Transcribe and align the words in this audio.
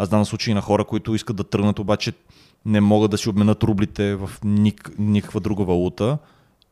Аз 0.00 0.08
знам 0.08 0.24
случаи 0.24 0.54
на 0.54 0.60
хора, 0.60 0.84
които 0.84 1.14
искат 1.14 1.36
да 1.36 1.44
тръгнат, 1.44 1.78
обаче 1.78 2.12
не 2.64 2.80
могат 2.80 3.10
да 3.10 3.18
си 3.18 3.28
обменят 3.28 3.62
рублите 3.62 4.14
в 4.14 4.30
ник, 4.44 4.90
никаква 4.98 5.40
друга 5.40 5.64
валута 5.64 6.18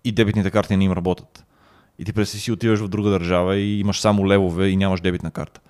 и 0.05 0.13
дебитните 0.13 0.51
карти 0.51 0.77
не 0.77 0.85
им 0.85 0.93
работят. 0.93 1.45
И 1.99 2.05
ти 2.05 2.13
през 2.13 2.31
си 2.31 2.53
отиваш 2.53 2.81
в 2.81 2.89
друга 2.89 3.11
държава 3.11 3.57
и 3.57 3.81
имаш 3.81 4.01
само 4.01 4.29
левове 4.29 4.69
и 4.69 4.77
нямаш 4.77 5.01
дебитна 5.01 5.31
карта. 5.31 5.61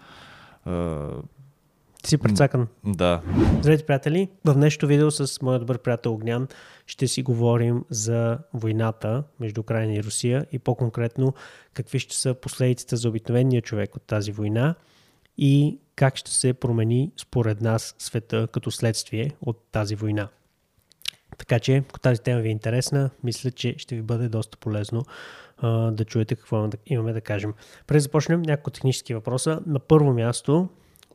Ти 2.02 2.08
си 2.08 2.18
прецакан. 2.18 2.66
Да. 2.84 3.20
Здравейте, 3.58 3.86
приятели! 3.86 4.28
В 4.44 4.54
днешното 4.54 4.86
видео 4.86 5.10
с 5.10 5.42
моят 5.42 5.62
добър 5.62 5.78
приятел 5.78 6.14
Огнян 6.14 6.48
ще 6.86 7.08
си 7.08 7.22
говорим 7.22 7.84
за 7.90 8.38
войната 8.54 9.22
между 9.40 9.60
Украина 9.60 9.94
и 9.94 10.02
Русия 10.02 10.46
и 10.52 10.58
по-конкретно 10.58 11.34
какви 11.74 11.98
ще 11.98 12.16
са 12.16 12.34
последиците 12.34 12.96
за 12.96 13.08
обикновения 13.08 13.62
човек 13.62 13.96
от 13.96 14.02
тази 14.02 14.32
война 14.32 14.74
и 15.38 15.78
как 15.96 16.16
ще 16.16 16.30
се 16.30 16.52
промени 16.52 17.12
според 17.16 17.60
нас 17.60 17.94
света 17.98 18.48
като 18.52 18.70
следствие 18.70 19.30
от 19.40 19.62
тази 19.72 19.94
война. 19.94 20.28
Така 21.38 21.58
че, 21.58 21.76
ако 21.76 22.00
тази 22.00 22.20
тема 22.20 22.40
ви 22.40 22.48
е 22.48 22.52
интересна, 22.52 23.10
мисля, 23.24 23.50
че 23.50 23.74
ще 23.78 23.94
ви 23.94 24.02
бъде 24.02 24.28
доста 24.28 24.58
полезно 24.58 25.04
а, 25.58 25.90
да 25.90 26.04
чуете 26.04 26.36
какво 26.36 26.68
имаме 26.86 27.12
да 27.12 27.20
кажем. 27.20 27.54
През 27.86 28.02
започнем 28.02 28.42
няколко 28.42 28.70
технически 28.70 29.14
въпроса. 29.14 29.60
На 29.66 29.78
първо 29.78 30.12
място, 30.12 30.68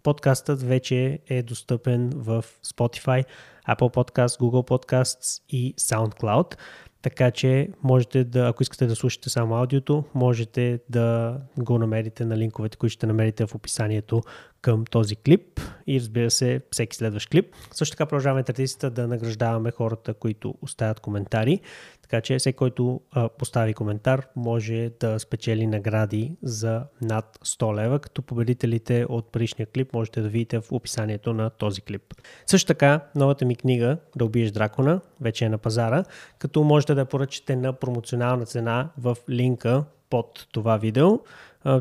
подкастът 0.04 0.62
вече 0.62 1.20
е 1.28 1.44
достъпен 1.44 2.12
в 2.16 2.46
Spotify, 2.66 3.26
Apple 3.70 3.94
Podcasts, 3.94 4.40
Google 4.40 4.70
Podcasts 4.70 5.42
и 5.50 5.76
SoundCloud. 5.76 6.56
Така 7.02 7.32
че 7.32 7.70
можете 7.84 8.24
да, 8.24 8.48
ако 8.48 8.64
искате 8.64 8.86
да 8.86 8.96
слушате 8.96 9.30
само 9.30 9.56
аудиото, 9.56 10.04
можете 10.14 10.80
да 10.90 11.38
го 11.58 11.78
намерите 11.78 12.26
на 12.26 12.38
линковете, 12.38 12.78
които 12.78 12.94
ще 12.94 13.08
намерите 13.08 13.46
в 13.46 13.56
описанието 13.56 14.22
към 14.62 14.86
този 14.86 15.16
клип 15.16 15.60
и 15.88 16.00
разбира 16.00 16.32
се 16.32 16.62
всеки 16.72 16.96
следващ 16.96 17.30
клип. 17.30 17.56
Също 17.72 17.94
така 17.94 18.06
продължаваме 18.06 18.44
традицията 18.44 18.90
да 18.90 19.08
награждаваме 19.08 19.72
хората, 19.72 20.14
които 20.14 20.56
оставят 20.62 21.00
коментари. 21.00 21.60
Така 22.02 22.22
че 22.22 22.40
всеки, 22.40 22.56
който 22.56 23.02
а, 23.12 23.30
постави 23.30 23.74
коментар, 23.74 24.28
може 24.36 24.92
да 25.00 25.20
спечели 25.20 25.68
награди 25.68 26.32
за 26.44 26.84
над 27.02 27.40
100 27.46 27.76
лева, 27.76 28.00
като 28.00 28.22
победителите 28.22 29.06
от 29.10 29.32
предишния 29.32 29.66
клип 29.66 29.94
можете 29.94 30.22
да 30.22 30.30
видите 30.30 30.62
в 30.62 30.72
описанието 30.72 31.34
на 31.34 31.50
този 31.50 31.82
клип. 31.82 32.14
Също 32.46 32.68
така, 32.68 33.02
новата 33.16 33.46
ми 33.46 33.56
книга 33.56 33.98
Да 34.16 34.26
убиеш 34.26 34.52
дракона 34.52 35.02
вече 35.22 35.46
е 35.46 35.50
на 35.50 35.58
пазара, 35.58 36.04
като 36.40 36.64
можете 36.64 36.94
да 36.94 37.06
поръчате 37.06 37.56
на 37.56 37.74
промоционална 37.74 38.46
цена 38.46 38.90
в 38.98 39.18
линка 39.30 39.84
под 40.10 40.48
това 40.52 40.78
видео. 40.78 41.20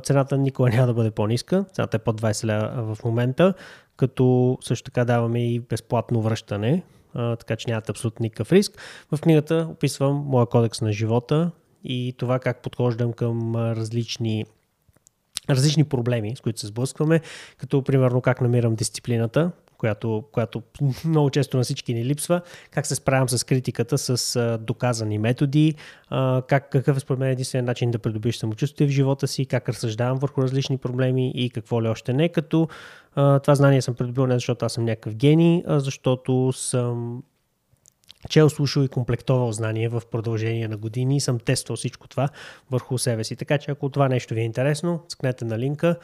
Цената 0.02 0.38
никога 0.38 0.70
няма 0.74 0.86
да 0.86 0.94
бъде 0.94 1.10
по-ниска, 1.10 1.64
цената 1.72 1.96
е 1.96 2.00
под 2.00 2.20
20 2.20 2.44
лева 2.44 2.94
в 2.94 3.04
момента, 3.04 3.54
като 3.96 4.58
също 4.62 4.84
така 4.84 5.04
даваме 5.04 5.54
и 5.54 5.60
безплатно 5.60 6.22
връщане 6.22 6.82
така 7.12 7.56
че 7.56 7.70
нямате 7.70 7.90
абсолютно 7.92 8.22
никакъв 8.22 8.52
риск. 8.52 8.78
В 9.12 9.20
книгата 9.20 9.68
описвам 9.70 10.24
моя 10.26 10.46
кодекс 10.46 10.80
на 10.80 10.92
живота 10.92 11.50
и 11.84 12.14
това 12.18 12.38
как 12.38 12.62
подхождам 12.62 13.12
към 13.12 13.56
различни 13.56 14.44
различни 15.50 15.84
проблеми, 15.84 16.36
с 16.36 16.40
които 16.40 16.60
се 16.60 16.66
сблъскваме, 16.66 17.20
като 17.56 17.82
примерно 17.82 18.20
как 18.20 18.40
намирам 18.40 18.74
дисциплината, 18.74 19.50
която, 19.80 20.24
която 20.32 20.62
много 21.04 21.30
често 21.30 21.56
на 21.56 21.62
всички 21.62 21.94
ни 21.94 22.04
липсва, 22.04 22.40
как 22.70 22.86
се 22.86 22.94
справям 22.94 23.28
с 23.28 23.44
критиката 23.44 23.98
с 23.98 24.58
доказани 24.60 25.18
методи, 25.18 25.74
как, 26.48 26.70
какъв 26.70 26.96
е 26.96 27.00
според 27.00 27.20
мен 27.20 27.30
единствен 27.30 27.64
начин 27.64 27.90
да 27.90 27.98
придобиеш 27.98 28.36
самочувствие 28.36 28.86
в 28.86 28.90
живота 28.90 29.28
си, 29.28 29.46
как 29.46 29.68
разсъждавам 29.68 30.18
върху 30.18 30.42
различни 30.42 30.78
проблеми 30.78 31.32
и 31.34 31.50
какво 31.50 31.82
ли 31.82 31.88
още 31.88 32.12
не, 32.12 32.28
като 32.28 32.68
това 33.14 33.54
знание 33.54 33.82
съм 33.82 33.94
придобил 33.94 34.26
не 34.26 34.34
защото 34.34 34.66
аз 34.66 34.72
съм 34.72 34.84
някакъв 34.84 35.14
гений, 35.14 35.62
а 35.66 35.80
защото 35.80 36.52
съм 36.52 37.22
чел, 38.28 38.50
слушал 38.50 38.82
и 38.82 38.88
комплектовал 38.88 39.52
знание 39.52 39.88
в 39.88 40.02
продължение 40.10 40.68
на 40.68 40.76
години 40.76 41.16
и 41.16 41.20
съм 41.20 41.38
тествал 41.38 41.76
всичко 41.76 42.08
това 42.08 42.28
върху 42.70 42.98
себе 42.98 43.24
си. 43.24 43.36
Така 43.36 43.58
че 43.58 43.70
ако 43.70 43.88
това 43.88 44.08
нещо 44.08 44.34
ви 44.34 44.40
е 44.40 44.44
интересно, 44.44 45.04
цъкнете 45.08 45.44
на 45.44 45.58
линка, 45.58 45.96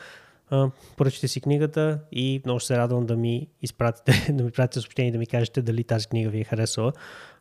поръчате 0.97 1.29
си 1.29 1.41
книгата 1.41 1.99
и 2.12 2.43
много 2.45 2.61
ще 2.61 2.67
се 2.67 2.79
радвам 2.79 3.07
да 3.07 3.17
ми 3.17 3.47
изпратите, 3.62 4.33
да 4.33 4.45
ми 4.45 4.51
пратите 4.51 4.81
съобщение 4.81 5.12
да 5.12 5.19
ми 5.19 5.27
кажете 5.27 5.62
дали 5.62 5.84
тази 5.84 6.07
книга 6.07 6.31
ви 6.31 6.41
е 6.41 6.45
харесала 6.45 6.93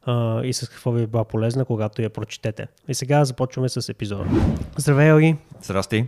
а, 0.03 0.43
и 0.43 0.53
с 0.53 0.69
какво 0.69 0.91
ви 0.91 1.03
е 1.03 1.07
била 1.07 1.23
полезна, 1.23 1.65
когато 1.65 2.01
я 2.01 2.09
прочетете. 2.09 2.67
И 2.87 2.93
сега 2.93 3.25
започваме 3.25 3.69
с 3.69 3.89
епизода. 3.89 4.25
Здравей, 4.77 5.09
Йоги! 5.09 5.35
Здрасти! 5.61 6.07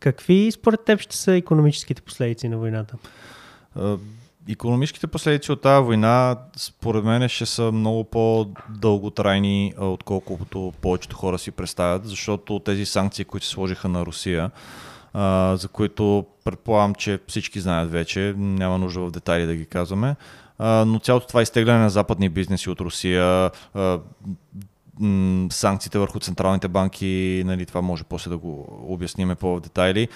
Какви 0.00 0.50
според 0.52 0.84
теб 0.84 1.00
ще 1.00 1.16
са 1.16 1.36
економическите 1.36 2.02
последици 2.02 2.48
на 2.48 2.58
войната? 2.58 2.96
Економическите 4.48 5.06
последици 5.06 5.52
от 5.52 5.60
тази 5.60 5.84
война, 5.84 6.38
според 6.56 7.04
мен, 7.04 7.28
ще 7.28 7.46
са 7.46 7.72
много 7.72 8.04
по-дълготрайни, 8.04 9.74
отколкото 9.78 10.72
повечето 10.80 11.16
хора 11.16 11.38
си 11.38 11.50
представят, 11.50 12.06
защото 12.08 12.58
тези 12.58 12.86
санкции, 12.86 13.24
които 13.24 13.46
се 13.46 13.52
сложиха 13.52 13.88
на 13.88 14.06
Русия, 14.06 14.50
за 15.54 15.68
които 15.72 16.26
предполагам, 16.44 16.94
че 16.94 17.18
всички 17.28 17.60
знаят 17.60 17.90
вече, 17.90 18.34
няма 18.36 18.78
нужда 18.78 19.00
в 19.00 19.10
детайли 19.10 19.46
да 19.46 19.54
ги 19.54 19.66
казваме, 19.66 20.16
но 20.60 21.00
цялото 21.02 21.26
това 21.26 21.42
изтегляне 21.42 21.78
на 21.78 21.90
западни 21.90 22.28
бизнеси 22.28 22.70
от 22.70 22.80
Русия, 22.80 23.50
санкциите 25.50 25.98
върху 25.98 26.20
централните 26.20 26.68
банки, 26.68 27.42
нали, 27.46 27.66
това 27.66 27.80
може 27.80 28.04
после 28.04 28.30
да 28.30 28.38
го 28.38 28.84
обясниме 28.88 29.34
по 29.34 29.60
детайли. 29.60 30.08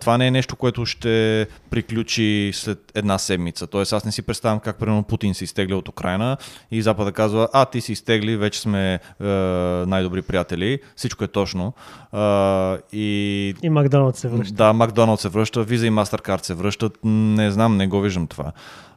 Това 0.00 0.18
не 0.18 0.26
е 0.26 0.30
нещо, 0.30 0.56
което 0.56 0.86
ще 0.86 1.46
приключи 1.70 2.50
след 2.54 2.92
една 2.94 3.18
седмица. 3.18 3.66
Тоест 3.66 3.92
аз 3.92 4.04
не 4.04 4.12
си 4.12 4.22
представям 4.22 4.60
как 4.60 4.78
примерно 4.78 5.02
Путин 5.02 5.34
се 5.34 5.44
изтегля 5.44 5.76
от 5.76 5.88
Украина 5.88 6.36
и 6.70 6.82
Запада 6.82 7.12
казва, 7.12 7.48
а 7.52 7.64
ти 7.64 7.80
си 7.80 7.92
изтегли, 7.92 8.36
вече 8.36 8.60
сме 8.60 8.94
е, 8.94 9.24
най-добри 9.86 10.22
приятели. 10.22 10.78
Всичко 10.96 11.24
е 11.24 11.28
точно. 11.28 11.72
Е, 12.12 12.18
и... 12.92 13.54
и 13.62 13.68
Макдоналд 13.70 14.16
се 14.16 14.28
връща. 14.28 14.54
Да, 14.54 14.72
Макдоналд 14.72 15.20
се 15.20 15.28
връща, 15.28 15.64
Виза 15.64 15.86
и 15.86 15.90
Мастеркард 15.90 16.44
се 16.44 16.54
връщат. 16.54 16.98
Не 17.04 17.50
знам, 17.50 17.76
не 17.76 17.86
го 17.86 18.00
виждам 18.00 18.26
това. 18.26 18.52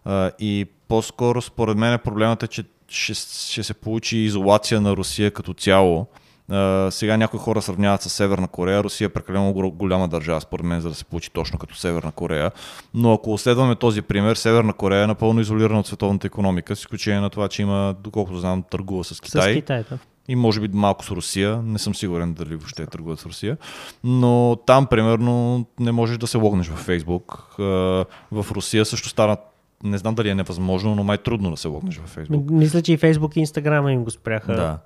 Е, 0.07 0.31
и 0.39 0.65
по-скоро 0.87 1.41
според 1.41 1.77
мен 1.77 1.99
проблемът 2.03 2.43
е, 2.43 2.47
че 2.47 2.63
ще, 2.89 3.13
ще 3.51 3.63
се 3.63 3.73
получи 3.73 4.17
изолация 4.17 4.81
на 4.81 4.95
Русия 4.95 5.31
като 5.31 5.53
цяло. 5.53 6.07
Uh, 6.51 6.89
сега 6.89 7.17
някои 7.17 7.39
хора 7.39 7.61
сравняват 7.61 8.01
с 8.01 8.09
Северна 8.09 8.47
Корея. 8.47 8.83
Русия 8.83 9.05
е 9.05 9.09
прекалено 9.09 9.53
голяма 9.53 10.07
държава, 10.07 10.41
според 10.41 10.65
мен, 10.65 10.81
за 10.81 10.89
да 10.89 10.95
се 10.95 11.05
получи 11.05 11.31
точно 11.31 11.59
като 11.59 11.75
Северна 11.75 12.11
Корея. 12.11 12.51
Но 12.93 13.13
ако 13.13 13.37
следваме 13.37 13.75
този 13.75 14.01
пример, 14.01 14.35
Северна 14.35 14.73
Корея 14.73 15.03
е 15.03 15.07
напълно 15.07 15.41
изолирана 15.41 15.79
от 15.79 15.87
световната 15.87 16.27
економика, 16.27 16.75
с 16.75 16.79
изключение 16.79 17.21
на 17.21 17.29
това, 17.29 17.47
че 17.47 17.61
има, 17.61 17.95
доколкото 18.03 18.39
знам, 18.39 18.63
търгува 18.71 19.03
с 19.03 19.21
Китай. 19.21 19.53
С 19.53 19.55
Китай, 19.55 19.83
да. 19.89 19.97
И 20.27 20.35
може 20.35 20.59
би 20.59 20.69
малко 20.73 21.05
с 21.05 21.11
Русия. 21.11 21.61
Не 21.61 21.79
съм 21.79 21.95
сигурен 21.95 22.33
дали 22.33 22.55
въобще 22.55 22.85
търгуват 22.85 23.19
с 23.19 23.25
Русия. 23.25 23.57
Но 24.03 24.57
там, 24.65 24.85
примерно, 24.85 25.65
не 25.79 25.91
можеш 25.91 26.17
да 26.17 26.27
се 26.27 26.37
логнеш 26.37 26.67
във 26.67 26.79
Фейсбук. 26.79 27.55
Uh, 27.59 28.05
в 28.31 28.51
Русия 28.51 28.85
също 28.85 29.09
станат 29.09 29.39
не 29.83 29.97
знам 29.97 30.15
дали 30.15 30.29
е 30.29 30.35
невъзможно, 30.35 30.95
но 30.95 31.03
май 31.03 31.17
трудно 31.17 31.51
да 31.51 31.57
се 31.57 31.67
логнеш 31.67 31.97
във 31.97 32.15
Facebook. 32.15 32.51
Мисля, 32.51 32.81
че 32.81 32.93
и 32.93 32.97
Facebook 32.97 33.37
и 33.37 33.45
Instagram 33.45 33.89
им 33.89 34.03
го 34.03 34.11
спряха. 34.11 34.55
Да. 34.55 34.79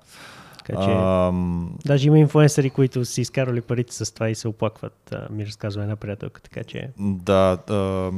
Така 0.58 0.82
че, 0.82 0.90
а, 0.90 1.32
даже 1.86 2.08
има 2.08 2.18
инфуенсъри, 2.18 2.70
които 2.70 3.04
си 3.04 3.20
изкарали 3.20 3.60
парите 3.60 3.94
с 3.94 4.14
това 4.14 4.30
и 4.30 4.34
се 4.34 4.48
оплакват, 4.48 5.14
ми 5.30 5.46
разказва 5.46 5.82
една 5.82 5.96
приятелка, 5.96 6.42
така 6.42 6.64
че... 6.64 6.90
Да, 6.98 7.58
а, 7.68 8.10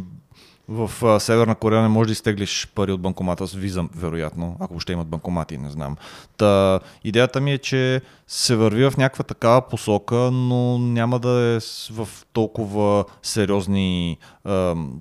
в 0.69 1.21
Северна 1.21 1.55
Корея 1.55 1.83
не 1.83 1.89
можеш 1.89 2.09
да 2.09 2.13
изтеглиш 2.13 2.69
пари 2.75 2.93
от 2.93 3.01
банкомата 3.01 3.47
с 3.47 3.55
виза, 3.55 3.85
вероятно, 3.97 4.57
ако 4.61 4.81
ще 4.81 4.93
имат 4.93 5.07
банкомати, 5.07 5.59
не 5.59 5.71
знам. 5.71 5.97
Та, 6.37 6.81
идеята 7.05 7.41
ми 7.41 7.53
е, 7.53 7.59
че 7.59 8.01
се 8.29 8.57
върви 8.57 8.91
в 8.91 8.97
някаква 8.97 9.25
такава 9.25 9.69
посока, 9.69 10.15
но 10.17 10.79
няма 10.79 11.19
да 11.19 11.31
е 11.31 11.59
в 11.91 12.09
толкова 12.33 13.05
сериозни, 13.23 14.19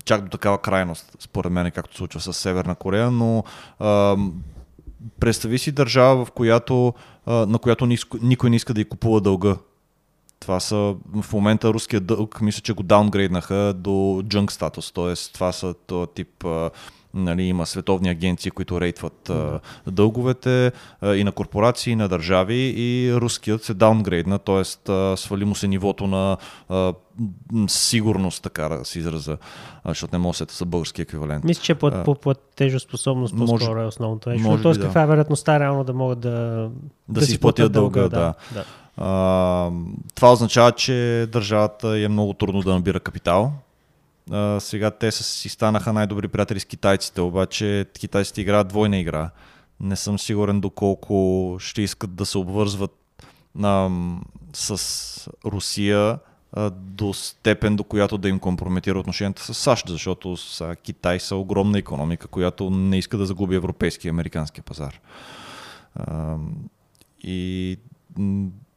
чак 0.06 0.24
до 0.24 0.30
такава 0.30 0.58
крайност, 0.58 1.16
според 1.20 1.52
мен, 1.52 1.72
както 1.72 1.98
случва 1.98 2.20
с 2.20 2.34
Северна 2.34 2.76
Корея, 2.76 3.12
но 3.12 3.44
представи 5.20 5.58
си 5.58 5.72
държава, 5.72 6.26
в 6.26 6.32
която, 6.32 6.94
на 7.28 7.60
която 7.60 7.88
никой 8.22 8.50
не 8.50 8.56
иска 8.56 8.74
да 8.74 8.82
й 8.82 8.86
купува 8.86 9.22
дълга 9.22 9.56
това 10.44 10.60
са 10.60 10.96
в 11.22 11.34
момента 11.34 11.74
руския 11.74 12.02
дълг, 12.02 12.42
мисля, 12.42 12.62
че 12.62 12.74
го 12.74 12.84
даунгрейднаха 12.84 13.74
до 13.78 14.24
джънк 14.28 14.52
статус, 14.52 14.92
т.е. 14.92 15.14
това 15.34 15.52
са 15.52 15.74
този 15.88 16.08
тип 16.16 16.46
нали, 17.14 17.44
има 17.44 17.66
световни 17.66 18.10
агенции, 18.10 18.52
които 18.52 18.82
рейтват 18.82 19.30
а, 19.30 19.60
дълговете 19.88 20.72
а, 21.02 21.16
и 21.16 21.24
на 21.24 21.32
корпорации, 21.32 21.94
и 21.94 21.96
на 21.96 22.10
държави 22.10 22.74
и 22.78 23.16
руският 23.16 23.64
се 23.64 23.74
даунгрейдна, 23.74 24.40
т.е. 24.40 24.64
свали 25.18 25.46
му 25.46 25.56
се 25.56 25.68
нивото 25.68 26.08
на 26.08 26.38
а, 26.70 26.94
сигурност, 27.68 28.44
така 28.44 28.70
да 28.70 28.86
се 28.86 29.00
израза, 29.00 29.38
защото 29.86 30.16
не 30.16 30.20
може 30.20 30.46
да 30.46 30.54
са 30.54 30.66
български 30.66 31.02
еквивалент. 31.02 31.44
Мисля, 31.44 31.62
че 31.64 31.76
по, 31.76 32.04
по 32.04 32.16
платежоспособност 32.16 33.38
по-скоро 33.38 33.82
е 33.82 33.86
основното 33.86 34.30
нещо. 34.30 34.60
Тоест, 34.62 34.80
да. 34.80 34.86
каква 34.86 35.02
е 35.02 35.08
вероятността 35.08 35.60
реално 35.60 35.84
да 35.84 35.94
могат 35.94 36.20
да, 36.20 36.30
да, 36.30 37.20
да 37.20 37.26
си 37.26 37.32
изплатят 37.32 37.72
дълга, 37.72 38.00
дълга 38.00 38.18
да. 38.18 38.34
да. 38.54 38.66
Това 38.98 40.32
означава, 40.32 40.72
че 40.72 41.28
държавата 41.32 42.00
е 42.00 42.08
много 42.08 42.34
трудно 42.34 42.62
да 42.62 42.74
набира 42.74 43.00
капитал 43.00 43.54
А, 44.32 44.60
сега 44.60 44.92
те 44.92 45.12
си 45.12 45.50
станаха 45.50 45.94
най-добри 45.94 46.28
приятели 46.28 46.60
с 46.60 46.66
китайците, 46.66 47.22
обаче 47.22 47.86
китайците 48.00 48.42
играят 48.42 48.68
двойна 48.68 48.98
игра. 48.98 49.30
Не 49.80 49.96
съм 49.96 50.20
сигурен 50.20 50.62
доколко 50.62 51.56
ще 51.60 51.82
искат 51.82 52.16
да 52.16 52.26
се 52.26 52.38
обвързват 52.38 53.26
а, 53.64 53.90
с 54.54 55.30
Русия 55.46 56.20
до 56.72 57.14
степен, 57.14 57.76
до 57.76 57.84
която 57.84 58.18
да 58.18 58.30
им 58.30 58.40
компрометира 58.40 59.00
отношенията 59.00 59.44
с 59.44 59.54
САЩ, 59.54 59.90
защото 59.90 60.38
са, 60.38 60.76
Китай 60.84 61.20
са 61.20 61.36
огромна 61.36 61.78
економика, 61.78 62.28
която 62.28 62.70
не 62.70 62.98
иска 62.98 63.18
да 63.18 63.26
загуби 63.26 63.56
европейски 63.56 64.08
и 64.08 64.10
американски 64.10 64.62
пазар. 64.62 65.00
И 67.24 67.78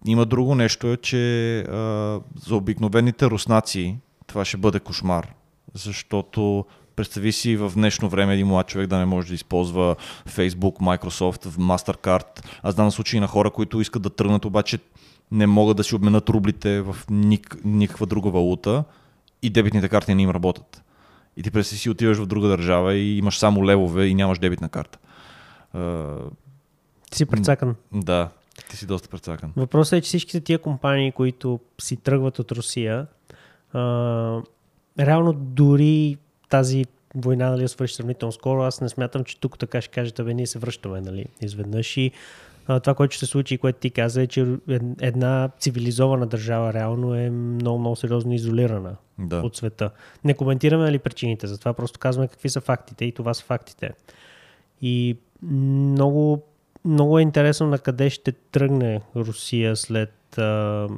има 0.07 0.27
друго 0.27 0.55
нещо, 0.55 0.87
е, 0.87 0.97
че 0.97 1.59
а, 1.61 2.21
за 2.47 2.57
обикновените 2.57 3.27
руснаци 3.27 3.97
това 4.27 4.45
ще 4.45 4.57
бъде 4.57 4.81
кошмар, 4.81 5.35
защото 5.75 6.65
представи 6.97 7.33
си 7.33 7.57
в 7.57 7.73
днешно 7.75 8.09
време 8.09 8.35
един 8.35 8.47
млад 8.47 8.67
човек 8.67 8.87
да 8.87 8.99
не 8.99 9.05
може 9.05 9.29
да 9.29 9.35
използва 9.35 9.97
Facebook, 10.29 10.79
Microsoft, 10.79 11.47
Mastercard. 11.47 12.45
Аз 12.63 12.75
знам 12.75 12.91
случаи 12.91 13.21
на 13.21 13.27
хора, 13.27 13.51
които 13.51 13.81
искат 13.81 14.03
да 14.03 14.11
тръгнат, 14.11 14.45
обаче 14.45 14.79
не 15.33 15.47
могат 15.47 15.77
да 15.77 15.85
си 15.85 15.95
обменят 15.95 16.29
рублите 16.29 16.81
в 16.81 16.97
ник, 17.11 17.57
никаква 17.65 18.07
друга 18.07 18.31
валута 18.31 18.85
и 19.43 19.51
дебитните 19.51 19.89
карти 19.89 20.15
не 20.15 20.23
им 20.23 20.31
работят. 20.31 20.83
И 21.37 21.43
ти 21.43 21.51
представи 21.51 21.79
си 21.79 21.91
отиваш 21.91 22.19
в 22.19 22.27
друга 22.27 22.49
държава 22.49 22.95
и 22.95 23.19
имаш 23.19 23.39
само 23.39 23.67
левове 23.67 24.07
и 24.07 24.15
нямаш 24.15 24.39
дебитна 24.39 24.69
карта. 24.69 24.99
Си 27.15 27.27
прецакан. 27.27 27.75
Да, 27.93 28.29
ти 28.71 28.77
си 28.77 28.87
доста 28.87 29.09
прецакан. 29.09 29.53
Въпросът 29.57 29.93
е, 29.93 30.01
че 30.01 30.07
всичките 30.07 30.41
тия 30.41 30.59
компании, 30.59 31.13
които 31.13 31.61
си 31.81 31.97
тръгват 31.97 32.39
от 32.39 32.53
Русия, 32.53 33.07
а, 33.73 34.43
реално 34.99 35.33
дори 35.33 36.17
тази 36.49 36.85
война 37.15 37.51
нали, 37.51 37.69
свърши 37.69 37.95
сравнително 37.95 38.33
скоро, 38.33 38.63
аз 38.63 38.81
не 38.81 38.89
смятам, 38.89 39.25
че 39.25 39.41
тук 39.41 39.59
така 39.59 39.81
ще 39.81 39.91
кажете, 39.91 40.23
бе, 40.23 40.35
ние 40.35 40.47
се 40.47 40.59
връщаме 40.59 41.01
нали, 41.01 41.27
изведнъж 41.41 41.97
и 41.97 42.11
а, 42.67 42.81
това, 42.81 42.95
което 42.95 43.15
ще 43.15 43.27
се 43.27 43.31
случи, 43.31 43.59
което 43.59 43.79
ти 43.79 43.91
каза, 43.91 44.23
е, 44.23 44.27
че 44.27 44.57
една 45.01 45.51
цивилизована 45.59 46.27
държава 46.27 46.73
реално 46.73 47.15
е 47.15 47.31
много, 47.31 47.79
много 47.79 47.97
сериозно 47.97 48.33
изолирана 48.33 48.97
да. 49.19 49.37
от 49.37 49.57
света. 49.57 49.91
Не 50.25 50.35
коментираме 50.35 50.83
ли 50.83 50.87
нали, 50.87 50.99
причините 50.99 51.47
за 51.47 51.59
това, 51.59 51.73
просто 51.73 51.99
казваме 51.99 52.29
какви 52.29 52.49
са 52.49 52.61
фактите 52.61 53.05
и 53.05 53.13
това 53.13 53.35
са 53.35 53.45
фактите. 53.45 53.91
И 54.83 55.17
много, 55.43 56.43
много 56.87 57.19
е 57.19 57.23
интересно 57.23 57.67
на 57.67 57.79
къде 57.79 58.11
ще 58.11 58.33
тръгне 58.33 59.01
Русия 59.17 59.77
след 59.77 60.39
а, 60.39 60.89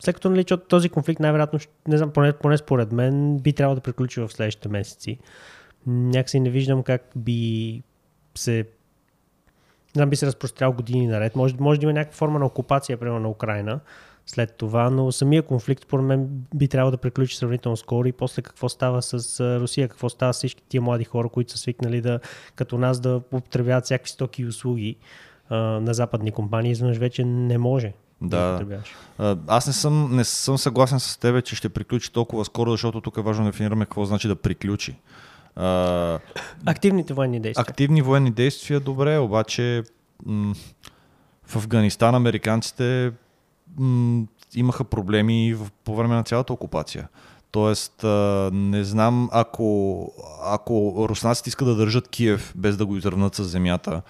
след 0.00 0.14
като 0.14 0.30
нали, 0.30 0.44
този 0.68 0.88
конфликт 0.88 1.20
най-вероятно, 1.20 1.58
не 1.88 1.96
знам, 1.96 2.10
поне, 2.10 2.32
поне 2.32 2.56
според 2.56 2.92
мен, 2.92 3.38
би 3.38 3.52
трябвало 3.52 3.74
да 3.74 3.80
приключи 3.80 4.20
в 4.20 4.28
следващите 4.28 4.68
месеци. 4.68 5.18
Някакси 5.86 6.40
не 6.40 6.50
виждам 6.50 6.82
как 6.82 7.02
би 7.16 7.82
се 8.34 8.66
не 9.96 9.98
знам, 9.98 10.10
би 10.10 10.16
се 10.16 10.26
разпрострял 10.26 10.72
години 10.72 11.06
наред. 11.06 11.36
Може, 11.36 11.54
може 11.60 11.80
да 11.80 11.84
има 11.84 11.92
някаква 11.92 12.16
форма 12.16 12.38
на 12.38 12.46
окупация, 12.46 12.96
примерно 12.98 13.20
на 13.20 13.28
Украина 13.28 13.80
след 14.26 14.56
това, 14.56 14.90
но 14.90 15.12
самия 15.12 15.42
конфликт, 15.42 15.82
според 15.82 16.04
мен, 16.04 16.28
би 16.54 16.68
трябвало 16.68 16.90
да 16.90 16.96
приключи 16.96 17.36
сравнително 17.36 17.76
скоро 17.76 18.08
и 18.08 18.12
после 18.12 18.42
какво 18.42 18.68
става 18.68 19.02
с 19.02 19.40
Русия, 19.60 19.88
какво 19.88 20.08
става 20.08 20.34
с 20.34 20.36
всички 20.36 20.62
тия 20.68 20.82
млади 20.82 21.04
хора, 21.04 21.28
които 21.28 21.52
са 21.52 21.58
свикнали 21.58 22.00
да, 22.00 22.20
като 22.54 22.78
нас, 22.78 23.00
да 23.00 23.16
употребяват 23.16 23.84
всякакви 23.84 24.10
стоки 24.10 24.42
и 24.42 24.46
услуги 24.46 24.96
а, 25.48 25.56
на 25.56 25.94
западни 25.94 26.32
компании, 26.32 26.70
изведнъж 26.70 26.98
вече 26.98 27.24
не 27.24 27.58
може. 27.58 27.92
Да. 28.22 28.66
Аз 29.46 29.66
не 29.66 29.72
съм, 29.72 30.16
не 30.16 30.24
съм 30.24 30.58
съгласен 30.58 31.00
с 31.00 31.16
тебе, 31.16 31.42
че 31.42 31.56
ще 31.56 31.68
приключи 31.68 32.12
толкова 32.12 32.44
скоро, 32.44 32.70
защото 32.70 33.00
тук 33.00 33.16
е 33.16 33.20
важно 33.20 33.44
да 33.44 33.50
дефинираме 33.50 33.84
какво 33.84 34.04
значи 34.04 34.28
да 34.28 34.36
приключи. 34.36 34.96
А, 35.56 36.18
Активните 36.66 37.14
военни 37.14 37.40
действия. 37.40 37.62
Активни 37.68 38.02
военни 38.02 38.30
действия, 38.30 38.80
добре, 38.80 39.18
обаче 39.18 39.82
м- 40.26 40.54
в 41.46 41.56
Афганистан 41.56 42.14
американците 42.14 43.12
м- 43.78 44.26
имаха 44.54 44.84
проблеми 44.84 45.54
в, 45.54 45.70
по 45.84 45.96
време 45.96 46.14
на 46.14 46.22
цялата 46.22 46.52
окупация. 46.52 47.08
Тоест, 47.50 48.04
а, 48.04 48.50
не 48.52 48.84
знам, 48.84 49.28
ако, 49.32 50.12
ако 50.44 51.06
руснаците 51.08 51.48
искат 51.48 51.68
да 51.68 51.74
държат 51.76 52.08
Киев 52.08 52.52
без 52.56 52.76
да 52.76 52.86
го 52.86 52.96
изравнат 52.96 53.34
с 53.34 53.44
земята, 53.44 54.02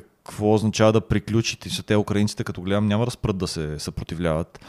какво 0.00 0.54
означава 0.54 0.92
да 0.92 1.00
приключите 1.00 1.70
са 1.70 1.82
те 1.82 1.96
украинците, 1.96 2.44
като 2.44 2.62
гледам, 2.62 2.88
няма 2.88 3.04
да 3.04 3.10
спрат 3.10 3.38
да 3.38 3.48
се 3.48 3.78
съпротивляват. 3.78 4.60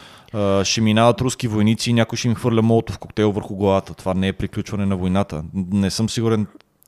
ще 0.63 0.81
минават 0.81 1.21
руски 1.21 1.47
войници 1.47 1.89
и 1.89 1.93
някой 1.93 2.17
ще 2.17 2.27
им 2.27 2.35
хвърля 2.35 2.61
молотов 2.61 2.97
коктейл 2.97 3.31
върху 3.31 3.55
главата. 3.55 3.93
Това 3.93 4.13
не 4.13 4.27
е 4.27 4.33
приключване 4.33 4.85
на 4.85 4.97
войната. 4.97 5.43
Не 5.53 5.91
съм 5.91 6.09
сигурен, 6.09 6.47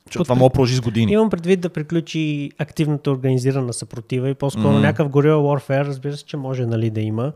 че 0.10 0.20
това 0.20 0.36
мога 0.36 0.50
продължи 0.50 0.76
с 0.76 0.82
години. 0.82 1.12
Имам 1.12 1.30
предвид 1.30 1.62
да 1.62 1.70
приключи 1.70 2.52
активната 2.58 3.12
организирана 3.12 3.74
съпротива 3.74 4.30
и 4.30 4.34
по-скоро 4.34 4.68
mm. 4.68 4.80
някакъв 4.80 5.10
горил 5.10 5.38
warfare, 5.38 5.86
разбира 5.86 6.18
се, 6.18 6.26
че 6.26 6.38
може 6.38 6.66
нали, 6.66 6.90
да 6.90 7.02
има. 7.02 7.32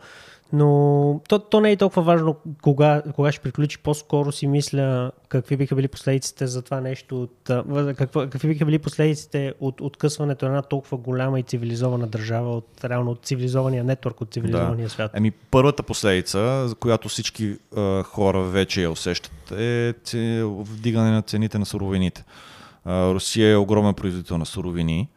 Но 0.53 1.21
то, 1.29 1.39
то 1.39 1.61
не 1.61 1.71
е 1.71 1.77
толкова 1.77 2.01
важно 2.01 2.35
кога, 2.61 3.01
кога 3.15 3.31
ще 3.31 3.41
приключи. 3.41 3.77
По-скоро 3.77 4.31
си 4.31 4.47
мисля 4.47 5.11
какви 5.29 5.57
биха 5.57 5.75
били 5.75 5.87
последиците 5.87 6.47
за 6.47 6.61
това 6.61 6.81
нещо. 6.81 7.21
От, 7.21 7.51
какво, 7.97 8.29
какви 8.29 8.47
биха 8.47 8.65
били 8.65 8.79
последиците 8.79 9.53
от 9.59 9.81
откъсването 9.81 10.45
на 10.45 10.51
една 10.51 10.61
толкова 10.61 10.97
голяма 10.97 11.39
и 11.39 11.43
цивилизована 11.43 12.07
държава 12.07 12.57
от 12.57 12.67
реално 12.83 13.11
от 13.11 13.25
цивилизования 13.25 13.83
нетворк, 13.83 14.21
от 14.21 14.33
цивилизования 14.33 14.85
да. 14.85 14.89
свят. 14.89 15.11
Еми, 15.13 15.31
първата 15.31 15.83
последица, 15.83 16.67
за 16.67 16.75
която 16.75 17.09
всички 17.09 17.57
а, 17.77 18.03
хора 18.03 18.41
вече 18.41 18.81
я 18.81 18.91
усещат, 18.91 19.51
е 19.51 19.93
вдигане 20.43 21.11
на 21.11 21.21
цените 21.21 21.59
на 21.59 21.65
суровините. 21.65 22.23
А, 22.85 23.13
Русия 23.13 23.51
е 23.51 23.55
огромен 23.55 23.93
производител 23.93 24.37
на 24.37 24.45
суровини 24.45 25.09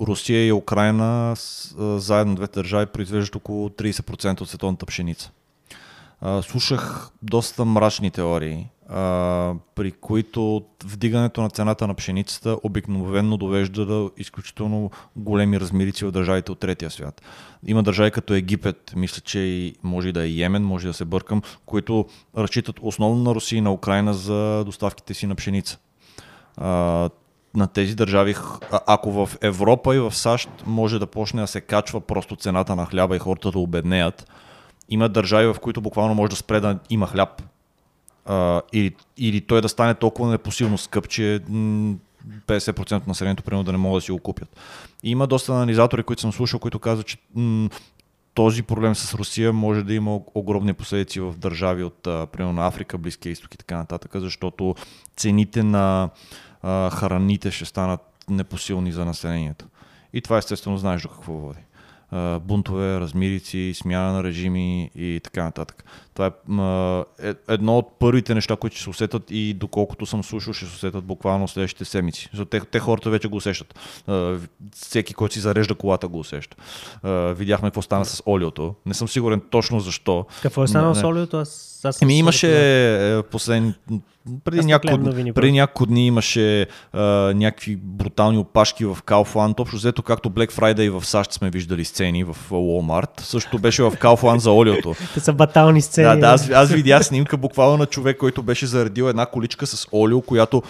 Русия 0.00 0.46
и 0.46 0.52
Украина 0.52 1.34
заедно 1.78 2.34
двете 2.34 2.60
държави 2.60 2.86
произвеждат 2.86 3.36
около 3.36 3.68
30% 3.68 4.40
от 4.40 4.48
световната 4.48 4.86
пшеница. 4.86 5.30
Слушах 6.42 7.10
доста 7.22 7.64
мрачни 7.64 8.10
теории, 8.10 8.66
при 9.74 9.92
които 10.00 10.64
вдигането 10.84 11.42
на 11.42 11.50
цената 11.50 11.86
на 11.86 11.94
пшеницата 11.94 12.56
обикновено 12.62 13.36
довежда 13.36 13.86
до 13.86 14.10
изключително 14.16 14.90
големи 15.16 15.60
размерици 15.60 16.04
в 16.04 16.12
държавите 16.12 16.52
от 16.52 16.60
третия 16.60 16.90
свят. 16.90 17.22
Има 17.66 17.82
държави 17.82 18.10
като 18.10 18.34
Египет, 18.34 18.92
мисля, 18.96 19.20
че 19.20 19.38
и 19.38 19.74
може 19.82 20.12
да 20.12 20.24
е 20.24 20.28
Йемен, 20.28 20.64
може 20.64 20.88
да 20.88 20.94
се 20.94 21.04
бъркам, 21.04 21.42
които 21.66 22.06
разчитат 22.36 22.76
основно 22.82 23.22
на 23.22 23.34
Русия 23.34 23.58
и 23.58 23.60
на 23.60 23.72
Украина 23.72 24.14
за 24.14 24.62
доставките 24.64 25.14
си 25.14 25.26
на 25.26 25.34
пшеница 25.34 25.78
на 27.54 27.66
тези 27.66 27.94
държави, 27.94 28.34
ако 28.70 29.12
в 29.12 29.30
Европа 29.40 29.96
и 29.96 29.98
в 29.98 30.14
САЩ 30.14 30.50
може 30.66 30.98
да 30.98 31.06
почне 31.06 31.40
да 31.40 31.46
се 31.46 31.60
качва 31.60 32.00
просто 32.00 32.36
цената 32.36 32.76
на 32.76 32.86
хляба 32.86 33.16
и 33.16 33.18
хората 33.18 33.50
да 33.50 33.58
обеднеят, 33.58 34.28
има 34.88 35.08
държави, 35.08 35.46
в 35.46 35.56
които 35.60 35.80
буквално 35.80 36.14
може 36.14 36.30
да 36.30 36.36
спре 36.36 36.60
да 36.60 36.78
има 36.90 37.06
хляб. 37.06 37.42
А, 38.26 38.62
или, 38.72 38.94
или 39.16 39.40
той 39.40 39.60
да 39.60 39.68
стане 39.68 39.94
толкова 39.94 40.30
непосилно 40.30 40.78
скъп, 40.78 41.08
че 41.08 41.40
50% 42.46 42.96
от 42.96 43.06
населението 43.06 43.42
примерно 43.42 43.64
да 43.64 43.72
не 43.72 43.78
могат 43.78 43.96
да 43.96 44.04
си 44.04 44.12
го 44.12 44.18
купят. 44.18 44.56
И 45.02 45.10
има 45.10 45.26
доста 45.26 45.52
анализатори, 45.52 46.02
които 46.02 46.22
съм 46.22 46.32
слушал, 46.32 46.60
които 46.60 46.78
казват, 46.78 47.06
че 47.06 47.18
м- 47.34 47.68
този 48.34 48.62
проблем 48.62 48.94
с 48.94 49.14
Русия 49.14 49.52
може 49.52 49.82
да 49.82 49.94
има 49.94 50.20
огромни 50.34 50.72
последици 50.72 51.20
в 51.20 51.34
държави 51.38 51.84
от, 51.84 52.02
примерно, 52.02 52.52
на 52.52 52.66
Африка, 52.66 52.98
Близкия 52.98 53.32
изток 53.32 53.54
и 53.54 53.58
така 53.58 53.76
нататък, 53.76 54.10
защото 54.14 54.74
цените 55.16 55.62
на 55.62 56.10
а, 56.62 56.90
храните 56.90 57.50
ще 57.50 57.64
станат 57.64 58.00
непосилни 58.28 58.92
за 58.92 59.04
населението. 59.04 59.66
И 60.12 60.20
това 60.20 60.38
естествено 60.38 60.78
знаеш 60.78 61.02
до 61.02 61.08
какво 61.08 61.32
води 61.32 61.60
бунтове, 62.40 63.00
размирици, 63.00 63.72
смяна 63.74 64.12
на 64.12 64.24
режими 64.24 64.90
и 64.94 65.20
така 65.24 65.44
нататък. 65.44 65.84
Това 66.14 66.26
е, 67.22 67.28
е 67.28 67.34
едно 67.48 67.78
от 67.78 67.98
първите 67.98 68.34
неща, 68.34 68.56
които 68.56 68.76
ще 68.76 68.82
се 68.82 68.90
усетят 68.90 69.22
и 69.30 69.54
доколкото 69.54 70.06
съм 70.06 70.24
слушал, 70.24 70.52
ще 70.52 70.66
се 70.66 70.74
усетят 70.74 71.04
буквално 71.04 71.48
следващите 71.48 71.84
седмици. 71.84 72.28
Защото 72.32 72.48
те, 72.48 72.60
те 72.60 72.78
хората 72.78 73.10
вече 73.10 73.28
го 73.28 73.36
усещат. 73.36 73.78
Всеки, 74.74 75.14
който 75.14 75.34
си 75.34 75.40
зарежда 75.40 75.74
колата, 75.74 76.08
го 76.08 76.18
усеща. 76.18 76.56
Видяхме 77.34 77.68
какво 77.68 77.82
стана 77.82 78.04
с 78.04 78.22
олиото. 78.26 78.74
Не 78.86 78.94
съм 78.94 79.08
сигурен 79.08 79.42
точно 79.50 79.80
защо. 79.80 80.26
Какво 80.42 80.64
е 80.64 80.68
станало 80.68 80.94
с 80.94 81.04
олиото? 81.04 81.36
Аз, 81.36 81.80
аз 81.84 82.02
Еми, 82.02 82.18
имаше 82.18 82.48
е, 83.18 83.22
последни 83.22 83.74
преди 84.44 84.66
няколко, 84.66 85.04
преди 85.34 85.52
няколко 85.52 85.86
дни 85.86 86.06
имаше 86.06 86.66
а, 86.92 87.02
някакви 87.34 87.76
брутални 87.76 88.38
опашки 88.38 88.84
в 88.84 88.98
Kaufland. 89.06 89.60
Общо 89.60 89.76
взето, 89.76 90.02
както 90.02 90.30
Black 90.30 90.52
Friday 90.52 91.00
в 91.00 91.06
САЩ 91.06 91.32
сме 91.32 91.50
виждали 91.50 91.84
сцени 91.84 92.24
в 92.24 92.36
Walmart. 92.50 93.20
Също 93.20 93.58
беше 93.58 93.82
в 93.82 93.90
Kaufland 93.90 94.36
за 94.36 94.52
олиото. 94.52 94.94
Те 95.14 95.20
са 95.20 95.32
батални 95.32 95.82
сцени. 95.82 96.08
Да, 96.08 96.16
да 96.16 96.26
аз, 96.26 96.50
аз 96.50 96.70
видях 96.70 97.04
снимка 97.04 97.36
буквално 97.36 97.76
на 97.76 97.86
човек, 97.86 98.16
който 98.18 98.42
беше 98.42 98.66
заредил 98.66 99.04
една 99.04 99.26
количка 99.26 99.66
с 99.66 99.86
олио, 99.92 100.20
която 100.20 100.62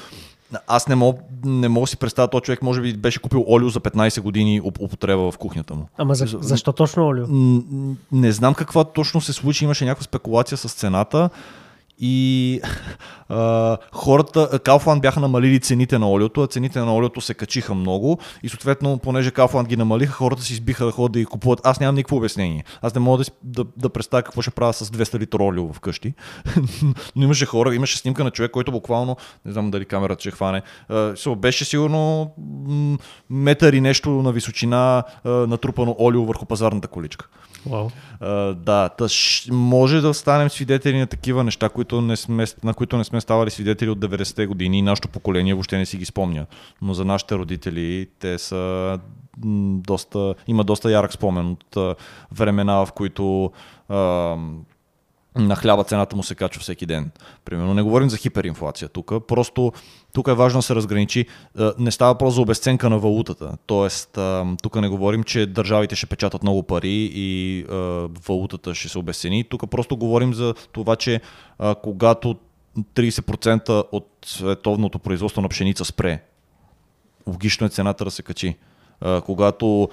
аз 0.66 0.88
не 0.88 0.94
мога, 0.94 1.18
не 1.44 1.68
мога 1.68 1.86
си 1.86 1.96
представя, 1.96 2.28
този 2.28 2.42
човек 2.42 2.62
може 2.62 2.80
би 2.80 2.96
беше 2.96 3.20
купил 3.20 3.44
олио 3.48 3.68
за 3.68 3.80
15 3.80 4.20
години 4.20 4.60
употреба 4.60 5.30
в 5.30 5.38
кухнята 5.38 5.74
му. 5.74 5.88
Ама 5.98 6.14
за, 6.14 6.26
защо 6.40 6.72
точно 6.72 7.06
олио? 7.06 7.26
Не 8.12 8.32
знам 8.32 8.54
каква 8.54 8.84
точно 8.84 9.20
се 9.20 9.32
случи, 9.32 9.64
имаше 9.64 9.84
някаква 9.84 10.04
спекулация 10.04 10.58
с 10.58 10.72
цената 10.72 11.30
и 12.00 12.60
а, 13.28 13.76
хората, 13.92 14.58
Kaufland 14.58 15.00
бяха 15.00 15.20
намалили 15.20 15.60
цените 15.60 15.98
на 15.98 16.10
олиото, 16.10 16.42
а 16.42 16.46
цените 16.46 16.78
на 16.78 16.94
олиото 16.94 17.20
се 17.20 17.34
качиха 17.34 17.74
много 17.74 18.18
и 18.42 18.48
съответно, 18.48 18.98
понеже 18.98 19.30
Kaufland 19.30 19.66
ги 19.66 19.76
намалиха, 19.76 20.12
хората 20.12 20.42
си 20.42 20.52
избиха 20.52 20.84
да 20.84 20.92
ходят 20.92 21.12
да 21.12 21.18
ги 21.18 21.24
купуват. 21.24 21.60
Аз 21.64 21.80
нямам 21.80 21.94
никакво 21.94 22.16
обяснение. 22.16 22.64
Аз 22.82 22.94
не 22.94 23.00
мога 23.00 23.24
да, 23.24 23.30
да, 23.42 23.64
да 23.76 23.88
представя 23.88 24.22
какво 24.22 24.42
ще 24.42 24.50
правя 24.50 24.72
с 24.72 24.90
200 24.90 25.18
литра 25.18 25.44
олио 25.44 25.72
вкъщи. 25.72 26.14
Но 27.16 27.24
имаше 27.24 27.46
хора, 27.46 27.74
имаше 27.74 27.98
снимка 27.98 28.24
на 28.24 28.30
човек, 28.30 28.50
който 28.50 28.72
буквално, 28.72 29.16
не 29.44 29.52
знам 29.52 29.70
дали 29.70 29.84
камерата 29.84 30.20
ще 30.20 30.30
хване, 30.30 30.62
беше 31.36 31.64
сигурно 31.64 32.30
метър 33.30 33.72
и 33.72 33.80
нещо 33.80 34.10
на 34.10 34.32
височина 34.32 35.02
натрупано 35.24 35.96
олио 36.00 36.24
върху 36.24 36.46
пазарната 36.46 36.88
количка. 36.88 37.28
Wow. 37.68 37.90
Uh, 38.22 38.54
да, 38.54 38.88
тъж, 38.88 39.46
може 39.52 40.00
да 40.00 40.14
станем 40.14 40.50
свидетели 40.50 40.98
на 40.98 41.06
такива 41.06 41.44
неща, 41.44 41.68
които 41.68 42.00
не 42.00 42.16
сме, 42.16 42.44
на 42.64 42.74
които 42.74 42.96
не 42.96 43.04
сме 43.04 43.20
ставали 43.20 43.50
свидетели 43.50 43.90
от 43.90 43.98
90-те 43.98 44.46
години 44.46 44.78
и 44.78 44.82
нашето 44.82 45.08
поколение 45.08 45.54
въобще 45.54 45.78
не 45.78 45.86
си 45.86 45.96
ги 45.96 46.04
спомня. 46.04 46.46
Но 46.82 46.94
за 46.94 47.04
нашите 47.04 47.34
родители 47.34 48.08
те 48.18 48.38
са 48.38 48.98
доста, 49.86 50.34
има 50.46 50.64
доста 50.64 50.90
ярък 50.90 51.12
спомен 51.12 51.50
от 51.50 51.98
времена, 52.32 52.86
в 52.86 52.92
които 52.92 53.52
uh, 53.90 54.56
на 55.36 55.56
хляба 55.56 55.84
цената 55.84 56.16
му 56.16 56.22
се 56.22 56.34
качва 56.34 56.60
всеки 56.60 56.86
ден. 56.86 57.10
Примерно 57.44 57.74
не 57.74 57.82
говорим 57.82 58.10
за 58.10 58.16
хиперинфлация 58.16 58.88
тук, 58.88 59.12
просто 59.28 59.72
тук 60.12 60.28
е 60.28 60.34
важно 60.34 60.58
да 60.58 60.62
се 60.62 60.74
разграничи. 60.74 61.26
Не 61.78 61.90
става 61.90 62.18
просто 62.18 62.34
за 62.34 62.40
обесценка 62.40 62.90
на 62.90 62.98
валутата. 62.98 63.56
Тоест, 63.66 64.18
тук 64.62 64.76
не 64.76 64.88
говорим, 64.88 65.22
че 65.24 65.46
държавите 65.46 65.96
ще 65.96 66.06
печатат 66.06 66.42
много 66.42 66.62
пари 66.62 67.10
и 67.14 67.64
валутата 68.26 68.74
ще 68.74 68.88
се 68.88 68.98
обесцени. 68.98 69.44
Тук 69.44 69.70
просто 69.70 69.96
говорим 69.96 70.34
за 70.34 70.54
това, 70.72 70.96
че 70.96 71.20
когато 71.82 72.36
30% 72.94 73.84
от 73.92 74.08
световното 74.24 74.98
производство 74.98 75.42
на 75.42 75.48
пшеница 75.48 75.84
спре, 75.84 76.22
логично 77.26 77.66
е 77.66 77.70
цената 77.70 78.04
да 78.04 78.10
се 78.10 78.22
качи. 78.22 78.56
Когато 79.24 79.88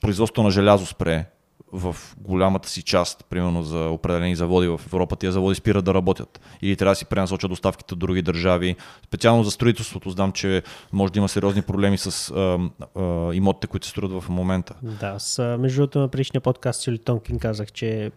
производството 0.00 0.42
на 0.42 0.50
желязо 0.50 0.86
спре, 0.86 1.26
в 1.72 1.96
голямата 2.18 2.68
си 2.68 2.82
част, 2.82 3.24
примерно 3.30 3.62
за 3.62 3.78
определени 3.78 4.36
заводи 4.36 4.68
в 4.68 4.80
Европа, 4.86 5.16
тия 5.16 5.32
заводи 5.32 5.54
спират 5.54 5.84
да 5.84 5.94
работят. 5.94 6.40
Или 6.62 6.76
трябва 6.76 6.90
да 6.90 6.96
си 6.96 7.04
пренасочат 7.04 7.50
доставките 7.50 7.94
от 7.94 8.00
други 8.00 8.22
държави. 8.22 8.76
Специално 9.04 9.44
за 9.44 9.50
строителството 9.50 10.10
знам, 10.10 10.32
че 10.32 10.62
може 10.92 11.12
да 11.12 11.18
има 11.18 11.28
сериозни 11.28 11.62
проблеми 11.62 11.98
с 11.98 12.30
а, 12.30 12.58
а, 13.00 13.34
имотите, 13.34 13.66
които 13.66 13.86
се 13.86 13.90
строят 13.90 14.12
в 14.12 14.28
момента. 14.28 14.74
Да, 14.82 15.18
с, 15.18 15.56
между 15.60 15.80
другото 15.80 15.98
на 15.98 16.08
предишния 16.08 16.40
подкаст 16.40 16.80
Сили 16.80 16.98
Тонкин 16.98 17.38
казах, 17.38 17.72
че 17.72 18.12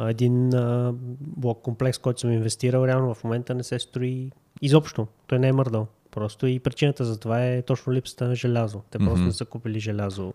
един 0.00 0.54
а, 0.54 0.92
блок 1.20 1.62
комплекс, 1.62 1.98
който 1.98 2.20
съм 2.20 2.32
инвестирал, 2.32 2.86
реално 2.86 3.14
в 3.14 3.24
момента 3.24 3.54
не 3.54 3.62
се 3.62 3.78
строи 3.78 4.30
изобщо. 4.62 5.06
Той 5.26 5.38
не 5.38 5.48
е 5.48 5.52
мърдал. 5.52 5.86
Просто 6.10 6.46
и 6.46 6.58
причината 6.58 7.04
за 7.04 7.20
това 7.20 7.46
е 7.46 7.62
точно 7.62 7.92
липсата 7.92 8.24
на 8.24 8.34
желязо. 8.34 8.80
Те 8.90 8.98
просто 8.98 9.18
mm-hmm. 9.18 9.26
не 9.26 9.32
са 9.32 9.44
купили 9.44 9.80
желязо. 9.80 10.32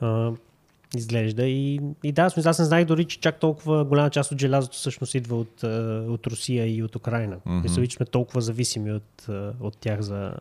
А, 0.00 0.32
изглежда. 0.98 1.46
И, 1.46 1.80
и 2.02 2.12
да, 2.12 2.30
смисъл, 2.30 2.50
аз 2.50 2.58
не 2.58 2.64
знаех 2.64 2.84
дори, 2.86 3.04
че 3.04 3.20
чак 3.20 3.40
толкова 3.40 3.84
голяма 3.84 4.10
част 4.10 4.32
от 4.32 4.40
желязото 4.40 4.76
всъщност 4.76 5.14
идва 5.14 5.36
от, 5.36 5.62
от 6.08 6.26
Русия 6.26 6.76
и 6.76 6.82
от 6.82 6.96
Украина. 6.96 7.36
Mm-hmm. 7.36 7.62
Мисля, 7.62 7.86
че 7.86 7.96
сме 7.96 8.06
толкова 8.06 8.40
зависими 8.40 8.92
от, 8.92 9.26
от 9.60 9.76
тях 9.78 10.00
за, 10.00 10.34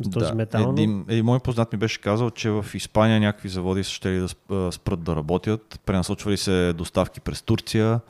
за 0.00 0.10
този 0.10 0.26
да. 0.26 0.34
метал. 0.34 0.70
Един, 0.70 1.04
един 1.08 1.24
мой 1.24 1.40
познат 1.40 1.72
ми 1.72 1.78
беше 1.78 2.00
казал, 2.00 2.30
че 2.30 2.50
в 2.50 2.66
Испания 2.74 3.20
някакви 3.20 3.48
заводи 3.48 3.84
ще 3.84 4.26
да 4.50 4.72
спрат 4.72 5.02
да 5.02 5.16
работят, 5.16 5.80
пренасочвали 5.86 6.36
се 6.36 6.72
доставки 6.72 7.20
през 7.20 7.42
Турция 7.42 8.00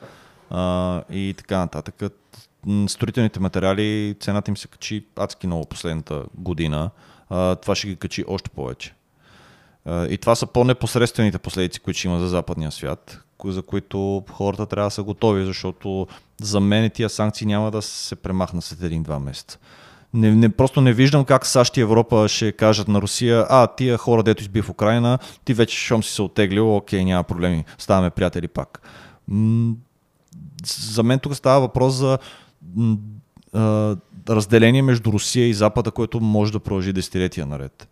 а, 0.49 1.03
и 1.11 1.33
така 1.37 1.57
нататък. 1.57 2.13
Строителните 2.87 3.39
материали, 3.39 4.15
цената 4.19 4.51
им 4.51 4.57
се 4.57 4.67
качи 4.67 5.05
адски 5.15 5.47
много 5.47 5.65
последната 5.65 6.23
година. 6.35 6.89
А, 7.29 7.55
това 7.55 7.75
ще 7.75 7.87
ги 7.87 7.95
качи 7.95 8.25
още 8.27 8.49
повече. 8.49 8.93
И 9.87 10.17
това 10.21 10.35
са 10.35 10.45
по-непосредствените 10.47 11.37
последици, 11.37 11.79
които 11.79 11.99
ще 11.99 12.07
има 12.07 12.19
за 12.19 12.27
западния 12.27 12.71
свят, 12.71 13.19
за 13.45 13.61
които 13.61 14.23
хората 14.31 14.65
трябва 14.65 14.87
да 14.87 14.91
са 14.91 15.03
готови, 15.03 15.45
защото 15.45 16.07
за 16.41 16.59
мен 16.59 16.89
тия 16.89 17.09
санкции 17.09 17.47
няма 17.47 17.71
да 17.71 17.81
се 17.81 18.15
премахнат 18.15 18.63
след 18.63 18.83
един-два 18.83 19.19
месеца. 19.19 19.57
Не, 20.13 20.35
не, 20.35 20.49
просто 20.49 20.81
не 20.81 20.93
виждам 20.93 21.25
как 21.25 21.45
САЩ 21.45 21.77
и 21.77 21.81
Европа 21.81 22.27
ще 22.27 22.51
кажат 22.51 22.87
на 22.87 23.01
Русия, 23.01 23.45
а 23.49 23.67
тия 23.67 23.97
хора, 23.97 24.23
дето 24.23 24.41
изби 24.41 24.61
в 24.61 24.69
Украина, 24.69 25.19
ти 25.45 25.53
вече, 25.53 25.77
щом 25.77 26.03
си 26.03 26.13
се 26.13 26.21
отеглил, 26.21 26.75
окей, 26.75 27.05
няма 27.05 27.23
проблеми, 27.23 27.65
ставаме 27.77 28.09
приятели 28.09 28.47
пак. 28.47 28.81
За 30.65 31.03
мен 31.03 31.19
тук 31.19 31.35
става 31.35 31.59
въпрос 31.59 31.93
за 31.93 32.17
разделение 34.29 34.81
между 34.81 35.11
Русия 35.11 35.47
и 35.47 35.53
Запада, 35.53 35.91
което 35.91 36.19
може 36.19 36.51
да 36.51 36.59
продължи 36.59 36.93
десетилетия 36.93 37.45
наред. 37.45 37.87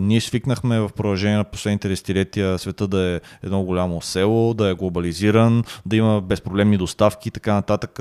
Ние 0.00 0.20
свикнахме 0.20 0.80
в 0.80 0.90
продължение 0.96 1.36
на 1.36 1.44
последните 1.44 1.88
десетилетия 1.88 2.58
света 2.58 2.88
да 2.88 3.00
е 3.00 3.20
едно 3.42 3.62
голямо 3.62 4.02
село, 4.02 4.54
да 4.54 4.68
е 4.68 4.74
глобализиран, 4.74 5.64
да 5.86 5.96
има 5.96 6.20
безпроблемни 6.20 6.76
доставки 6.76 7.28
и 7.28 7.32
така 7.32 7.54
нататък. 7.54 7.98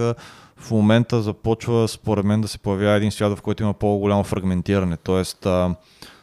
В 0.57 0.71
момента 0.71 1.21
започва, 1.21 1.87
според 1.87 2.25
мен, 2.25 2.41
да 2.41 2.47
се 2.47 2.59
появява 2.59 2.95
един 2.95 3.11
свят, 3.11 3.37
в 3.37 3.41
който 3.41 3.63
има 3.63 3.73
по-голямо 3.73 4.23
фрагментиране. 4.23 4.97
Тоест, 4.97 5.43
uh, 5.43 5.75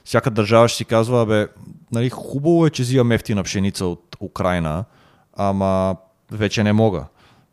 всяка 0.05 0.31
държава 0.31 0.69
ще 0.69 0.76
си 0.76 0.85
казва, 0.85 1.26
бе, 1.26 1.49
нали, 1.93 2.11
хубаво 2.11 2.67
е, 2.67 2.71
че 2.71 2.83
взимам 2.83 3.12
ефтина 3.12 3.43
пшеница 3.43 3.87
от 3.87 4.17
Украина, 4.21 4.85
ама 5.37 5.97
вече 6.33 6.62
не 6.62 6.73
мога. 6.73 7.05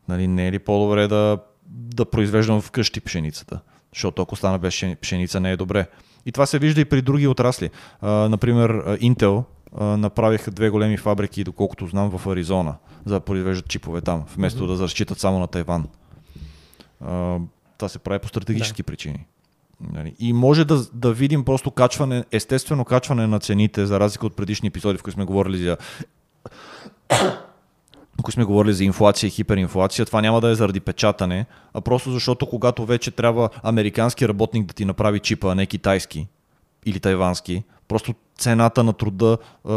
Нали, 0.10 0.28
не 0.28 0.48
е 0.48 0.52
ли 0.52 0.60
по-добре 0.60 1.08
да, 1.08 1.38
да 1.70 2.06
произвеждам 2.06 2.62
вкъщи 2.62 3.02
пшеницата? 3.02 3.60
Защото 3.94 4.22
ако 4.22 4.36
стана 4.36 4.60
без 4.60 4.84
пшеница, 5.02 5.40
не 5.40 5.52
е 5.52 5.58
добре. 5.58 5.88
И 6.28 6.32
това 6.32 6.46
се 6.46 6.60
вижда 6.60 6.82
и 6.82 6.86
при 6.86 7.02
други 7.02 7.28
отрасли. 7.28 7.70
А, 8.02 8.10
например, 8.12 8.72
Intel 9.00 9.44
а, 9.78 9.84
направиха 9.84 10.52
две 10.52 10.70
големи 10.70 10.98
фабрики, 10.98 11.44
доколкото 11.44 11.88
знам, 11.88 12.18
в 12.18 12.28
Аризона, 12.28 12.76
за 13.06 13.14
да 13.14 13.20
произвеждат 13.20 13.68
чипове 13.68 14.02
там, 14.02 14.24
вместо 14.36 14.64
mm-hmm. 14.64 14.78
да 14.78 14.84
разчитат 14.84 15.20
само 15.20 15.40
на 15.40 15.48
Тайван. 15.48 15.88
А, 17.06 17.38
това 17.78 17.90
се 17.90 18.00
прави 18.00 18.20
по 18.20 18.28
стратегически 18.28 18.82
да. 18.82 18.86
причини. 18.86 19.26
Нали? 19.94 20.16
И 20.20 20.34
може 20.34 20.66
да, 20.66 20.84
да 20.94 21.14
видим 21.14 21.44
просто 21.44 21.72
качване, 21.72 22.26
естествено 22.32 22.86
качване 22.86 23.28
на 23.28 23.40
цените, 23.40 23.86
за 23.86 24.00
разлика 24.00 24.26
от 24.26 24.36
предишни 24.36 24.68
епизоди, 24.68 24.98
в 24.98 25.04
които 25.04 25.14
сме 25.14 25.26
говорили 25.26 25.58
за 25.58 25.78
ако 28.20 28.32
сме 28.32 28.44
говорили 28.44 28.74
за 28.74 28.84
инфлация 28.84 29.28
и 29.28 29.32
хиперинфлация, 29.32 30.06
това 30.06 30.22
няма 30.22 30.42
да 30.42 30.50
е 30.50 30.56
заради 30.56 30.80
печатане, 30.80 31.46
а 31.74 31.82
просто 31.82 32.12
защото 32.12 32.50
когато 32.50 32.86
вече 32.86 33.12
трябва 33.12 33.50
американски 33.64 34.28
работник 34.28 34.66
да 34.66 34.74
ти 34.74 34.86
направи 34.86 35.20
чипа, 35.20 35.52
а 35.52 35.56
не 35.56 35.66
китайски 35.66 36.28
или 36.86 37.00
тайвански, 37.00 37.64
просто 37.88 38.14
цената 38.38 38.84
на 38.84 38.94
труда 38.94 39.38
е, 39.38 39.70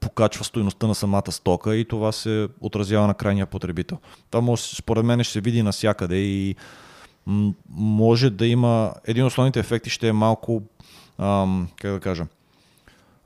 покачва 0.00 0.44
стоеността 0.44 0.86
на 0.86 0.94
самата 0.94 1.32
стока 1.32 1.76
и 1.76 1.84
това 1.84 2.12
се 2.12 2.48
отразява 2.60 3.06
на 3.06 3.14
крайния 3.14 3.46
потребител. 3.46 3.98
Това 4.30 4.40
може, 4.40 4.62
според 4.62 5.04
мен 5.04 5.24
ще 5.24 5.32
се 5.32 5.40
види 5.40 5.62
навсякъде 5.62 6.16
и 6.16 6.56
може 7.70 8.30
да 8.30 8.46
има... 8.46 8.92
Един 9.06 9.24
от 9.24 9.30
основните 9.30 9.60
ефекти 9.60 9.90
ще 9.90 10.08
е 10.08 10.12
малко, 10.12 10.62
ам, 11.18 11.68
как 11.76 11.92
да 11.92 12.00
кажа, 12.00 12.26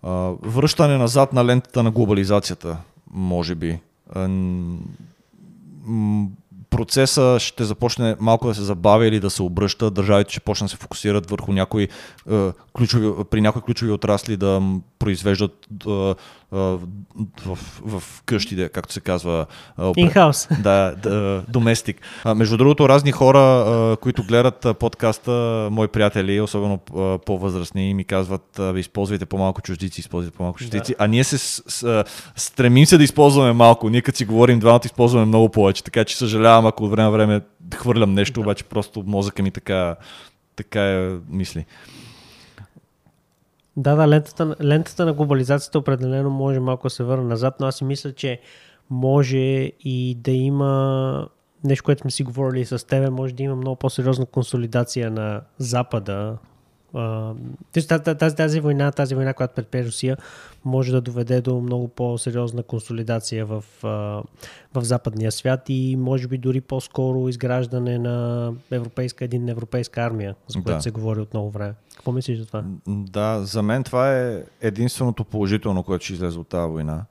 а, 0.03 0.11
връщане 0.43 0.99
назад 0.99 1.33
на 1.33 1.45
лентата 1.45 1.83
на 1.83 1.91
глобализацията, 1.91 2.77
може 3.11 3.55
би 3.55 3.79
процеса 6.71 7.37
ще 7.41 7.65
започне 7.65 8.17
малко 8.21 8.47
да 8.47 8.55
се 8.55 8.63
забавя 8.63 9.07
или 9.07 9.21
да 9.21 9.31
се 9.31 9.43
обръща. 9.43 9.91
Държавите 9.91 10.31
ще 10.31 10.41
почнат 10.41 10.67
да 10.67 10.71
се 10.71 10.77
фокусират 10.77 11.31
върху 11.31 11.53
някои 11.53 11.89
е, 12.31 12.51
ключови, 12.77 13.25
при 13.31 13.41
някои 13.41 13.63
ключови 13.63 13.93
отрасли 13.93 14.37
да 14.37 14.63
произвеждат 14.99 15.67
е, 15.87 16.15
в, 16.53 17.59
в 17.85 18.03
къщи, 18.27 18.69
както 18.73 18.93
се 18.93 19.01
казва. 19.01 19.47
Инхаус. 19.97 20.49
Да, 20.63 20.95
да, 21.03 21.43
доместик. 21.49 22.01
Между 22.37 22.57
другото, 22.57 22.89
разни 22.89 23.13
хора, 23.13 23.97
които 24.01 24.23
гледат 24.23 24.67
подкаста, 24.79 25.69
мои 25.71 25.89
приятели, 25.89 26.41
особено 26.41 26.79
по-възрастни, 27.27 27.95
ми 27.95 28.05
казват, 28.05 28.61
използвайте 28.77 29.27
по-малко 29.27 29.63
чуждици, 29.63 30.01
използвайте 30.01 30.37
по-малко 30.37 30.59
чуждици. 30.59 30.93
Да. 30.93 31.05
А 31.05 31.07
ние 31.07 31.25
се 31.25 31.39
с, 31.39 31.63
с, 31.67 32.05
стремим 32.37 32.87
се 32.87 32.99
да 32.99 33.05
използваме 33.05 33.53
малко. 33.53 33.89
Ние 33.89 34.03
като 34.03 34.19
си 34.19 34.25
говорим 34.25 34.59
двамата, 34.59 34.81
използваме 34.85 35.27
много 35.27 35.49
повече. 35.49 35.85
Така 35.85 36.05
че 36.05 36.17
съжалявам, 36.17 36.67
ако 36.67 36.85
от 36.85 36.91
време 36.91 37.05
на 37.05 37.11
време 37.11 37.41
хвърлям 37.75 38.15
нещо, 38.15 38.35
да. 38.35 38.41
обаче 38.41 38.65
просто 38.65 39.03
мозъка 39.07 39.43
ми 39.43 39.51
така, 39.51 39.97
така 40.57 40.81
е, 40.81 41.11
мисли. 41.31 41.67
Да, 43.77 43.95
да, 43.95 44.09
лентата, 44.09 44.57
лентата 44.63 45.07
на 45.07 45.13
глобализацията 45.13 45.79
определено 45.79 46.31
може 46.31 46.61
малко 46.61 46.87
да 46.87 46.91
се 46.91 47.05
върне 47.05 47.25
назад, 47.25 47.55
но 47.61 47.67
аз 47.67 47.77
си 47.77 47.85
мисля, 47.85 48.13
че 48.13 48.41
може 48.91 49.39
и 49.81 50.17
да 50.21 50.31
има 50.31 51.29
нещо, 51.65 51.85
което 51.85 52.01
сме 52.01 52.11
си 52.11 52.23
говорили 52.23 52.65
с 52.65 52.87
тебе, 52.87 53.11
може 53.11 53.35
да 53.35 53.43
има 53.43 53.57
много 53.57 53.77
по-сериозна 53.77 54.27
консолидация 54.27 55.11
на 55.11 55.41
Запада 55.59 56.37
тази, 58.19 58.37
тази, 58.37 58.61
война, 58.61 58.93
тази 58.93 59.15
война, 59.15 59.35
която 59.35 59.55
предприе 59.55 59.85
Русия, 59.85 60.17
може 60.65 60.93
да 60.93 61.01
доведе 61.01 61.41
до 61.41 61.61
много 61.61 61.89
по-сериозна 61.89 62.63
консолидация 62.63 63.47
в, 63.47 63.65
в 64.75 64.83
западния 64.83 65.33
свят 65.33 65.61
и 65.69 65.97
може 65.97 66.29
би 66.29 66.39
дори 66.39 66.61
по-скоро 66.61 67.29
изграждане 67.29 67.99
на 67.99 68.53
европейска, 68.71 69.25
един 69.25 69.49
европейска 69.49 70.03
армия, 70.03 70.35
за 70.49 70.63
която 70.63 70.79
да. 70.79 70.83
се 70.83 70.91
говори 70.91 71.21
от 71.21 71.35
много 71.35 71.51
време. 71.51 71.75
Какво 71.95 72.13
мислиш 72.13 72.39
за 72.39 72.47
това? 72.47 72.65
Да, 72.89 73.41
за 73.45 73.63
мен 73.63 73.85
това 73.85 74.19
е 74.19 74.43
единственото 74.61 75.25
положително, 75.25 75.83
което 75.83 76.05
ще 76.05 76.15
излезе 76.15 76.39
от 76.39 76.49
тази 76.49 76.71
война. 76.71 77.05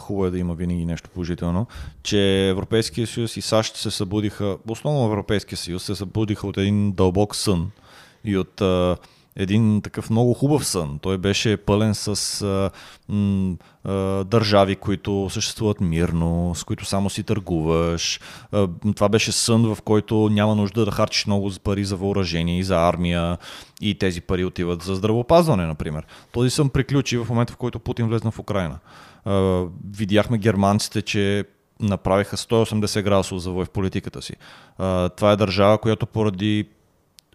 Хубаво 0.00 0.26
е 0.26 0.30
да 0.30 0.38
има 0.38 0.54
винаги 0.54 0.84
нещо 0.84 1.10
положително, 1.10 1.66
че 2.02 2.48
Европейския 2.48 3.06
съюз 3.06 3.36
и 3.36 3.40
САЩ 3.40 3.76
се 3.76 3.90
събудиха, 3.90 4.56
основно 4.68 5.06
Европейския 5.06 5.58
съюз, 5.58 5.82
се 5.82 5.94
събудиха 5.94 6.46
от 6.46 6.56
един 6.56 6.92
дълбок 6.92 7.36
сън 7.36 7.70
и 8.24 8.36
от 8.36 8.60
uh, 8.60 8.96
един 9.38 9.82
такъв 9.82 10.10
много 10.10 10.34
хубав 10.34 10.66
сън. 10.66 10.98
Той 11.02 11.18
беше 11.18 11.56
пълен 11.56 11.94
с 11.94 12.42
а, 12.42 12.70
м, 13.08 13.56
а, 13.84 13.92
държави, 14.24 14.76
които 14.76 15.28
съществуват 15.30 15.80
мирно, 15.80 16.54
с 16.54 16.64
които 16.64 16.84
само 16.84 17.10
си 17.10 17.22
търгуваш. 17.22 18.20
А, 18.52 18.68
това 18.96 19.08
беше 19.08 19.32
сън, 19.32 19.74
в 19.74 19.82
който 19.82 20.28
няма 20.32 20.54
нужда 20.54 20.84
да 20.84 20.90
харчиш 20.90 21.26
много 21.26 21.50
пари 21.64 21.84
за 21.84 21.96
въоръжение 21.96 22.58
и 22.58 22.64
за 22.64 22.88
армия 22.88 23.38
и 23.80 23.98
тези 23.98 24.20
пари 24.20 24.44
отиват 24.44 24.82
за 24.82 24.94
здравопазване, 24.94 25.66
например. 25.66 26.06
Този 26.32 26.50
сън 26.50 26.68
приключи 26.68 27.18
в 27.18 27.26
момента, 27.28 27.52
в 27.52 27.56
който 27.56 27.78
Путин 27.78 28.08
влезна 28.08 28.30
в 28.30 28.38
Украина. 28.38 28.78
А, 29.24 29.64
видяхме 29.96 30.38
германците, 30.38 31.02
че 31.02 31.44
направиха 31.80 32.36
180 32.36 33.02
градусов 33.02 33.38
завой 33.38 33.64
в 33.64 33.70
политиката 33.70 34.22
си. 34.22 34.32
А, 34.78 35.08
това 35.08 35.32
е 35.32 35.36
държава, 35.36 35.78
която 35.78 36.06
поради 36.06 36.68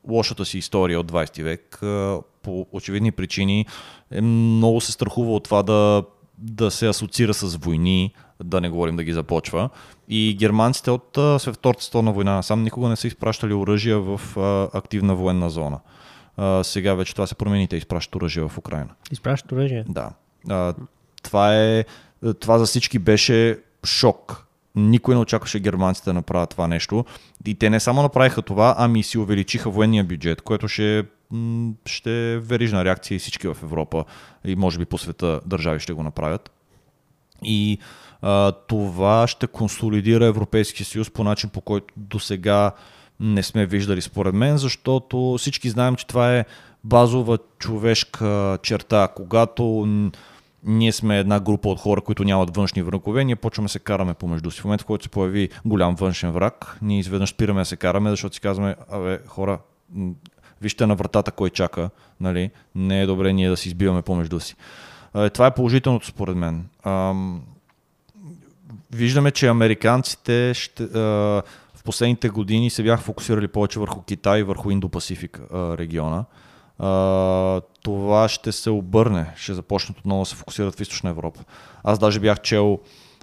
лошата 0.10 0.46
си 0.46 0.58
история 0.58 1.00
от 1.00 1.12
20 1.12 1.44
век, 1.44 1.80
по 2.42 2.68
очевидни 2.72 3.12
причини, 3.12 3.66
е 4.12 4.22
много 4.22 4.82
се 4.82 4.92
страхува 4.92 5.34
от 5.34 5.44
това 5.44 5.64
да, 5.64 6.04
да 6.38 6.72
се 6.72 6.88
асоциира 6.88 7.34
с 7.34 7.56
войни, 7.56 8.14
да 8.44 8.62
не 8.62 8.70
говорим 8.70 8.96
да 8.96 9.04
ги 9.04 9.14
започва. 9.14 9.70
И 10.10 10.36
германците 10.40 10.92
от 10.92 11.10
Втората 11.54 11.84
световна 11.84 12.12
война 12.12 12.36
насам 12.36 12.64
никога 12.64 12.90
не 12.90 12.96
са 12.96 13.08
изпращали 13.08 13.54
оръжия 13.54 14.00
в 14.00 14.22
активна 14.74 15.16
военна 15.16 15.50
зона. 15.50 15.80
сега 16.64 16.94
вече 16.94 17.14
това 17.14 17.28
се 17.28 17.36
промени, 17.36 17.68
те 17.68 17.78
изпращат 17.78 18.16
оръжие 18.16 18.44
в 18.44 18.58
Украина. 18.58 18.90
Изпращат 19.12 19.52
оръжие? 19.52 19.86
Да. 19.90 20.12
това, 21.24 21.56
е, 21.56 21.86
това 22.40 22.60
за 22.60 22.66
всички 22.66 23.00
беше 23.00 23.60
шок 23.86 24.48
никой 24.75 25.15
не 25.15 25.22
очакваше 25.22 25.60
германците 25.60 26.10
да 26.10 26.13
направят 26.13 26.50
това 26.50 26.68
нещо. 26.68 27.06
И 27.46 27.56
те 27.56 27.70
не 27.70 27.80
само 27.80 28.01
направиха 28.01 28.42
това, 28.42 28.75
ами 28.77 29.03
си 29.03 29.18
увеличиха 29.18 29.70
военния 29.70 30.03
бюджет, 30.03 30.42
което 30.42 30.68
ще, 30.68 31.03
ще 31.86 32.34
е 32.34 32.38
верижна 32.38 32.86
реакция 32.86 33.15
и 33.15 33.20
всички 33.20 33.48
в 33.48 33.58
Европа 33.63 34.06
и 34.46 34.56
може 34.56 34.80
би 34.80 34.86
по 34.86 34.98
света 34.98 35.39
държави 35.46 35.80
ще 35.80 35.94
го 35.94 36.03
направят. 36.03 36.51
И 37.44 37.77
а, 38.22 38.51
това 38.51 39.27
ще 39.27 39.48
консолидира 39.48 40.25
Европейския 40.25 40.86
съюз 40.86 41.10
по 41.10 41.24
начин, 41.24 41.50
по 41.50 41.62
който 41.62 41.94
до 41.98 42.20
сега 42.20 42.72
не 43.20 43.44
сме 43.44 43.65
виждали 43.65 44.01
според 44.01 44.36
мен, 44.36 44.58
защото 44.58 45.36
всички 45.39 45.70
знаем, 45.70 45.96
че 45.96 46.08
това 46.08 46.36
е 46.38 46.46
базова 46.84 47.38
човешка 47.60 48.58
черта. 48.63 49.08
Когато 49.15 49.88
ние 50.65 50.91
сме 50.91 51.20
една 51.20 51.39
група 51.39 51.70
от 51.70 51.79
хора, 51.79 52.01
които 52.01 52.24
нямат 52.24 52.55
външни 52.55 52.82
врагове, 52.82 53.24
ние 53.24 53.36
почваме 53.36 53.65
да 53.65 53.72
се 53.72 53.79
караме 53.79 54.13
помежду 54.13 54.51
си. 54.51 54.62
В 54.62 54.63
момента, 54.63 54.84
в 54.84 54.86
който 54.86 55.03
се 55.03 55.10
появи 55.10 55.50
голям 55.65 55.96
външен 55.96 56.32
враг, 56.32 56.77
ние 56.82 57.00
изведнъж 57.00 57.29
спираме 57.29 57.62
да 57.62 57.65
се 57.65 57.75
караме, 57.75 58.10
защото 58.10 58.36
си 58.36 58.41
казваме, 58.41 58.75
абе, 58.91 59.20
хора, 59.27 59.60
вижте 60.62 60.86
на 60.86 60.96
вратата 60.96 61.32
кой 61.32 61.50
чака, 61.50 61.89
нали? 62.22 62.51
не 62.75 63.01
е 63.01 63.05
добре 63.05 63.34
ние 63.34 63.50
да 63.50 63.58
си 63.58 63.67
избиваме 63.67 64.01
помежду 64.01 64.39
си. 64.39 64.55
Това 65.34 65.48
е 65.48 65.53
положителното 65.53 66.08
според 66.08 66.36
мен. 66.36 66.65
Виждаме, 68.91 69.32
че 69.32 69.48
американците 69.48 70.53
ще, 70.53 70.86
в 70.86 71.84
последните 71.84 72.29
години 72.29 72.70
се 72.70 72.84
бяха 72.84 73.03
фокусирали 73.03 73.48
повече 73.48 73.79
върху 73.79 74.01
Китай 74.01 74.39
и 74.39 74.43
върху 74.43 74.72
Индо-Пасифик 74.72 75.39
региона 75.77 76.25
а, 76.80 77.62
това 77.84 78.27
ще 78.27 78.51
се 78.51 78.70
обърне, 78.70 79.34
ще 79.36 79.53
започнат 79.53 80.00
отново 80.00 80.21
да 80.21 80.26
се 80.26 80.36
фокусират 80.36 80.76
в 80.76 80.82
Източна 80.82 81.10
Европа. 81.10 81.43
Аз 81.84 82.00
даже 82.00 82.19
бях 82.19 82.41
чел 82.41 82.80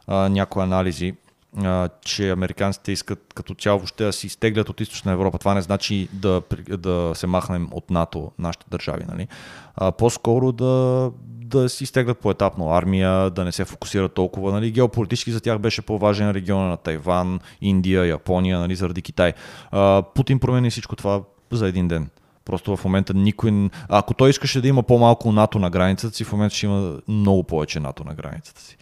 а, 0.06 0.28
някои 0.28 0.62
анализи, 0.62 1.14
а, 1.56 1.88
че 2.04 2.30
американците 2.30 2.92
искат 2.92 3.32
като 3.34 3.54
цяло 3.54 3.78
въобще 3.78 4.04
да 4.04 4.12
си 4.12 4.26
изтеглят 4.26 4.68
от 4.68 4.80
Източна 4.80 5.12
Европа. 5.12 5.38
Това 5.38 5.54
не 5.54 5.62
значи 5.62 6.08
да, 6.12 6.42
да 6.78 7.12
се 7.14 7.26
махнем 7.26 7.68
от 7.72 7.90
НАТО, 7.90 8.32
нашите 8.38 8.66
държави. 8.70 9.04
Нали? 9.08 9.28
А, 9.76 9.92
по-скоро 9.92 10.52
да, 10.52 11.10
да 11.26 11.68
си 11.68 11.84
изтеглят 11.84 12.18
по-етапно 12.18 12.72
армия, 12.72 13.30
да 13.30 13.44
не 13.44 13.52
се 13.52 13.64
фокусират 13.64 14.14
толкова. 14.14 14.52
Нали? 14.52 14.70
Геополитически 14.70 15.32
за 15.32 15.40
тях 15.40 15.58
беше 15.58 15.82
по-важен 15.82 16.30
региона 16.30 16.66
на 16.66 16.76
Тайван, 16.76 17.40
Индия, 17.60 18.06
Япония, 18.06 18.58
нали? 18.58 18.74
заради 18.74 19.02
Китай. 19.02 19.32
А, 19.70 20.02
Путин 20.14 20.38
промени 20.38 20.70
всичко 20.70 20.96
това 20.96 21.22
за 21.52 21.68
един 21.68 21.88
ден. 21.88 22.10
Просто 22.50 22.76
в 22.76 22.84
момента 22.84 23.14
никой... 23.14 23.70
Ако 23.88 24.14
той 24.14 24.30
искаше 24.30 24.60
да 24.60 24.68
има 24.68 24.82
по-малко 24.82 25.32
НАТО 25.32 25.58
на 25.58 25.70
границата 25.70 26.16
си, 26.16 26.24
в 26.24 26.32
момента 26.32 26.56
ще 26.56 26.66
има 26.66 26.98
много 27.08 27.42
повече 27.42 27.80
НАТО 27.80 28.04
на 28.04 28.14
границата 28.14 28.60
си. 28.60 28.76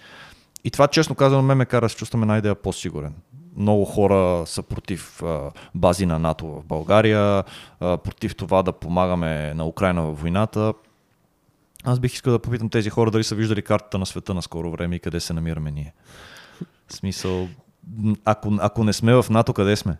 И 0.64 0.70
това, 0.70 0.86
честно 0.86 1.14
казано, 1.14 1.42
ме 1.42 1.54
ме 1.54 1.66
кара 1.66 1.84
да 1.84 1.88
се 1.88 1.96
чувстваме 1.96 2.24
една 2.24 2.38
идея 2.38 2.54
по-сигурен. 2.54 3.14
Много 3.56 3.84
хора 3.84 4.46
са 4.46 4.62
против 4.62 5.22
бази 5.74 6.06
на 6.06 6.18
НАТО 6.18 6.46
в 6.46 6.64
България, 6.64 7.44
против 7.80 8.36
това 8.36 8.62
да 8.62 8.72
помагаме 8.72 9.54
на 9.54 9.66
Украина 9.66 10.02
във 10.02 10.20
войната. 10.20 10.74
Аз 11.84 12.00
бих 12.00 12.12
искал 12.12 12.32
да 12.32 12.38
попитам 12.38 12.68
тези 12.68 12.90
хора 12.90 13.10
дали 13.10 13.24
са 13.24 13.34
виждали 13.34 13.62
картата 13.62 13.98
на 13.98 14.06
света 14.06 14.34
на 14.34 14.42
скоро 14.42 14.70
време 14.70 14.96
и 14.96 15.00
къде 15.00 15.20
се 15.20 15.32
намираме 15.32 15.70
ние. 15.70 15.94
В 16.88 16.92
смисъл, 16.92 17.48
ако, 18.24 18.58
ако 18.60 18.84
не 18.84 18.92
сме 18.92 19.14
в 19.14 19.26
НАТО, 19.30 19.52
къде 19.52 19.76
сме? 19.76 19.96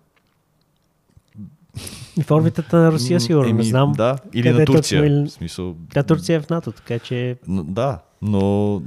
В 2.22 2.30
орбитата 2.30 2.76
на 2.76 2.92
Русия 2.92 3.20
сигурно, 3.20 3.52
не 3.52 3.62
знам. 3.62 3.92
Да, 3.92 4.16
или 4.34 4.50
на 4.50 4.64
Турция. 4.64 5.02
Точно, 5.02 5.20
или... 5.20 5.30
Смисъл... 5.30 5.76
Тя 5.94 6.02
Турция 6.02 6.36
е 6.36 6.40
в 6.40 6.50
НАТО, 6.50 6.72
така 6.72 6.98
че... 6.98 7.36
Да, 7.48 7.98
но, 8.22 8.82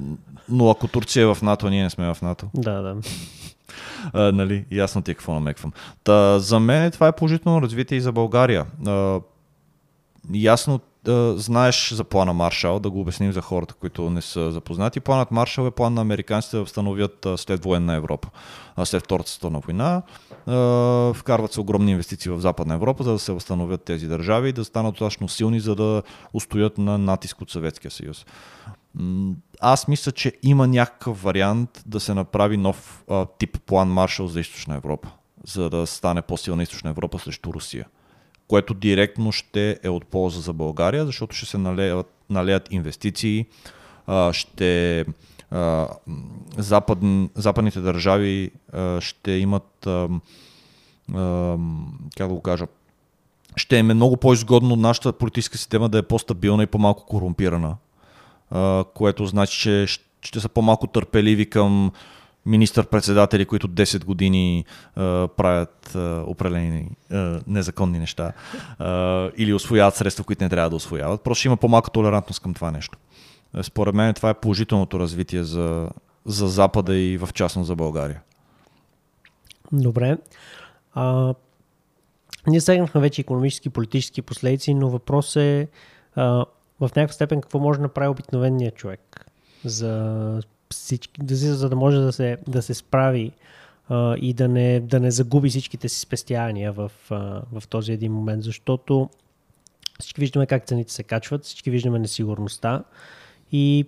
но 0.49 0.69
ако 0.69 0.88
Турция 0.88 1.23
е 1.23 1.36
в 1.36 1.38
НАТО, 1.41 1.69
ние 1.69 1.84
не 1.84 1.89
сме 1.89 2.13
в 2.13 2.21
НАТО. 2.21 2.47
Да, 2.54 2.82
да. 2.82 2.95
А, 4.13 4.32
нали, 4.32 4.65
ясно 4.71 5.01
ти 5.01 5.12
е 5.12 5.13
какво 5.13 5.34
намеквам. 5.34 5.71
Та, 6.04 6.39
за 6.39 6.60
мен 6.60 6.91
това 6.91 7.08
е 7.08 7.12
положително 7.12 7.62
развитие 7.62 7.97
и 7.97 8.01
за 8.01 8.12
България. 8.12 8.65
А, 8.88 9.19
ясно 10.34 10.80
а, 11.07 11.33
знаеш 11.37 11.93
за 11.93 12.03
плана 12.03 12.33
Маршал, 12.33 12.79
да 12.79 12.89
го 12.89 13.01
обясним 13.01 13.31
за 13.31 13.41
хората, 13.41 13.73
които 13.73 14.09
не 14.09 14.21
са 14.21 14.51
запознати. 14.51 14.99
Планът 14.99 15.31
Маршал 15.31 15.67
е 15.67 15.71
план 15.71 15.93
на 15.93 16.01
американците 16.01 16.55
да 16.55 16.63
възстановят 16.63 17.27
след 17.35 17.63
военна 17.63 17.95
Европа, 17.95 18.29
след 18.83 19.03
Втората 19.03 19.29
световна 19.29 19.59
война. 19.59 20.01
Вкарват 21.13 21.53
се 21.53 21.61
огромни 21.61 21.91
инвестиции 21.91 22.31
в 22.31 22.39
Западна 22.39 22.73
Европа, 22.73 23.03
за 23.03 23.11
да 23.11 23.19
се 23.19 23.31
възстановят 23.31 23.83
тези 23.83 24.07
държави 24.07 24.49
и 24.49 24.53
да 24.53 24.65
станат 24.65 24.93
достатъчно 24.93 25.29
силни, 25.29 25.59
за 25.59 25.75
да 25.75 26.03
устоят 26.33 26.77
на 26.77 26.97
натиск 26.97 27.41
от 27.41 27.51
Съветския 27.51 27.91
съюз. 27.91 28.25
Аз 29.61 29.87
мисля, 29.87 30.11
че 30.11 30.33
има 30.43 30.67
някакъв 30.67 31.23
вариант 31.23 31.83
да 31.85 31.99
се 31.99 32.13
направи 32.13 32.57
нов 32.57 33.05
тип 33.37 33.57
план 33.65 33.87
Маршал 33.87 34.27
за 34.27 34.39
Източна 34.39 34.75
Европа, 34.75 35.09
за 35.47 35.69
да 35.69 35.87
стане 35.87 36.21
по-силна 36.21 36.63
Източна 36.63 36.89
Европа 36.89 37.19
срещу 37.19 37.53
Русия 37.53 37.85
което 38.51 38.73
директно 38.73 39.31
ще 39.31 39.79
е 39.83 39.89
от 39.89 40.05
полза 40.05 40.41
за 40.41 40.53
България, 40.53 41.05
защото 41.05 41.35
ще 41.35 41.45
се 41.45 41.57
налеят, 41.57 42.07
налеят 42.29 42.67
инвестиции, 42.71 43.45
ще 44.31 45.05
запад, 46.57 46.99
западните 47.35 47.79
държави 47.79 48.51
ще 48.99 49.31
имат 49.31 49.87
как 52.17 52.27
да 52.27 52.33
го 52.33 52.41
кажа, 52.41 52.67
ще 53.55 53.75
им 53.75 53.91
е 53.91 53.93
много 53.93 54.17
по-изгодно 54.17 54.75
нашата 54.75 55.13
политическа 55.13 55.57
система 55.57 55.89
да 55.89 55.97
е 55.97 56.03
по-стабилна 56.03 56.63
и 56.63 56.67
по-малко 56.67 57.05
корумпирана, 57.05 57.75
което 58.93 59.25
значи, 59.25 59.59
че 59.59 59.85
ще 60.21 60.39
са 60.39 60.49
по-малко 60.49 60.87
търпеливи 60.87 61.49
към 61.49 61.91
министър-председатели, 62.45 63.45
които 63.45 63.67
10 63.69 64.06
години 64.06 64.65
а, 64.95 65.27
правят 65.27 65.95
а, 65.95 66.23
определени 66.27 66.89
а, 67.12 67.39
незаконни 67.47 67.99
неща 67.99 68.32
а, 68.80 69.30
или 69.38 69.54
освояват 69.54 69.95
средства, 69.95 70.23
които 70.23 70.43
не 70.43 70.49
трябва 70.49 70.69
да 70.69 70.75
освояват. 70.75 71.21
Просто 71.21 71.47
има 71.47 71.58
по-малка 71.58 71.91
толерантност 71.91 72.41
към 72.41 72.54
това 72.54 72.71
нещо. 72.71 72.97
Е, 73.58 73.63
според 73.63 73.95
мен 73.95 74.13
това 74.13 74.30
е 74.30 74.34
положителното 74.34 74.99
развитие 74.99 75.43
за, 75.43 75.89
за 76.25 76.47
Запада 76.47 76.95
и 76.95 77.17
в 77.17 77.30
частност 77.34 77.67
за 77.67 77.75
България. 77.75 78.21
Добре. 79.71 80.17
А, 80.93 81.34
ние 82.47 82.62
сегнахме 82.62 83.01
вече 83.01 83.21
економически 83.21 83.67
и 83.67 83.71
политически 83.71 84.21
последици, 84.21 84.73
но 84.73 84.89
въпрос 84.89 85.36
е 85.36 85.67
а, 86.15 86.45
в 86.80 86.89
някаква 86.95 87.13
степен 87.13 87.41
какво 87.41 87.60
може 87.60 87.80
да 87.80 87.84
направи 87.84 88.08
обикновения 88.08 88.71
човек 88.71 89.25
за 89.65 90.41
всички, 90.71 91.36
за 91.36 91.69
да 91.69 91.75
може 91.75 91.97
да 91.97 92.12
се, 92.12 92.38
да 92.47 92.62
се 92.62 92.73
справи 92.73 93.31
а, 93.89 94.15
и 94.17 94.34
да 94.34 94.47
не, 94.47 94.79
да 94.79 94.99
не 94.99 95.12
загуби 95.12 95.49
всичките 95.49 95.89
си 95.89 95.99
спестявания 95.99 96.71
в, 96.71 96.91
а, 97.10 97.41
в 97.60 97.67
този 97.67 97.93
един 97.93 98.13
момент, 98.13 98.43
защото 98.43 99.10
Всички 100.01 100.21
виждаме 100.21 100.45
как 100.45 100.65
цените 100.65 100.93
се 100.93 101.03
качват, 101.03 101.45
всички 101.45 101.71
виждаме 101.71 101.99
несигурността 101.99 102.84
и 103.51 103.86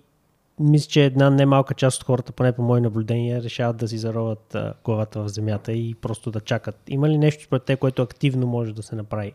мисля, 0.60 0.88
че 0.88 1.04
една 1.04 1.30
немалка 1.30 1.74
част 1.74 2.00
от 2.00 2.06
хората, 2.06 2.32
поне 2.32 2.52
по 2.52 2.62
мои 2.62 2.80
наблюдения, 2.80 3.42
решават 3.42 3.76
да 3.76 3.88
си 3.88 3.98
зароват 3.98 4.54
а, 4.54 4.74
главата 4.84 5.22
в 5.22 5.28
земята 5.28 5.72
и 5.72 5.94
просто 5.94 6.30
да 6.30 6.40
чакат. 6.40 6.82
Има 6.88 7.08
ли 7.08 7.18
нещо 7.18 7.44
според 7.44 7.64
те, 7.64 7.76
което 7.76 8.02
активно 8.02 8.46
може 8.46 8.74
да 8.74 8.82
се 8.82 8.96
направи 8.96 9.32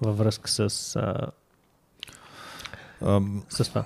във 0.00 0.18
връзка 0.18 0.50
с, 0.50 0.96
а, 0.96 1.30
Ам, 3.02 3.44
с 3.48 3.68
това? 3.68 3.84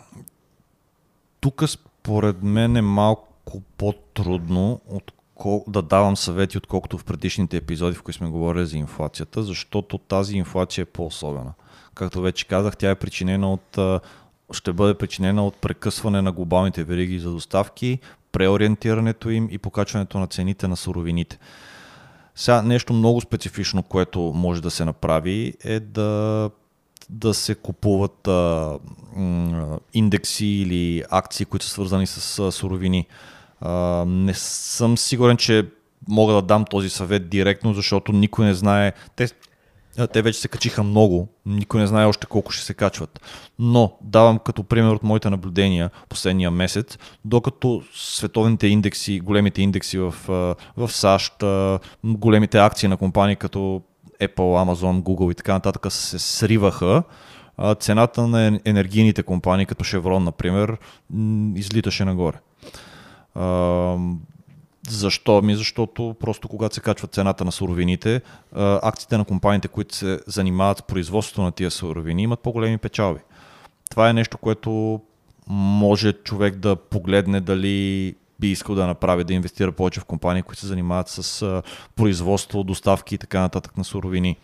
тук 1.41 1.63
според 2.01 2.43
мен 2.43 2.77
е 2.77 2.83
малко 2.83 3.61
по-трудно 3.79 4.81
откол... 4.89 5.65
да 5.69 5.83
давам 5.83 6.17
съвети, 6.17 6.59
отколкото 6.59 6.99
в 6.99 7.05
предишните 7.05 7.57
епизоди, 7.57 7.97
в 7.97 8.03
които 8.03 8.19
сме 8.19 8.29
говорили 8.29 8.67
за 8.67 8.77
инфлацията, 8.79 9.43
защото 9.43 9.99
тази 9.99 10.37
инфлация 10.37 10.83
е 10.83 10.85
по-особена. 10.85 11.53
Както 11.95 12.21
вече 12.21 12.47
казах, 12.47 12.77
тя 12.77 12.91
е 12.91 12.95
причинена 12.95 13.53
от 13.53 13.79
ще 14.53 14.73
бъде 14.73 14.95
причинена 14.95 15.47
от 15.47 15.57
прекъсване 15.57 16.23
на 16.23 16.33
глобалните 16.33 16.85
вериги 16.85 17.19
за 17.19 17.31
доставки, 17.31 17.99
преориентирането 18.33 19.31
им 19.31 19.49
и 19.51 19.59
покачването 19.59 20.19
на 20.19 20.27
цените 20.27 20.69
на 20.69 20.77
суровините. 20.77 21.39
Сега 22.35 22.63
нещо 22.63 22.93
много 22.93 23.21
специфично, 23.21 23.83
което 23.83 24.21
може 24.21 24.63
да 24.63 24.71
се 24.71 24.85
направи 24.85 25.55
е 25.65 25.81
да, 25.81 26.51
да 27.13 27.35
се 27.35 27.55
купуват 27.55 28.29
а, 28.29 28.79
индекси 29.95 30.47
или 30.47 31.05
акции, 31.11 31.47
които 31.47 31.67
са 31.67 31.73
свързани 31.73 32.07
с 32.07 32.39
а, 32.39 32.53
суровини. 32.53 33.07
А, 33.61 34.05
не 34.07 34.35
съм 34.35 34.99
сигурен, 34.99 35.37
че 35.37 35.69
мога 36.09 36.33
да 36.33 36.43
дам 36.43 36.65
този 36.65 36.91
съвет 36.91 37.29
директно, 37.29 37.75
защото 37.75 38.13
никой 38.13 38.47
не 38.47 38.55
знае. 38.55 38.93
Те 39.17 39.29
Те 40.13 40.23
вече 40.23 40.41
се 40.41 40.49
качиха 40.49 40.83
много, 40.83 41.29
никой 41.47 41.81
не 41.81 41.87
знае 41.87 42.07
още 42.07 42.27
колко 42.27 42.53
ще 42.53 42.65
се 42.65 42.75
качват. 42.75 43.21
Но 43.59 43.99
давам 44.03 44.39
като 44.39 44.63
пример 44.63 44.91
от 44.91 45.03
моите 45.03 45.31
наблюдения 45.31 45.91
последния 46.09 46.51
месец, 46.51 46.99
докато 47.25 47.83
световните 47.95 48.67
индекси, 48.67 49.21
големите 49.21 49.63
индекси 49.63 49.99
в, 49.99 50.15
в 50.77 50.89
САЩ, 50.89 51.33
големите 52.05 52.59
акции 52.59 52.89
на 52.89 52.97
компании 52.97 53.37
като 53.37 53.83
Apple, 54.21 54.75
Amazon, 54.75 55.03
Google 55.03 55.33
и 55.33 55.35
така 55.35 55.53
нататък 55.53 55.93
се 55.93 56.19
сриваха, 56.19 57.03
цената 57.81 58.27
на 58.27 58.39
ен- 58.51 58.61
енергийните 58.65 59.23
компании, 59.23 59.67
като 59.67 59.85
Chevron, 59.85 60.19
например, 60.19 60.77
излиташе 61.55 62.05
нагоре. 62.05 62.37
Защо? 64.89 65.43
Ми 65.43 65.55
защото 65.55 66.17
просто 66.21 66.49
когато 66.49 66.75
се 66.75 66.81
качва 66.81 67.09
цената 67.09 67.45
на 67.45 67.53
суровините, 67.53 68.21
акциите 68.57 69.19
на 69.19 69.25
компаниите, 69.25 69.69
които 69.69 69.97
се 69.97 70.21
занимават 70.27 70.79
с 70.79 70.83
производството 70.83 71.43
на 71.43 71.53
тия 71.53 71.71
суровини, 71.71 72.23
имат 72.23 72.41
по-големи 72.41 72.79
печалби. 72.79 73.21
Това 73.91 74.11
е 74.11 74.13
нещо, 74.13 74.39
което 74.39 75.01
може 75.49 76.13
човек 76.13 76.57
да 76.57 76.77
погледне 76.77 77.41
дали 77.41 78.15
би 78.41 78.51
искал 78.51 78.75
да 78.75 78.87
направи, 78.87 79.25
да 79.25 79.35
инвестира 79.35 79.73
повече 79.73 80.01
в 80.01 80.05
компании, 80.05 80.43
които 80.43 80.61
се 80.61 80.67
занимават 80.67 81.09
с 81.09 81.63
производство, 81.97 82.65
доставки 82.65 83.15
и 83.15 83.19
така 83.19 83.41
нататък 83.41 83.77
на 83.77 83.85
суровини. 83.85 84.37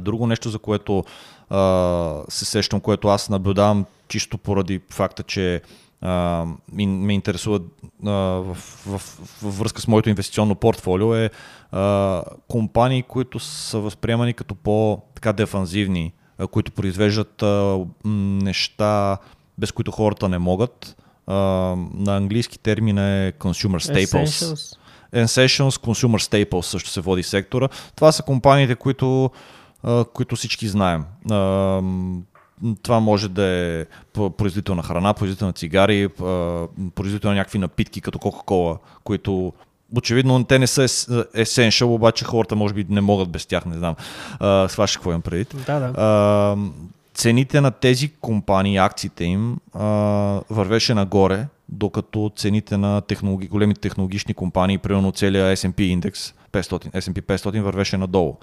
Друго 0.00 0.26
нещо, 0.26 0.50
за 0.50 0.58
което 0.58 1.04
а, 1.50 2.22
се 2.28 2.44
сещам, 2.44 2.80
което 2.80 3.08
аз 3.08 3.28
наблюдавам 3.28 3.84
чисто 4.08 4.38
поради 4.38 4.80
факта, 4.90 5.22
че 5.22 5.62
а, 6.00 6.44
ми- 6.72 6.86
ме 6.86 7.14
интересува 7.14 7.60
а, 8.06 8.10
в, 8.10 8.54
в, 8.86 9.18
във 9.42 9.58
връзка 9.58 9.80
с 9.80 9.88
моето 9.88 10.08
инвестиционно 10.08 10.54
портфолио 10.54 11.14
е 11.14 11.30
а, 11.72 12.22
компании, 12.48 13.02
които 13.02 13.38
са 13.38 13.78
възприемани 13.78 14.34
като 14.34 14.54
по-така 14.54 15.32
дефанзивни, 15.32 16.12
а, 16.38 16.46
които 16.46 16.72
произвеждат 16.72 17.42
а, 17.42 17.78
неща, 18.04 19.18
без 19.58 19.72
които 19.72 19.90
хората 19.90 20.28
не 20.28 20.38
могат. 20.38 20.96
А, 21.26 21.34
на 21.94 22.16
английски 22.16 22.58
термин 22.58 22.98
е 22.98 23.32
consumer 23.32 23.92
staples. 23.92 24.24
Essentials. 24.24 24.76
Essentials, 25.14 25.70
Consumer 25.70 26.46
Staples 26.46 26.60
също 26.60 26.90
се 26.90 27.00
води 27.00 27.22
сектора. 27.22 27.68
Това 27.96 28.12
са 28.12 28.22
компаниите, 28.22 28.74
които, 28.74 29.30
а, 29.82 30.04
които 30.04 30.36
всички 30.36 30.68
знаем. 30.68 31.04
А, 31.30 31.34
Това 32.82 33.00
може 33.00 33.28
да 33.28 33.42
е 33.44 33.84
производител 34.12 34.74
на 34.74 34.82
храна, 34.82 35.14
производител 35.14 35.46
на 35.46 35.52
цигари, 35.52 36.08
производител 36.94 37.30
на 37.30 37.36
някакви 37.36 37.58
напитки, 37.58 38.00
като 38.00 38.18
Кока-Кола, 38.18 38.76
които 39.04 39.52
очевидно 39.96 40.44
те 40.44 40.58
не 40.58 40.66
са 40.66 40.82
ес- 40.82 41.06
essential, 41.36 41.84
обаче 41.84 42.24
хората 42.24 42.56
може 42.56 42.74
би 42.74 42.86
не 42.88 43.00
могат 43.00 43.28
без 43.28 43.46
тях, 43.46 43.66
не 43.66 43.78
знам. 43.78 43.94
Сваш 44.68 44.96
какво 44.96 45.10
имам 45.10 45.22
предвид. 45.22 45.54
Да, 45.66 45.78
да. 45.78 45.92
А, 45.96 46.56
цените 47.16 47.60
на 47.60 47.70
тези 47.70 48.12
компании, 48.20 48.76
акциите 48.76 49.24
им 49.24 49.56
а, 49.74 49.84
вървеше 50.50 50.94
нагоре, 50.94 51.46
докато 51.68 52.32
цените 52.36 52.76
на 52.76 53.00
технологи, 53.00 53.48
големите 53.48 53.80
технологични 53.80 54.34
компании, 54.34 54.78
примерно 54.78 55.12
целият 55.12 55.58
S&P 55.58 55.80
индекс 55.80 56.34
500, 56.52 56.92
S&P 56.92 57.22
500 57.22 57.60
вървеше 57.60 57.96
надолу. 57.96 58.36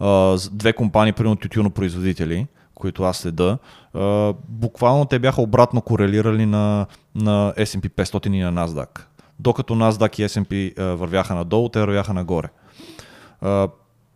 А, 0.00 0.38
две 0.52 0.72
компании, 0.72 1.12
примерно 1.12 1.36
тютюнопроизводители, 1.36 2.46
които 2.74 3.02
аз 3.02 3.18
следа, 3.18 3.58
а, 3.94 4.34
буквално 4.48 5.04
те 5.04 5.18
бяха 5.18 5.42
обратно 5.42 5.82
корелирали 5.82 6.46
на, 6.46 6.86
на 7.14 7.52
S&P 7.58 7.90
500 7.90 8.26
и 8.26 8.38
на 8.38 8.52
NASDAQ. 8.52 9.00
Докато 9.40 9.74
NASDAQ 9.74 10.20
и 10.20 10.28
S&P 10.28 10.80
вървяха 10.94 11.34
надолу, 11.34 11.68
те 11.68 11.80
вървяха 11.80 12.14
нагоре. 12.14 12.48
А, 13.40 13.68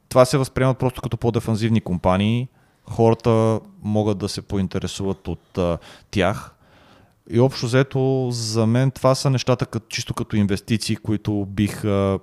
това 0.09 0.25
се 0.25 0.39
възприемат 0.39 0.79
просто 0.79 1.03
като 1.03 1.17
по-дефанзивни 1.17 1.81
компании. 1.81 2.49
Хората 2.91 3.61
могат 3.83 4.19
да 4.19 4.29
се 4.29 4.43
поинтересуват 4.43 5.29
от 5.29 5.59
а, 5.59 5.79
тях. 6.11 6.55
И 7.31 7.41
общо 7.41 7.67
взето, 7.67 8.29
за 8.31 8.67
мен 8.67 8.91
това 8.91 9.15
са 9.15 9.31
нещата 9.31 9.67
като, 9.67 9.87
чисто 9.89 10.15
като 10.15 10.37
инвестиции, 10.37 10.97
които 10.97 11.47
биха, 11.49 12.19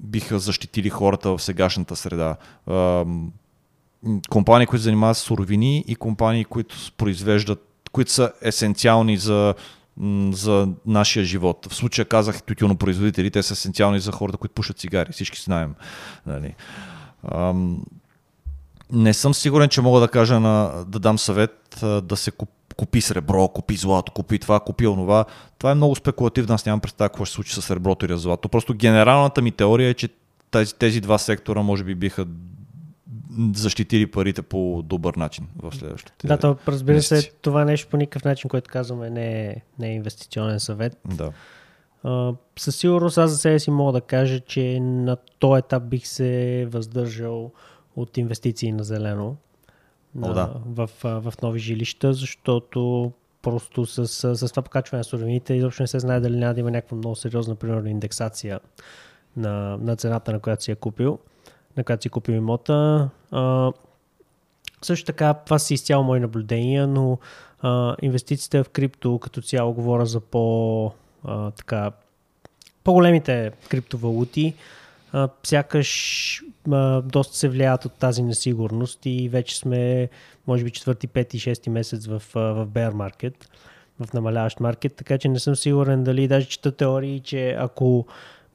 биха 0.00 0.38
защитили 0.38 0.90
хората 0.90 1.30
в 1.30 1.42
сегашната 1.42 1.96
среда. 1.96 2.36
А, 2.66 3.04
компании, 4.30 4.66
които 4.66 4.82
занимават 4.82 5.16
с 5.16 5.20
суровини 5.20 5.84
и 5.88 5.96
компании, 5.96 6.44
които 6.44 6.76
произвеждат, 6.96 7.68
които 7.92 8.12
са 8.12 8.32
есенциални 8.42 9.16
за, 9.16 9.54
за 10.30 10.68
нашия 10.86 11.24
живот. 11.24 11.66
В 11.70 11.74
случая 11.74 12.04
казах 12.04 12.42
тютюнопроизводители, 12.42 13.30
те 13.30 13.42
са 13.42 13.52
есенциални 13.52 14.00
за 14.00 14.12
хората, 14.12 14.38
които 14.38 14.54
пушат 14.54 14.78
цигари. 14.78 15.12
Всички 15.12 15.42
знаем. 15.42 15.74
Нали. 16.26 16.54
Не 18.92 19.14
съм 19.14 19.34
сигурен, 19.34 19.68
че 19.68 19.80
мога 19.80 20.00
да 20.00 20.08
кажа 20.08 20.40
на, 20.40 20.84
да 20.86 20.98
дам 20.98 21.18
съвет 21.18 21.84
да 22.02 22.16
се 22.16 22.30
куп, 22.30 22.50
купи 22.76 23.00
сребро, 23.00 23.48
купи 23.48 23.76
злато, 23.76 24.12
купи 24.12 24.38
това, 24.38 24.60
купи 24.60 24.86
онова. 24.86 25.24
Това 25.58 25.70
е 25.70 25.74
много 25.74 25.96
спекулативно, 25.96 26.54
аз 26.54 26.66
нямам 26.66 26.80
представа 26.80 27.08
какво 27.08 27.24
ще 27.24 27.32
се 27.32 27.34
случи 27.34 27.54
с 27.54 27.62
среброто 27.62 28.06
или 28.06 28.18
злато. 28.18 28.48
Просто 28.48 28.74
генералната 28.74 29.42
ми 29.42 29.52
теория 29.52 29.88
е, 29.88 29.94
че 29.94 30.08
тези, 30.50 30.74
тези 30.74 31.00
два 31.00 31.18
сектора 31.18 31.62
може 31.62 31.84
би 31.84 31.94
биха 31.94 32.26
защитили 33.54 34.06
парите 34.06 34.42
по 34.42 34.82
добър 34.84 35.14
начин 35.14 35.46
в 35.62 35.74
следващите. 35.74 36.26
Да, 36.26 36.36
то 36.36 36.56
разбира 36.68 37.02
се, 37.02 37.14
месеци. 37.14 37.32
това 37.42 37.64
нещо 37.64 37.88
по 37.90 37.96
никакъв 37.96 38.24
начин, 38.24 38.50
което 38.50 38.70
казваме, 38.70 39.10
не 39.10 39.46
е, 39.46 39.56
не 39.78 39.88
е 39.88 39.94
инвестиционен 39.94 40.60
съвет. 40.60 40.98
Да. 41.04 41.32
Със 42.58 42.76
сигурност 42.76 43.18
аз 43.18 43.30
за 43.30 43.36
себе 43.36 43.58
си 43.58 43.70
мога 43.70 43.92
да 43.92 44.00
кажа, 44.00 44.40
че 44.40 44.80
на 44.80 45.16
този 45.38 45.58
етап 45.58 45.82
бих 45.82 46.06
се 46.06 46.66
въздържал 46.70 47.52
от 47.96 48.16
инвестиции 48.16 48.72
на 48.72 48.84
зелено 48.84 49.36
О, 50.16 50.20
на, 50.20 50.34
да. 50.34 50.54
в, 50.66 50.90
в 51.02 51.34
нови 51.42 51.58
жилища, 51.58 52.12
защото 52.12 53.12
просто 53.42 53.86
с, 53.86 54.06
с, 54.36 54.48
това 54.50 54.62
покачване 54.62 55.00
на 55.00 55.04
суровините 55.04 55.54
изобщо 55.54 55.82
не 55.82 55.86
се 55.86 55.98
знае 55.98 56.20
дали 56.20 56.36
няма 56.36 56.54
да 56.54 56.60
има 56.60 56.70
някаква 56.70 56.96
много 56.96 57.16
сериозна, 57.16 57.54
примерно, 57.54 57.88
индексация 57.88 58.60
на, 59.36 59.76
на 59.76 59.96
цената, 59.96 60.32
на 60.32 60.40
която 60.40 60.62
си 60.62 60.70
е 60.70 60.74
купил, 60.74 61.18
на 61.76 61.84
която 61.84 62.02
си 62.02 62.08
купил 62.08 62.32
имота. 62.32 63.08
А, 63.30 63.72
също 64.82 65.06
така, 65.06 65.34
това 65.34 65.58
са 65.58 65.74
изцяло 65.74 66.04
мои 66.04 66.20
наблюдения, 66.20 66.86
но 66.86 67.18
а, 67.60 67.96
инвестициите 68.02 68.64
в 68.64 68.68
крипто 68.68 69.18
като 69.18 69.42
цяло 69.42 69.72
говоря 69.72 70.06
за 70.06 70.20
по, 70.20 70.92
а, 71.24 71.50
така, 71.50 71.92
по-големите 72.84 73.52
криптовалути, 73.68 74.54
сякаш 75.42 76.42
а, 76.70 77.02
доста 77.02 77.36
се 77.36 77.48
влияят 77.48 77.84
от 77.84 77.92
тази 77.92 78.22
несигурност 78.22 79.06
и 79.06 79.28
вече 79.28 79.58
сме, 79.58 80.08
може 80.46 80.64
би, 80.64 80.70
четвърти, 80.70 81.06
пети, 81.06 81.38
шести 81.38 81.70
месец 81.70 82.06
в, 82.06 82.22
а, 82.34 82.40
в 82.40 82.66
bear 82.66 82.92
market, 82.92 83.34
в 84.00 84.12
намаляващ 84.12 84.60
маркет, 84.60 84.96
така 84.96 85.18
че 85.18 85.28
не 85.28 85.38
съм 85.38 85.56
сигурен 85.56 86.04
дали 86.04 86.28
даже 86.28 86.48
чета 86.48 86.72
теории, 86.72 87.20
че 87.20 87.50
ако 87.58 88.06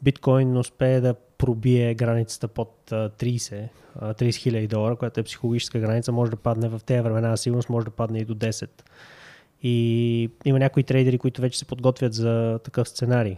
биткоин 0.01 0.57
успее 0.57 1.01
да 1.01 1.13
пробие 1.13 1.93
границата 1.93 2.47
под 2.47 2.91
а, 2.91 3.09
30, 3.09 3.67
а, 3.99 4.13
30 4.13 4.35
хиляди 4.35 4.67
долара, 4.67 4.95
която 4.95 5.19
е 5.19 5.23
психологическа 5.23 5.79
граница, 5.79 6.11
може 6.11 6.31
да 6.31 6.37
падне 6.37 6.69
в 6.69 6.81
тези 6.85 7.01
времена 7.01 7.29
на 7.29 7.37
сигурност, 7.37 7.69
може 7.69 7.85
да 7.85 7.91
падне 7.91 8.19
и 8.19 8.25
до 8.25 8.35
10. 8.35 8.69
И 9.63 10.29
има 10.45 10.59
някои 10.59 10.83
трейдери, 10.83 11.17
които 11.17 11.41
вече 11.41 11.59
се 11.59 11.65
подготвят 11.65 12.13
за 12.13 12.59
такъв 12.63 12.89
сценарий, 12.89 13.37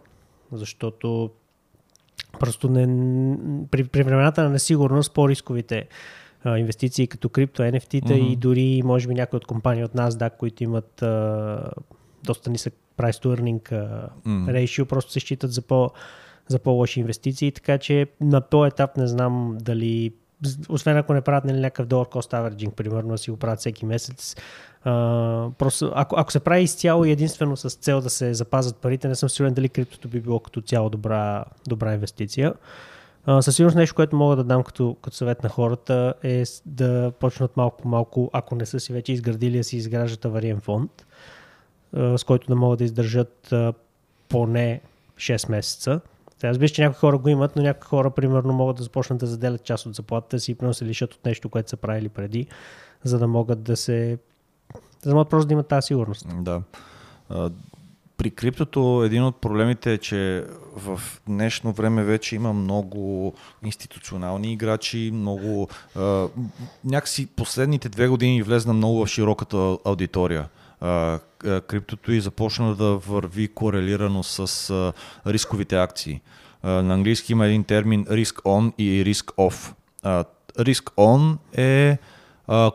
защото 0.51 1.29
просто 2.39 2.69
не, 2.69 2.87
при, 3.71 3.83
при 3.83 4.03
времената 4.03 4.43
на 4.43 4.49
несигурност 4.49 5.13
по-рисковите 5.13 5.87
а, 6.43 6.57
инвестиции 6.57 7.07
като 7.07 7.29
крипто, 7.29 7.61
NFT-та 7.61 8.13
Мгм. 8.13 8.25
и 8.25 8.35
дори 8.35 8.81
може 8.85 9.07
би 9.07 9.13
някои 9.13 9.37
от 9.37 9.45
компании 9.45 9.83
от 9.83 9.93
NASDAQ, 9.93 10.37
които 10.37 10.63
имат 10.63 11.01
а, 11.01 11.71
доста 12.23 12.49
нисък 12.49 12.73
price 12.97 13.23
to 13.23 13.39
earning 13.39 13.71
а, 13.71 14.09
ratio, 14.25 14.85
просто 14.85 15.11
се 15.11 15.19
считат 15.19 15.51
за, 15.51 15.61
по, 15.61 15.89
за 16.47 16.59
по-лоши 16.59 16.99
инвестиции, 16.99 17.51
така 17.51 17.77
че 17.77 18.07
на 18.21 18.41
този 18.41 18.67
етап 18.67 18.97
не 18.97 19.07
знам 19.07 19.57
дали 19.61 20.13
освен 20.69 20.97
ако 20.97 21.13
не 21.13 21.21
правят 21.21 21.45
нали, 21.45 21.59
някакъв 21.59 21.85
долар 21.85 22.05
cost 22.05 22.33
averaging, 22.33 22.71
примерно, 22.71 23.17
си 23.17 23.31
го 23.31 23.37
правят 23.37 23.59
всеки 23.59 23.85
месец. 23.85 24.35
Просто, 25.57 25.91
ако, 25.95 26.15
ако 26.19 26.31
се 26.31 26.39
прави 26.39 26.61
изцяло 26.61 27.05
и 27.05 27.11
единствено 27.11 27.57
с 27.57 27.69
цел 27.69 28.01
да 28.01 28.09
се 28.09 28.33
запазят 28.33 28.75
парите, 28.75 29.07
не 29.07 29.15
съм 29.15 29.29
сигурен 29.29 29.53
дали 29.53 29.69
криптото 29.69 30.07
би 30.07 30.19
било 30.19 30.39
като 30.39 30.61
цяло 30.61 30.89
добра, 30.89 31.45
добра 31.67 31.93
инвестиция. 31.93 32.53
А, 33.25 33.41
със 33.41 33.55
сигурност 33.55 33.77
нещо, 33.77 33.95
което 33.95 34.15
мога 34.15 34.35
да 34.35 34.43
дам 34.43 34.63
като, 34.63 34.97
като 35.01 35.17
съвет 35.17 35.43
на 35.43 35.49
хората 35.49 36.13
е 36.23 36.43
да 36.65 37.11
почнат 37.19 37.57
малко 37.57 37.81
по 37.81 37.87
малко, 37.87 38.29
ако 38.33 38.55
не 38.55 38.65
са 38.65 38.79
си 38.79 38.93
вече 38.93 39.13
изградили, 39.13 39.57
да 39.57 39.63
си 39.63 39.77
изграждат 39.77 40.25
авариен 40.25 40.61
фонд, 40.61 41.05
а, 41.93 42.17
с 42.17 42.23
който 42.23 42.47
да 42.47 42.55
могат 42.55 42.79
да 42.79 42.85
издържат 42.85 43.53
поне 44.29 44.81
6 45.17 45.49
месеца. 45.49 46.01
Разбира, 46.43 46.67
се, 46.67 46.73
че 46.73 46.81
някои 46.81 46.99
хора 46.99 47.17
го 47.17 47.29
имат, 47.29 47.55
но 47.55 47.61
някои 47.61 47.87
хора, 47.87 48.11
примерно, 48.11 48.53
могат 48.53 48.77
да 48.77 48.83
започнат 48.83 49.19
да 49.19 49.27
заделят 49.27 49.63
част 49.63 49.85
от 49.85 49.95
заплатата 49.95 50.39
си 50.39 50.51
и 50.51 50.73
се 50.73 50.85
лишат 50.85 51.13
от 51.13 51.25
нещо, 51.25 51.49
което 51.49 51.69
са 51.69 51.77
правили 51.77 52.09
преди, 52.09 52.47
за 53.03 53.19
да 53.19 53.27
могат 53.27 53.63
да 53.63 53.77
се... 53.77 54.17
За 55.01 55.09
да 55.09 55.15
могат 55.15 55.29
просто 55.29 55.47
да 55.47 55.53
имат 55.53 55.67
тази 55.67 55.85
сигурност. 55.85 56.25
Да. 56.41 56.61
При 58.19 58.31
криптото 58.31 59.03
един 59.05 59.23
от 59.23 59.35
проблемите 59.41 59.93
е, 59.93 59.97
че 59.97 60.45
в 60.75 61.01
днешно 61.27 61.71
време 61.71 62.03
вече 62.03 62.35
има 62.35 62.53
много 62.53 63.33
институционални 63.63 64.53
играчи, 64.53 65.11
много... 65.13 65.67
А, 65.95 66.27
някакси 66.85 67.25
последните 67.25 67.89
две 67.89 68.07
години 68.07 68.43
влезна 68.43 68.73
много 68.73 69.05
в 69.05 69.09
широката 69.09 69.77
аудитория. 69.85 70.47
А, 70.81 71.19
криптото 71.67 72.11
и 72.11 72.21
започна 72.21 72.75
да 72.75 72.95
върви 72.95 73.47
корелирано 73.47 74.23
с 74.23 74.69
а, 74.69 74.93
рисковите 75.31 75.77
акции. 75.77 76.21
А, 76.63 76.69
на 76.69 76.93
английски 76.93 77.31
има 77.31 77.45
един 77.45 77.63
термин 77.63 78.05
risk 78.05 78.41
on 78.41 78.73
и 78.77 79.13
risk 79.13 79.33
off. 79.35 79.73
А, 80.03 80.25
risk 80.57 80.83
on 80.95 81.37
е 81.57 81.91
а, 81.91 81.97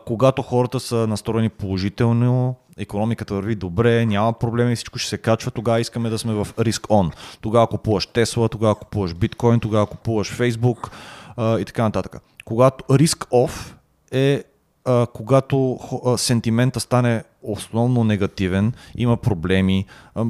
когато 0.05 0.41
хората 0.41 0.79
са 0.79 1.07
настроени 1.07 1.49
положително, 1.49 2.55
економиката 2.77 3.33
върви 3.33 3.55
добре, 3.55 4.05
няма 4.05 4.33
проблеми, 4.33 4.75
всичко 4.75 4.99
ще 4.99 5.09
се 5.09 5.17
качва, 5.17 5.51
тогава 5.51 5.79
искаме 5.79 6.09
да 6.09 6.17
сме 6.17 6.33
в 6.33 6.47
риск 6.59 6.87
on. 6.87 7.13
Тогава 7.41 7.67
купуваш 7.67 8.07
Тесла, 8.07 8.49
тогава 8.49 8.75
купуваш 8.75 9.13
биткоин, 9.13 9.59
тогава 9.59 9.85
купуваш 9.85 10.31
Фейсбук 10.31 10.91
и 11.37 11.63
така 11.65 11.83
нататък. 11.83 12.17
Когато 12.45 12.97
риск 12.97 13.25
off 13.29 13.73
е 14.11 14.43
а, 14.85 15.07
когато 15.13 15.79
а, 16.05 16.17
сентимента 16.17 16.79
стане 16.79 17.23
основно 17.43 18.03
негативен, 18.03 18.73
има 18.97 19.17
проблеми, 19.17 19.85
а, 20.15 20.25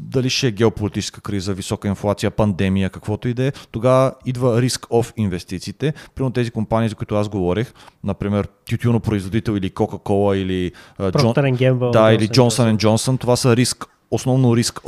дали 0.00 0.30
ще 0.30 0.46
е 0.46 0.50
геополитическа 0.50 1.20
криза, 1.20 1.54
висока 1.54 1.88
инфлация, 1.88 2.30
пандемия, 2.30 2.90
каквото 2.90 3.28
и 3.28 3.34
да 3.34 3.44
е, 3.44 3.52
тогава 3.70 4.12
идва 4.26 4.62
риск 4.62 4.86
of 4.86 5.12
инвестициите. 5.16 5.94
Примерно 6.14 6.32
тези 6.32 6.50
компании, 6.50 6.88
за 6.88 6.94
които 6.94 7.14
аз 7.14 7.28
говорех, 7.28 7.72
например 8.04 8.48
тютюнопроизводител 8.70 9.52
или 9.52 9.70
Coca-Cola 9.70 10.34
или 10.34 10.72
а, 10.98 11.12
Procter 11.12 11.56
Gamble, 11.56 11.90
да, 11.90 12.12
или 12.12 12.28
Johnson 12.28 12.76
Johnson 12.76 13.20
това 13.20 13.36
са 13.36 13.56
риск, 13.56 13.86
основно 14.10 14.56
риск 14.56 14.80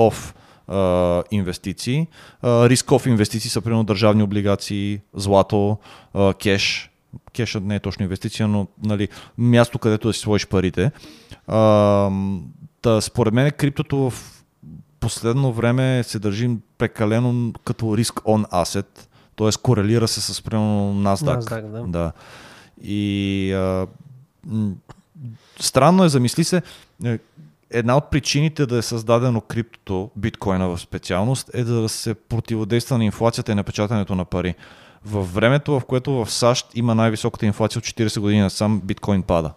а, 0.68 1.22
инвестиции. 1.30 2.06
А, 2.42 2.68
риск 2.68 2.86
of 2.86 3.08
инвестиции 3.08 3.50
са 3.50 3.60
примерно 3.60 3.84
държавни 3.84 4.22
облигации, 4.22 5.00
злато, 5.14 5.78
кеш. 6.42 6.87
Кешът 7.38 7.64
не 7.64 7.74
е 7.74 7.80
точно 7.80 8.02
инвестиция, 8.02 8.48
но 8.48 8.66
нали, 8.84 9.08
място, 9.38 9.78
където 9.78 10.08
да 10.08 10.14
си 10.14 10.20
сложиш 10.20 10.46
парите. 10.46 10.90
А, 11.46 11.58
да, 12.82 13.00
според 13.00 13.34
мен 13.34 13.50
криптото 13.50 14.10
в 14.10 14.42
последно 15.00 15.52
време 15.52 16.02
се 16.02 16.18
държи 16.18 16.50
прекалено 16.78 17.52
като 17.64 17.96
риск 17.96 18.14
on 18.14 18.50
asset, 18.50 18.86
т.е. 19.36 19.62
корелира 19.62 20.08
се 20.08 20.20
с 20.20 20.42
примерно 20.42 20.94
NASDAQ. 20.94 21.40
NASDAQ, 21.40 21.70
да. 21.70 21.86
да. 21.86 22.12
И 22.82 23.52
а, 23.52 23.86
м, 24.46 24.72
странно 25.60 26.04
е, 26.04 26.08
замисли 26.08 26.44
се, 26.44 26.62
е, 27.04 27.18
една 27.70 27.96
от 27.96 28.10
причините 28.10 28.66
да 28.66 28.76
е 28.76 28.82
създадено 28.82 29.40
криптото, 29.40 30.10
биткоина 30.16 30.68
в 30.68 30.78
специалност, 30.78 31.50
е 31.54 31.64
да 31.64 31.88
се 31.88 32.14
противодейства 32.14 32.98
на 32.98 33.04
инфлацията 33.04 33.52
и 33.52 33.54
напечатането 33.54 34.14
на 34.14 34.24
пари. 34.24 34.54
Във 35.04 35.34
времето, 35.34 35.80
в 35.80 35.84
което 35.84 36.12
в 36.12 36.30
САЩ 36.30 36.66
има 36.74 36.94
най-високата 36.94 37.46
инфлация 37.46 37.78
от 37.78 37.84
40 37.84 38.20
години, 38.20 38.50
сам 38.50 38.80
биткоин 38.84 39.22
пада. 39.22 39.52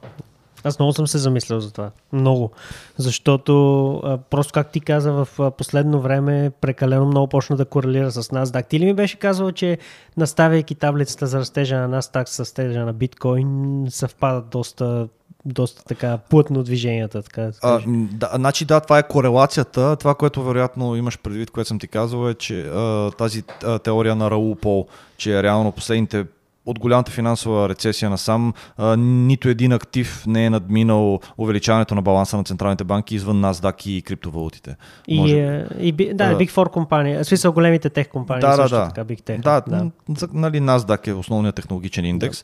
Аз 0.63 0.80
много 0.80 0.93
съм 0.93 1.08
се 1.08 1.17
замислял 1.17 1.60
за 1.60 1.71
това. 1.71 1.91
Много. 2.13 2.52
Защото, 2.97 3.91
а, 4.04 4.17
просто 4.17 4.54
как 4.54 4.71
ти 4.71 4.80
каза, 4.80 5.12
в 5.12 5.28
а, 5.39 5.52
последно 5.52 6.02
време 6.02 6.52
прекалено 6.62 7.06
много 7.06 7.28
почна 7.28 7.56
да 7.56 7.65
корелира 7.65 8.12
с 8.12 8.24
NASDAQ. 8.24 8.67
Ти 8.67 8.80
ли 8.80 8.86
ми 8.86 8.93
беше 8.93 9.19
казал, 9.19 9.52
че 9.52 9.78
наставяйки 10.17 10.76
таблицата 10.76 11.28
за 11.28 11.39
растежа 11.39 11.88
на 11.88 12.02
NASDAQ 12.02 12.26
с 12.28 12.39
растежа 12.39 12.86
на 12.86 12.93
биткоин, 12.93 13.86
съвпадат 13.89 14.50
доста, 14.50 15.08
доста 15.45 15.84
така 15.84 16.17
плътно 16.30 16.63
движенията, 16.63 17.21
така 17.21 17.41
да 17.41 17.52
А, 17.62 17.82
да, 18.12 18.32
значи 18.36 18.65
да, 18.65 18.80
това 18.80 19.00
е 19.00 19.08
корелацията. 19.08 19.95
Това, 19.95 20.15
което 20.15 20.43
вероятно 20.43 20.95
имаш 20.95 21.19
предвид, 21.19 21.52
което 21.52 21.67
съм 21.67 21.80
ти 21.80 21.88
казал 21.88 22.30
е, 22.30 22.34
че 22.34 22.62
а, 22.62 23.12
тази 23.12 23.43
а, 23.63 23.80
теория 23.80 24.15
на 24.15 24.32
Раул 24.32 24.56
Пол, 24.56 24.88
че 25.17 25.43
реално 25.43 25.71
последните 25.71 26.26
от 26.65 26.80
голямата 26.80 27.12
финансова 27.12 27.69
рецесия 27.69 28.10
насам, 28.10 28.54
а, 28.78 28.97
нито 28.97 29.50
един 29.50 29.71
актив 29.71 30.24
не 30.28 30.45
е 30.45 30.50
надминал 30.50 31.19
увеличаването 31.38 31.95
на 31.95 32.02
баланса 32.02 32.38
на 32.38 32.43
централните 32.43 32.84
банки 32.84 33.15
извън 33.15 33.41
NASDAQ 33.41 33.88
и 33.88 34.02
криптовалутите. 34.02 34.76
И, 35.08 35.19
Може- 35.19 35.38
е, 35.38 35.65
и, 35.80 35.91
да, 36.13 36.24
А, 36.24 36.38
Big 36.38 36.50
Four 36.50 36.69
компания, 36.69 37.24
в 37.24 37.28
смисъл 37.28 37.54
големите 37.54 37.89
тех 37.89 38.10
компании 38.10 38.41
Да, 38.41 38.50
да, 38.50 38.56
също 38.56 38.76
да. 38.76 38.88
така, 38.88 39.06
Big 39.06 39.21
Tech. 39.21 39.41
Да, 39.41 39.62
да. 39.67 39.91
Нали, 40.34 40.60
NASDAQ 40.62 41.08
е 41.08 41.13
основният 41.13 41.56
технологичен 41.56 42.06
индекс. 42.06 42.43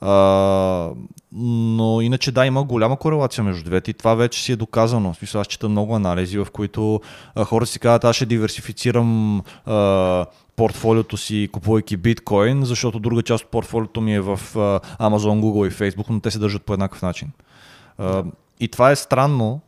А, 0.00 0.90
но 1.32 2.00
иначе 2.00 2.32
да, 2.32 2.46
има 2.46 2.64
голяма 2.64 2.96
корелация 2.96 3.44
между 3.44 3.64
двете 3.64 3.90
и 3.90 3.94
това 3.94 4.14
вече 4.14 4.42
си 4.42 4.52
е 4.52 4.56
доказано. 4.56 5.12
В 5.12 5.16
смисъл, 5.16 5.40
аз 5.40 5.46
чета 5.46 5.68
много 5.68 5.94
анализи, 5.96 6.38
в 6.38 6.46
които 6.52 7.00
а, 7.34 7.44
хората 7.44 7.70
си 7.70 7.78
казват, 7.78 8.04
аз 8.04 8.16
ще 8.16 8.26
диверсифицирам 8.26 9.42
а, 9.66 10.26
портфолиото 10.58 11.16
си, 11.16 11.48
купувайки 11.52 11.96
биткоин, 11.96 12.64
защото 12.64 12.98
друга 12.98 13.22
част 13.22 13.44
от 13.44 13.50
портфолиото 13.50 14.00
ми 14.00 14.14
е 14.14 14.20
в 14.20 14.40
Amazon, 15.00 15.40
Google 15.40 15.68
и 15.68 15.70
Facebook, 15.70 16.10
но 16.10 16.20
те 16.20 16.30
се 16.30 16.38
държат 16.38 16.62
по 16.62 16.72
еднакъв 16.72 17.02
начин. 17.02 17.30
И 18.60 18.68
това 18.68 18.90
е 18.90 18.96
странно 18.96 19.60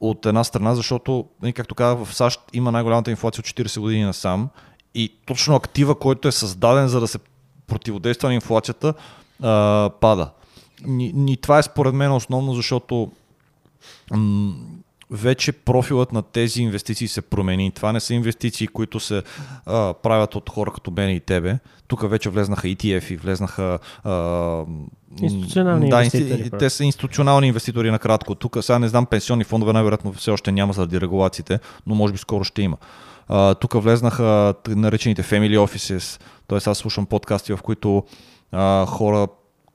от 0.00 0.26
една 0.26 0.44
страна, 0.44 0.74
защото, 0.74 1.24
нали, 1.42 1.52
както 1.52 1.74
казах, 1.74 2.04
в 2.04 2.14
САЩ 2.14 2.40
има 2.52 2.72
най-голямата 2.72 3.10
инфлация 3.10 3.40
от 3.40 3.46
40 3.46 3.80
години 3.80 4.04
насам 4.04 4.48
и 4.94 5.12
точно 5.26 5.54
актива, 5.54 5.94
който 5.94 6.28
е 6.28 6.32
създаден 6.32 6.88
за 6.88 7.00
да 7.00 7.08
се 7.08 7.18
противодейства 7.66 8.28
на 8.28 8.34
инфлацията, 8.34 8.94
пада. 10.00 10.30
И, 10.88 11.14
и 11.28 11.36
това 11.36 11.58
е 11.58 11.62
според 11.62 11.94
мен 11.94 12.12
основно, 12.12 12.54
защото 12.54 13.10
вече 15.10 15.52
профилът 15.52 16.12
на 16.12 16.22
тези 16.22 16.62
инвестиции 16.62 17.08
се 17.08 17.22
промени. 17.22 17.70
Това 17.70 17.92
не 17.92 18.00
са 18.00 18.14
инвестиции, 18.14 18.66
които 18.66 19.00
се 19.00 19.22
а, 19.66 19.94
правят 19.94 20.34
от 20.34 20.50
хора 20.50 20.70
като 20.70 20.90
мен 20.96 21.10
и 21.10 21.20
тебе. 21.20 21.58
Тук 21.86 22.10
вече 22.10 22.30
влезнаха 22.30 22.68
ETF 22.68 23.10
и 23.10 23.16
влезнаха... 23.16 23.78
А, 24.04 24.64
Институционални 25.22 25.90
да, 25.90 26.04
инвеститори, 26.04 26.50
те 26.58 26.70
са 26.70 26.84
институционални 26.84 27.46
инвеститори 27.46 27.90
накратко. 27.90 28.34
Тук 28.34 28.56
сега 28.60 28.78
не 28.78 28.88
знам, 28.88 29.06
пенсионни 29.06 29.44
фондове 29.44 29.72
най-вероятно 29.72 30.12
все 30.12 30.30
още 30.30 30.52
няма 30.52 30.72
заради 30.72 31.00
регулациите, 31.00 31.58
но 31.86 31.94
може 31.94 32.12
би 32.12 32.18
скоро 32.18 32.44
ще 32.44 32.62
има. 32.62 32.76
Тук 33.60 33.82
влезнаха 33.82 34.54
наречените 34.68 35.22
family 35.22 35.58
offices, 35.58 36.20
т.е. 36.48 36.70
аз 36.70 36.78
слушам 36.78 37.06
подкасти, 37.06 37.52
в 37.52 37.62
които 37.62 38.04
а, 38.52 38.86
хора 38.86 39.26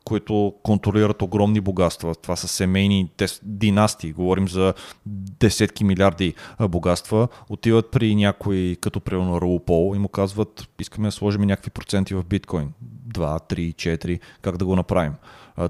които 0.05 0.53
контролират 0.63 1.21
огромни 1.21 1.61
богатства. 1.61 2.15
Това 2.15 2.35
са 2.35 2.47
семейни 2.47 3.11
династии. 3.43 4.13
Говорим 4.13 4.47
за 4.47 4.73
десетки 5.05 5.83
милиарди 5.83 6.33
богатства. 6.61 7.27
Отиват 7.49 7.91
при 7.91 8.15
някой, 8.15 8.77
като 8.81 8.99
примерно 8.99 9.41
Раул 9.41 9.59
Пол, 9.59 9.95
и 9.95 9.99
му 9.99 10.07
казват, 10.07 10.67
искаме 10.79 11.07
да 11.07 11.11
сложим 11.11 11.41
някакви 11.41 11.71
проценти 11.71 12.13
в 12.13 12.23
биткоин. 12.23 12.69
2, 13.13 13.53
3, 13.53 13.75
4, 13.75 14.19
как 14.41 14.57
да 14.57 14.65
го 14.65 14.75
направим. 14.75 15.13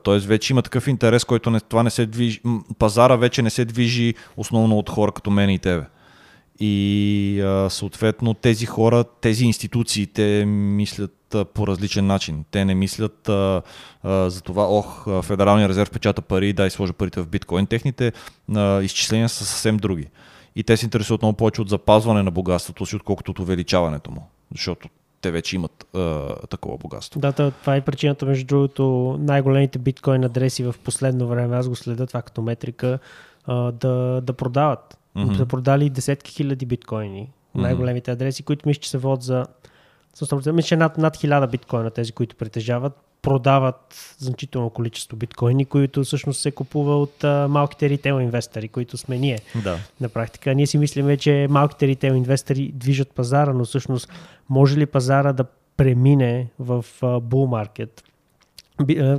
Тоест 0.04 0.26
вече 0.26 0.54
има 0.54 0.62
такъв 0.62 0.88
интерес, 0.88 1.26
който 1.26 1.50
не, 1.50 1.60
това 1.60 1.84
не 1.84 1.90
се 1.90 2.06
движи, 2.06 2.42
пазара 2.80 3.16
вече 3.16 3.42
не 3.42 3.50
се 3.50 3.66
движи 3.66 4.14
основно 4.38 4.78
от 4.78 4.90
хора 4.90 5.12
като 5.12 5.32
мен 5.32 5.50
и 5.50 5.60
тебе. 5.60 5.84
И 6.64 7.42
а, 7.42 7.70
съответно 7.70 8.34
тези 8.34 8.66
хора, 8.66 9.04
тези 9.04 9.46
институции, 9.46 10.08
те 10.08 10.46
мислят 10.46 11.36
по 11.54 11.68
различен 11.68 12.08
начин. 12.08 12.46
Те 12.52 12.66
не 12.66 12.76
мислят 12.76 13.30
а, 13.30 13.62
а, 14.04 14.30
за 14.30 14.42
това, 14.42 14.68
ох, 14.68 15.08
Федералния 15.22 15.70
резерв 15.70 15.92
печата 15.92 16.22
пари, 16.22 16.54
дай 16.54 16.70
сложа 16.70 16.94
парите 16.94 17.22
в 17.22 17.28
биткоин. 17.28 17.68
Техните 17.68 18.12
а, 18.56 18.82
изчисления 18.82 19.30
са 19.30 19.46
съвсем 19.46 19.78
други. 19.78 20.08
И 20.56 20.64
те 20.64 20.78
се 20.78 20.86
интересуват 20.86 21.22
много 21.22 21.38
повече 21.38 21.62
от 21.62 21.70
запазване 21.70 22.24
на 22.24 22.32
богатството 22.32 22.86
си, 22.86 22.96
отколкото 22.96 23.32
от 23.32 23.40
увеличаването 23.40 24.12
му. 24.12 24.30
Защото 24.52 24.90
те 25.22 25.32
вече 25.32 25.56
имат 25.56 25.86
а, 25.96 26.36
такова 26.48 26.78
богатство. 26.78 27.20
Да, 27.20 27.52
това 27.52 27.76
е 27.76 27.82
причината, 27.82 28.26
между 28.26 28.46
другото, 28.46 29.16
най-големите 29.20 29.80
биткоин 29.80 30.24
адреси 30.24 30.64
в 30.64 30.76
последно 30.84 31.28
време, 31.28 31.56
аз 31.58 31.70
го 31.70 31.76
следя 31.76 32.08
това 32.08 32.22
като 32.22 32.42
метрика, 32.42 33.00
а, 33.46 33.72
да, 33.72 34.22
да 34.24 34.34
продават. 34.34 34.98
Mm-hmm. 35.18 35.38
Да 35.38 35.46
продали 35.46 35.90
десетки 35.90 36.32
хиляди 36.32 36.66
биткоини. 36.66 37.22
Mm-hmm. 37.22 37.62
Най-големите 37.62 38.12
адреси, 38.12 38.44
които 38.44 38.68
мисля, 38.68 38.82
че 38.82 38.90
се 38.90 38.98
водят 38.98 39.24
за 39.24 39.46
мисля, 40.54 40.68
че 40.68 40.76
над, 40.76 40.98
над 40.98 41.18
1000 41.18 41.50
биткоина 41.50 41.92
тези, 41.92 42.12
които 42.12 42.36
притежават, 42.36 42.94
продават 43.22 44.16
значително 44.18 44.70
количество 44.70 45.18
биткоини, 45.18 45.66
които 45.66 46.04
всъщност 46.04 46.40
се 46.42 46.52
купува 46.52 47.02
от 47.02 47.24
а, 47.24 47.48
малките 47.50 47.90
ритейл 47.90 48.20
инвестори, 48.22 48.68
които 48.68 48.98
сме 48.98 49.18
ние. 49.18 49.40
Да. 49.64 49.78
На 50.02 50.10
практика. 50.10 50.56
Ние 50.56 50.68
си 50.68 50.78
мислиме, 50.78 51.18
че 51.18 51.48
малките 51.50 51.88
ритейл 51.88 52.14
инвестори 52.14 52.72
движат 52.74 53.12
пазара, 53.12 53.54
но 53.54 53.66
всъщност 53.66 54.10
може 54.50 54.78
ли 54.78 54.86
пазара 54.86 55.34
да 55.34 55.46
премине 55.78 56.48
в 56.60 56.86
бул 57.22 57.48
маркет? 57.48 58.04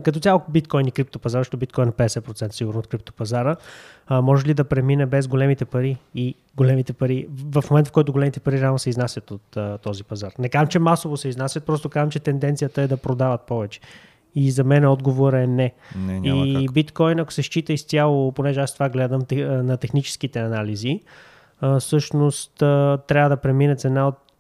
Като 0.03 0.21
цяло 0.21 0.43
биткоин 0.49 0.87
и 0.87 0.91
криптопазар, 0.91 1.41
защото 1.41 1.57
биткоин 1.57 1.89
е 1.89 1.93
50% 1.93 2.53
сигурно 2.53 2.79
от 2.79 2.87
криптопазара, 2.87 3.57
а, 4.07 4.21
може 4.21 4.47
ли 4.47 4.55
да 4.55 4.65
премине 4.65 5.07
без 5.07 5.29
големите 5.29 5.65
пари 5.65 5.97
и 6.15 6.35
големите 6.57 6.93
пари, 6.93 7.27
в 7.53 7.65
момента 7.71 7.89
в 7.89 7.93
който 7.93 8.13
големите 8.13 8.41
пари 8.41 8.61
реално 8.61 8.79
се 8.79 8.91
изнасят 8.91 9.31
от 9.31 9.57
а, 9.57 9.79
този 9.79 10.05
пазар. 10.05 10.33
Не 10.39 10.49
казвам, 10.49 10.69
че 10.69 10.79
масово 10.79 11.17
се 11.17 11.29
изнасят, 11.29 11.65
просто 11.65 11.89
казвам, 11.89 12.11
че 12.11 12.21
тенденцията 12.21 12.83
е 12.83 12.89
да 12.89 12.97
продават 12.97 13.41
повече. 13.41 13.81
И 14.35 14.51
за 14.51 14.65
мен 14.65 14.87
отговора 14.87 15.41
е 15.41 15.47
не. 15.47 15.73
не 15.97 16.29
и 16.29 16.67
как. 16.67 16.75
биткоин, 16.75 17.19
ако 17.19 17.33
се 17.33 17.43
счита 17.43 17.73
изцяло, 17.73 18.33
понеже 18.33 18.61
аз 18.61 18.75
това 18.75 18.89
гледам 18.89 19.23
на 19.67 19.77
техническите 19.77 20.39
анализи, 20.39 21.01
всъщност 21.81 22.53
трябва 23.07 23.29
да 23.29 23.37
премине 23.37 23.77
цена 23.77 24.09
от 24.09 24.32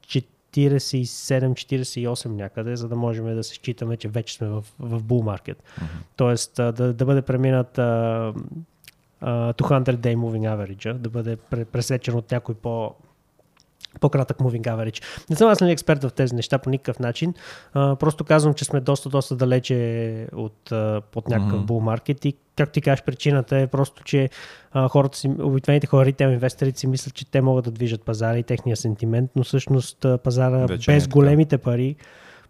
47-48 0.52 2.26
някъде, 2.26 2.76
за 2.76 2.88
да 2.88 2.96
можем 2.96 3.34
да 3.34 3.44
се 3.44 3.54
считаме, 3.54 3.96
че 3.96 4.08
вече 4.08 4.34
сме 4.34 4.48
в, 4.48 4.64
в 4.78 5.02
bull 5.02 5.36
market. 5.36 5.56
Mm-hmm. 5.56 5.86
Тоест 6.16 6.54
да, 6.54 6.72
да 6.72 7.04
бъде 7.04 7.22
преминат 7.22 7.76
uh, 7.76 8.34
uh, 9.22 9.52
200 9.52 9.96
day 9.96 10.16
moving 10.16 10.56
average, 10.56 10.92
да 10.92 11.10
бъде 11.10 11.36
пресечен 11.72 12.14
от 12.14 12.30
някой 12.30 12.54
по 12.54 12.94
по-кратък 14.00 14.38
moving 14.38 14.62
average. 14.62 15.02
Не 15.30 15.36
съм 15.36 15.48
аз 15.48 15.62
ли 15.62 15.70
експерт 15.70 16.04
в 16.04 16.10
тези 16.10 16.34
неща 16.34 16.58
по 16.58 16.70
никакъв 16.70 16.98
начин. 16.98 17.34
А, 17.74 17.96
просто 17.96 18.24
казвам, 18.24 18.54
че 18.54 18.64
сме 18.64 18.80
доста, 18.80 19.08
доста 19.08 19.36
далече 19.36 20.26
от, 20.32 20.72
от 21.16 21.28
някакъв 21.28 21.60
mm-hmm. 21.60 21.66
bull 21.66 22.00
market 22.00 22.26
и 22.26 22.34
както 22.56 22.72
ти 22.72 22.80
кажеш, 22.80 23.02
причината 23.04 23.58
е 23.58 23.66
просто, 23.66 24.04
че 24.04 24.30
а, 24.72 24.88
хората 24.88 25.18
си, 25.18 25.28
обикновените 25.28 25.86
хора, 25.86 26.04
ритейл 26.04 26.28
инвесторите 26.28 26.80
си 26.80 26.86
мислят, 26.86 27.14
че 27.14 27.30
те 27.30 27.40
могат 27.40 27.64
да 27.64 27.70
движат 27.70 28.02
пазара 28.02 28.38
и 28.38 28.42
техния 28.42 28.76
сентимент, 28.76 29.30
но 29.36 29.44
всъщност 29.44 30.06
пазара 30.24 30.66
Вече 30.66 30.92
без 30.92 31.08
големите 31.08 31.58
пари 31.58 31.96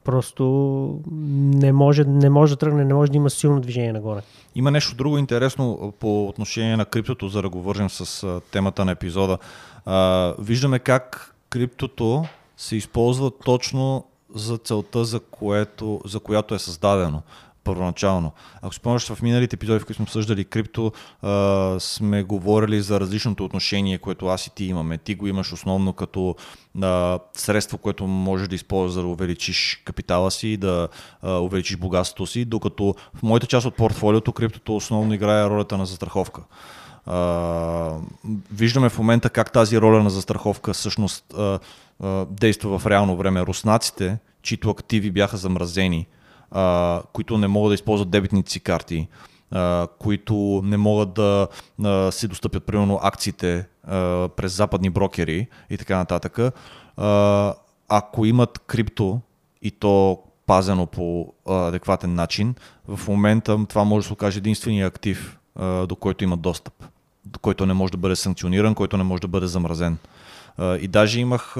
просто 0.04 1.00
не 1.10 1.72
може, 1.72 2.04
не 2.04 2.30
може 2.30 2.52
да 2.52 2.56
тръгне, 2.56 2.84
не 2.84 2.94
може 2.94 3.10
да 3.10 3.16
има 3.16 3.30
силно 3.30 3.60
движение 3.60 3.92
нагоре. 3.92 4.20
Има 4.54 4.70
нещо 4.70 4.96
друго 4.96 5.18
интересно 5.18 5.92
по 6.00 6.28
отношение 6.28 6.76
на 6.76 6.84
криптото, 6.84 7.28
за 7.28 7.42
да 7.42 7.48
го 7.48 7.62
вържем 7.62 7.90
с 7.90 8.40
темата 8.50 8.84
на 8.84 8.92
епизода. 8.92 9.38
А, 9.86 10.34
виждаме 10.38 10.78
как 10.78 11.31
криптото 11.52 12.24
се 12.56 12.76
използва 12.76 13.30
точно 13.44 14.04
за 14.34 14.58
целта, 14.58 15.04
за, 15.04 15.20
което, 15.20 16.00
за 16.04 16.20
която 16.20 16.54
е 16.54 16.58
създадено 16.58 17.22
първоначално. 17.64 18.32
Ако 18.62 18.74
спомняш 18.74 19.08
в 19.08 19.22
миналите 19.22 19.56
епизоди, 19.56 19.78
в 19.78 19.86
които 19.86 19.96
сме 19.96 20.02
обсъждали 20.02 20.44
крипто, 20.44 20.92
а, 21.22 21.76
сме 21.80 22.22
говорили 22.22 22.82
за 22.82 23.00
различното 23.00 23.44
отношение, 23.44 23.98
което 23.98 24.26
аз 24.26 24.46
и 24.46 24.54
ти 24.54 24.64
имаме. 24.64 24.98
Ти 24.98 25.14
го 25.14 25.26
имаш 25.26 25.52
основно 25.52 25.92
като 25.92 26.36
а, 26.82 27.18
средство, 27.34 27.78
което 27.78 28.06
можеш 28.06 28.48
да 28.48 28.54
използваш 28.54 28.92
за 28.92 29.00
да 29.00 29.06
увеличиш 29.06 29.82
капитала 29.84 30.30
си 30.30 30.56
да 30.56 30.88
а, 31.22 31.38
увеличиш 31.38 31.76
богатството 31.76 32.26
си, 32.26 32.44
докато 32.44 32.94
в 33.14 33.22
моята 33.22 33.46
част 33.46 33.66
от 33.66 33.76
портфолиото 33.76 34.32
криптото 34.32 34.76
основно 34.76 35.14
играе 35.14 35.48
ролята 35.48 35.78
на 35.78 35.86
застраховка. 35.86 36.42
А, 37.06 37.96
виждаме 38.52 38.88
в 38.88 38.98
момента 38.98 39.30
как 39.30 39.52
тази 39.52 39.80
роля 39.80 40.02
на 40.02 40.10
застраховка 40.10 40.72
всъщност 40.72 41.34
а, 41.34 41.58
а, 42.02 42.26
действа 42.30 42.78
в 42.78 42.86
реално 42.86 43.16
време. 43.16 43.42
Руснаците, 43.42 44.18
чието 44.42 44.70
активи 44.70 45.10
бяха 45.10 45.36
замразени, 45.36 46.06
а, 46.50 47.02
които 47.12 47.38
не 47.38 47.48
могат 47.48 47.70
да 47.70 47.74
използват 47.74 48.10
дебитните 48.10 48.52
си 48.52 48.60
карти, 48.60 49.08
а, 49.50 49.88
които 49.98 50.60
не 50.64 50.76
могат 50.76 51.14
да 51.14 51.48
а, 51.84 52.12
си 52.12 52.28
достъпят 52.28 52.64
примерно 52.64 53.00
акциите 53.02 53.66
а, 53.84 54.28
през 54.28 54.56
западни 54.56 54.90
брокери 54.90 55.46
и 55.70 55.78
така 55.78 55.96
нататък. 55.96 56.38
А, 56.96 57.54
ако 57.88 58.26
имат 58.26 58.58
крипто 58.58 59.20
и 59.62 59.70
то 59.70 60.18
пазено 60.46 60.86
по 60.86 61.32
адекватен 61.48 62.14
начин, 62.14 62.54
в 62.88 63.08
момента 63.08 63.66
това 63.68 63.84
може 63.84 64.04
да 64.04 64.06
се 64.06 64.12
окаже 64.12 64.38
единствения 64.38 64.86
актив, 64.86 65.38
до 65.88 65.96
който 66.00 66.24
има 66.24 66.36
достъп, 66.36 66.74
до 66.80 66.91
който 67.40 67.66
не 67.66 67.74
може 67.74 67.92
да 67.92 67.98
бъде 67.98 68.16
санкциониран, 68.16 68.74
който 68.74 68.96
не 68.96 69.04
може 69.04 69.20
да 69.20 69.28
бъде 69.28 69.46
замразен. 69.46 69.96
И 70.80 70.88
даже 70.88 71.20
имах, 71.20 71.56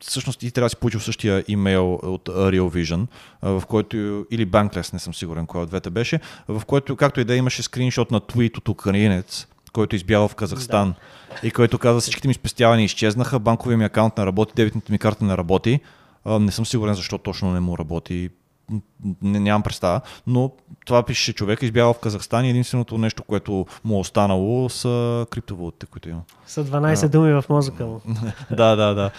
всъщност 0.00 0.40
ти 0.40 0.50
трябва 0.50 0.66
да 0.66 0.70
си 0.70 0.76
получил 0.76 1.00
същия 1.00 1.44
имейл 1.48 1.94
от 1.94 2.28
Real 2.28 2.60
Vision, 2.60 3.06
в 3.42 3.62
който, 3.68 3.96
или 4.30 4.46
Bankless, 4.46 4.92
не 4.92 4.98
съм 4.98 5.14
сигурен 5.14 5.46
кой 5.46 5.62
от 5.62 5.68
двете 5.68 5.90
беше, 5.90 6.20
в 6.48 6.62
който, 6.66 6.96
както 6.96 7.20
и 7.20 7.24
да 7.24 7.36
имаше 7.36 7.62
скриншот 7.62 8.10
на 8.10 8.20
твит 8.20 8.56
от 8.56 8.68
украинец, 8.68 9.46
който 9.72 9.96
избягал 9.96 10.28
в 10.28 10.34
Казахстан 10.34 10.94
да. 11.42 11.48
и 11.48 11.50
който 11.50 11.78
каза 11.78 12.00
всичките 12.00 12.28
ми 12.28 12.34
спестявания 12.34 12.84
изчезнаха, 12.84 13.38
банковия 13.38 13.78
ми 13.78 13.84
акаунт 13.84 14.18
не 14.18 14.26
работи, 14.26 14.52
дебитната 14.56 14.92
ми 14.92 14.98
карта 14.98 15.24
не 15.24 15.36
работи. 15.36 15.80
Не 16.26 16.52
съм 16.52 16.66
сигурен 16.66 16.94
защо 16.94 17.18
точно 17.18 17.52
не 17.52 17.60
му 17.60 17.78
работи 17.78 18.30
не, 19.22 19.40
нямам 19.40 19.62
представа, 19.62 20.00
но 20.26 20.50
това 20.86 21.02
пише 21.02 21.32
човек, 21.32 21.62
избягал 21.62 21.92
в 21.92 21.98
Казахстан 21.98 22.44
и 22.44 22.50
единственото 22.50 22.98
нещо, 22.98 23.22
което 23.22 23.66
му 23.84 23.96
е 23.96 24.00
останало 24.00 24.68
са 24.68 25.26
криптовалутите, 25.30 25.86
които 25.86 26.08
има. 26.08 26.22
Са 26.46 26.64
12 26.64 27.04
а, 27.04 27.08
думи 27.08 27.32
в 27.32 27.44
мозъка 27.48 27.86
му. 27.86 28.00
да, 28.50 28.76
да, 28.76 28.94
да. 28.94 29.10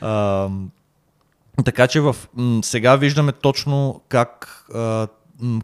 А, 0.00 0.48
така 1.64 1.86
че 1.86 2.00
в, 2.00 2.16
сега 2.62 2.96
виждаме 2.96 3.32
точно 3.32 4.00
как 4.08 4.64
а, 4.74 5.06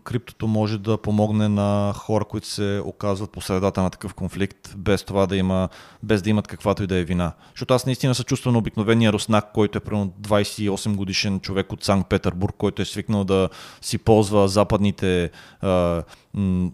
криптото 0.05 0.47
може 0.47 0.79
да 0.79 0.99
помогне 0.99 1.49
на 1.49 1.93
хора, 1.97 2.25
които 2.25 2.47
се 2.47 2.83
оказват 2.85 3.31
по 3.31 3.41
средата 3.41 3.83
на 3.83 3.91
такъв 3.91 4.15
конфликт, 4.15 4.75
без 4.77 5.03
това 5.03 5.27
да 5.27 5.37
има, 5.37 5.69
без 6.03 6.23
да 6.23 6.31
имат 6.31 6.49
каквато 6.49 6.83
и 6.83 6.87
да 6.87 6.97
е 6.97 7.05
вина. 7.05 7.33
Защото 7.51 7.75
аз 7.75 7.87
наистина 7.87 8.15
се 8.15 8.25
чувствам 8.25 8.53
на 8.53 8.59
обикновения 8.59 9.13
руснак, 9.13 9.53
който 9.53 9.79
е 9.79 9.81
примерно 9.81 10.13
28 10.21 10.97
годишен 10.97 11.41
човек 11.41 11.73
от 11.73 11.85
Санкт 11.85 12.09
Петербург, 12.09 12.55
който 12.59 12.83
е 12.83 12.85
свикнал 12.85 13.25
да 13.25 13.49
си 13.81 13.99
ползва 13.99 14.49
западните 14.49 15.31
а, 15.61 16.03
м- 16.35 16.71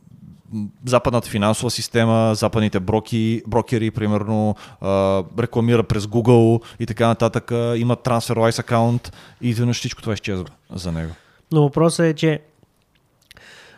западната 0.86 1.28
финансова 1.28 1.70
система, 1.70 2.34
западните 2.34 2.80
броки, 2.80 3.42
брокери, 3.46 3.90
примерно, 3.90 4.56
а, 4.80 5.22
рекламира 5.38 5.82
през 5.82 6.04
Google 6.04 6.64
и 6.80 6.86
така 6.86 7.06
нататък, 7.06 7.50
има 7.76 7.96
TransferWise 7.96 8.58
аккаунт 8.58 9.12
и 9.40 9.48
изведнъж 9.48 9.78
всичко 9.78 10.02
това 10.02 10.14
изчезва 10.14 10.46
за 10.74 10.92
него. 10.92 11.12
Но 11.52 11.62
въпросът 11.62 12.06
е, 12.06 12.14
че 12.14 12.40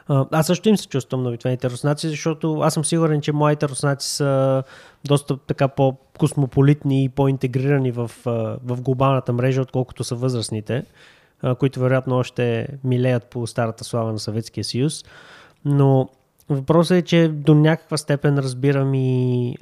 аз 0.09 0.47
също 0.47 0.69
им 0.69 0.77
се 0.77 0.89
чувствам 0.89 1.23
на 1.23 1.29
обикновените 1.29 1.71
руснаци, 1.71 2.09
защото 2.09 2.61
аз 2.61 2.75
съм 2.75 2.85
сигурен, 2.85 3.21
че 3.21 3.33
моите 3.33 3.69
руснаци 3.69 4.09
са 4.11 4.63
доста 5.05 5.37
така 5.37 5.69
по-космополитни 5.69 7.05
и 7.05 7.09
по-интегрирани 7.09 7.91
в, 7.91 8.11
в 8.65 8.81
глобалната 8.81 9.33
мрежа, 9.33 9.63
отколкото 9.63 10.05
са 10.05 10.15
възрастните, 10.15 10.85
които 11.59 11.81
вероятно 11.81 12.17
още 12.17 12.69
милеят 12.85 13.25
по 13.25 13.47
старата 13.47 13.85
слава 13.85 14.13
на 14.13 14.19
Съветския 14.19 14.65
съюз. 14.65 15.05
Но 15.65 16.09
въпросът 16.49 16.97
е, 16.97 17.03
че 17.03 17.29
до 17.29 17.55
някаква 17.55 17.97
степен 17.97 18.39
разбирам 18.39 18.95
и 18.95 19.57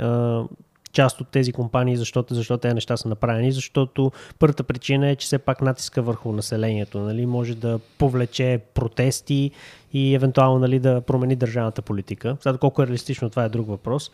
част 0.93 1.21
от 1.21 1.29
тези 1.29 1.53
компании, 1.53 1.97
защото, 1.97 2.35
защото 2.35 2.61
тези 2.61 2.75
неща 2.75 2.97
са 2.97 3.09
направени, 3.09 3.53
защото 3.53 4.13
първата 4.39 4.63
причина 4.63 5.09
е, 5.09 5.17
че 5.17 5.27
все 5.27 5.39
пак 5.39 5.63
натиска 5.63 6.03
върху 6.03 6.33
населението, 6.33 7.01
нали, 7.01 7.27
може 7.27 7.55
да 7.55 7.79
повлече 7.99 8.61
протести 8.75 9.51
и 9.93 10.15
евентуално 10.15 10.59
нали, 10.59 10.79
да 10.79 11.01
промени 11.01 11.37
държавната 11.37 11.83
политика. 11.83 12.37
Сега 12.41 12.59
колко 12.59 12.83
е 12.83 12.87
реалистично, 12.87 13.31
това 13.31 13.45
е 13.45 13.49
друг 13.49 13.69
въпрос. 13.69 14.11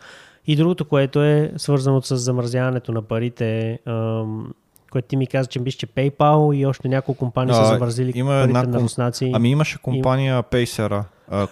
И 0.47 0.55
другото, 0.55 0.85
което 0.85 1.23
е 1.23 1.51
свързано 1.57 2.01
с 2.01 2.17
замразяването 2.17 2.91
на 2.91 3.01
парите, 3.01 3.79
ам, 3.85 4.53
което 4.91 5.07
ти 5.07 5.15
ми 5.15 5.27
каза, 5.27 5.49
че 5.49 5.59
биш, 5.59 5.73
че 5.73 5.87
PayPal 5.87 6.55
и 6.55 6.65
още 6.65 6.87
няколко 6.87 7.19
компании 7.19 7.53
а, 7.57 7.65
са 7.65 7.65
замразили 7.65 8.11
има 8.15 8.29
парите 8.29 8.59
една, 8.59 8.63
на 8.63 8.79
руснаци. 8.79 9.31
Ами 9.35 9.49
имаше 9.49 9.77
компания 9.77 10.39
и... 10.39 10.55
Paysera, 10.55 11.03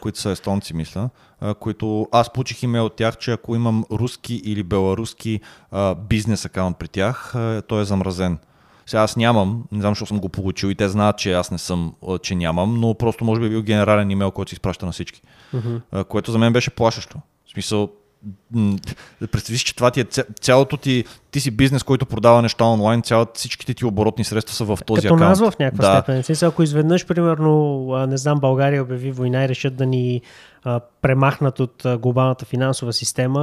които 0.01 0.19
са 0.19 0.29
естонци, 0.29 0.75
мисля, 0.75 1.09
които 1.59 2.07
аз 2.11 2.33
получих 2.33 2.63
имейл 2.63 2.85
от 2.85 2.95
тях, 2.95 3.17
че 3.17 3.31
ако 3.31 3.55
имам 3.55 3.85
руски 3.91 4.41
или 4.45 4.63
беларуски 4.63 5.41
бизнес 6.09 6.45
акаунт 6.45 6.77
при 6.77 6.87
тях, 6.87 7.33
той 7.67 7.81
е 7.81 7.85
замразен. 7.85 8.37
Сега 8.87 9.01
аз 9.01 9.15
нямам, 9.15 9.63
не 9.71 9.81
знам, 9.81 9.91
защо 9.91 10.05
съм 10.05 10.19
го 10.19 10.29
получил 10.29 10.67
и 10.67 10.75
те 10.75 10.89
знаят, 10.89 11.17
че 11.17 11.33
аз 11.33 11.51
не 11.51 11.57
съм, 11.57 11.93
че 12.21 12.35
нямам, 12.35 12.79
но 12.79 12.93
просто 12.93 13.25
може 13.25 13.41
би 13.41 13.49
бил 13.49 13.61
генерален 13.61 14.11
имейл, 14.11 14.31
който 14.31 14.49
се 14.49 14.55
изпраща 14.55 14.85
на 14.85 14.91
всички. 14.91 15.21
Uh-huh. 15.55 16.03
Което 16.03 16.31
за 16.31 16.37
мен 16.37 16.53
беше 16.53 16.69
плашещо. 16.69 17.17
В 17.45 17.51
смисъл, 17.51 17.89
представиш, 19.31 19.61
че 19.61 19.75
това 19.75 19.91
ти 19.91 19.99
е 20.01 20.05
цялото 20.41 20.77
ти, 20.77 21.05
ти 21.37 21.41
си 21.41 21.51
бизнес, 21.51 21.83
който 21.83 22.05
продава 22.05 22.41
неща 22.41 22.65
онлайн, 22.65 23.01
цялото, 23.01 23.31
всичките 23.35 23.73
ти 23.73 23.85
оборотни 23.85 24.23
средства 24.23 24.55
са 24.55 24.65
в 24.65 24.79
този 24.85 25.01
Като 25.01 25.13
акаунт. 25.13 25.29
нас 25.29 25.39
в 25.39 25.59
някаква 25.59 25.89
да. 25.89 26.01
степен. 26.01 26.23
Смисъл, 26.23 26.49
ако 26.49 26.63
изведнъж, 26.63 27.05
примерно, 27.05 27.87
не 28.07 28.17
знам, 28.17 28.39
България 28.39 28.83
обяви 28.83 29.11
война 29.11 29.45
и 29.45 29.49
решат 29.49 29.75
да 29.75 29.85
ни 29.85 30.21
а, 30.63 30.79
премахнат 31.01 31.59
от 31.59 31.85
а, 31.85 31.97
глобалната 31.97 32.45
финансова 32.45 32.93
система, 32.93 33.41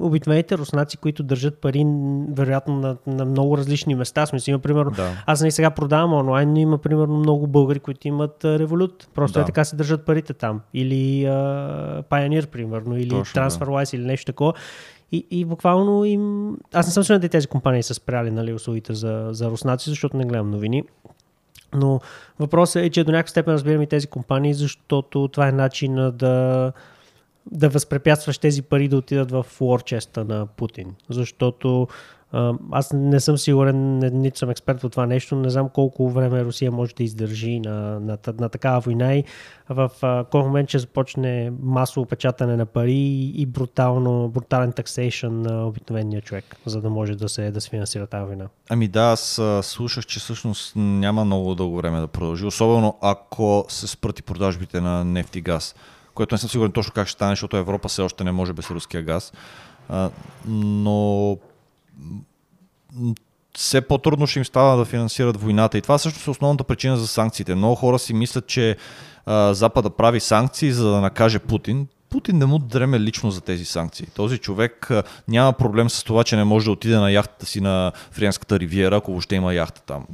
обикновените 0.00 0.58
руснаци, 0.58 0.96
които 0.96 1.22
държат 1.22 1.60
пари, 1.60 1.84
вероятно, 2.28 2.74
на, 2.74 2.96
на 3.06 3.24
много 3.24 3.58
различни 3.58 3.94
места. 3.94 4.26
Смисъл, 4.26 4.52
има, 4.52 4.58
примерно, 4.58 4.90
да. 4.90 5.10
аз 5.26 5.42
не 5.42 5.50
сега 5.50 5.70
продавам 5.70 6.12
онлайн, 6.12 6.52
но 6.52 6.58
има, 6.58 6.78
примерно, 6.78 7.16
много 7.16 7.46
българи, 7.46 7.78
които 7.78 8.08
имат 8.08 8.44
револют. 8.44 9.08
Просто 9.14 9.38
да. 9.38 9.42
е 9.42 9.44
така 9.44 9.64
се 9.64 9.76
държат 9.76 10.04
парите 10.04 10.34
там. 10.34 10.60
Или 10.74 11.24
а, 11.24 11.30
Pioneer, 12.10 12.46
примерно, 12.46 12.96
или 12.96 13.08
Точно, 13.08 13.40
TransferWise, 13.40 13.90
да. 13.90 13.96
или 13.96 14.06
нещо 14.06 14.26
такова. 14.26 14.52
И, 15.30 15.44
буквално 15.44 16.04
им... 16.04 16.56
Аз 16.72 16.86
не 16.86 16.92
съм 16.92 17.04
сигурен, 17.04 17.28
тези 17.28 17.46
компании 17.46 17.82
са 17.82 17.94
спряли 17.94 18.30
нали, 18.30 18.52
услугите 18.52 18.94
за, 18.94 19.28
за 19.30 19.50
руснаци, 19.50 19.90
защото 19.90 20.16
не 20.16 20.24
гледам 20.24 20.50
новини. 20.50 20.84
Но 21.74 22.00
въпросът 22.38 22.82
е, 22.82 22.90
че 22.90 23.04
до 23.04 23.12
някаква 23.12 23.30
степен 23.30 23.54
разбирам 23.54 23.82
и 23.82 23.86
тези 23.86 24.06
компании, 24.06 24.54
защото 24.54 25.28
това 25.28 25.48
е 25.48 25.52
начин 25.52 25.94
да, 25.94 26.72
да 27.52 27.68
възпрепятстваш 27.68 28.38
тези 28.38 28.62
пари 28.62 28.88
да 28.88 28.96
отидат 28.96 29.30
в 29.30 29.46
лорчеста 29.60 30.24
на 30.24 30.46
Путин. 30.46 30.94
Защото 31.10 31.88
аз 32.72 32.92
не 32.92 33.20
съм 33.20 33.38
сигурен, 33.38 33.98
нито 33.98 34.38
съм 34.38 34.50
експерт 34.50 34.82
в 34.82 34.88
това 34.88 35.06
нещо, 35.06 35.36
не 35.36 35.50
знам 35.50 35.68
колко 35.68 36.10
време 36.10 36.44
Русия 36.44 36.72
може 36.72 36.94
да 36.94 37.02
издържи 37.02 37.60
на, 37.60 38.00
на, 38.00 38.18
на, 38.26 38.34
на 38.40 38.48
такава 38.48 38.80
война 38.80 39.14
и 39.14 39.24
в 39.68 39.90
кой 40.30 40.42
момент 40.42 40.68
ще 40.68 40.78
започне 40.78 41.52
масово 41.62 42.06
печатане 42.06 42.56
на 42.56 42.66
пари 42.66 43.32
и 43.34 43.46
брутално, 43.46 44.28
брутален 44.28 44.72
таксейшн 44.72 45.26
на 45.26 45.66
обикновения 45.66 46.22
човек, 46.22 46.56
за 46.66 46.80
да 46.80 46.90
може 46.90 47.14
да 47.14 47.28
се, 47.28 47.50
да 47.50 47.60
финансира 47.60 48.06
тази 48.06 48.24
война. 48.24 48.48
Ами 48.70 48.88
да, 48.88 49.00
аз 49.00 49.40
слушах, 49.62 50.06
че 50.06 50.20
всъщност 50.20 50.72
няма 50.76 51.24
много 51.24 51.54
дълго 51.54 51.76
време 51.76 52.00
да 52.00 52.08
продължи, 52.08 52.46
особено 52.46 52.98
ако 53.00 53.64
се 53.68 53.86
спрати 53.86 54.22
продажбите 54.22 54.80
на 54.80 55.04
нефт 55.04 55.36
и 55.36 55.40
газ, 55.40 55.74
което 56.14 56.34
не 56.34 56.38
съм 56.38 56.50
сигурен 56.50 56.72
точно 56.72 56.92
как 56.94 57.06
ще 57.08 57.12
стане, 57.12 57.32
защото 57.32 57.56
Европа 57.56 57.88
все 57.88 58.02
още 58.02 58.24
не 58.24 58.32
може 58.32 58.52
без 58.52 58.70
руския 58.70 59.02
газ. 59.02 59.32
но 60.46 61.38
все 63.56 63.80
по-трудно 63.80 64.26
ще 64.26 64.38
им 64.38 64.44
става 64.44 64.76
да 64.76 64.84
финансират 64.84 65.40
войната. 65.40 65.78
И 65.78 65.82
това 65.82 65.98
също 65.98 66.30
е 66.30 66.30
основната 66.30 66.64
причина 66.64 66.96
за 66.96 67.06
санкциите. 67.06 67.54
Много 67.54 67.74
хора 67.74 67.98
си 67.98 68.14
мислят, 68.14 68.46
че 68.46 68.76
а, 69.26 69.54
Запада 69.54 69.90
прави 69.90 70.20
санкции, 70.20 70.72
за 70.72 70.90
да 70.90 71.00
накаже 71.00 71.38
Путин. 71.38 71.86
Путин 72.10 72.38
не 72.38 72.46
му 72.46 72.58
дреме 72.58 73.00
лично 73.00 73.30
за 73.30 73.40
тези 73.40 73.64
санкции. 73.64 74.06
Този 74.14 74.38
човек 74.38 74.90
а, 74.90 75.02
няма 75.28 75.52
проблем 75.52 75.90
с 75.90 76.04
това, 76.04 76.24
че 76.24 76.36
не 76.36 76.44
може 76.44 76.64
да 76.64 76.70
отиде 76.72 76.96
на 76.96 77.10
яхтата 77.10 77.46
си 77.46 77.60
на 77.60 77.92
Фриенската 78.10 78.60
ривиера, 78.60 78.96
ако 78.96 79.10
въобще 79.10 79.34
има 79.34 79.54
яхта 79.54 79.82
там. 79.82 80.06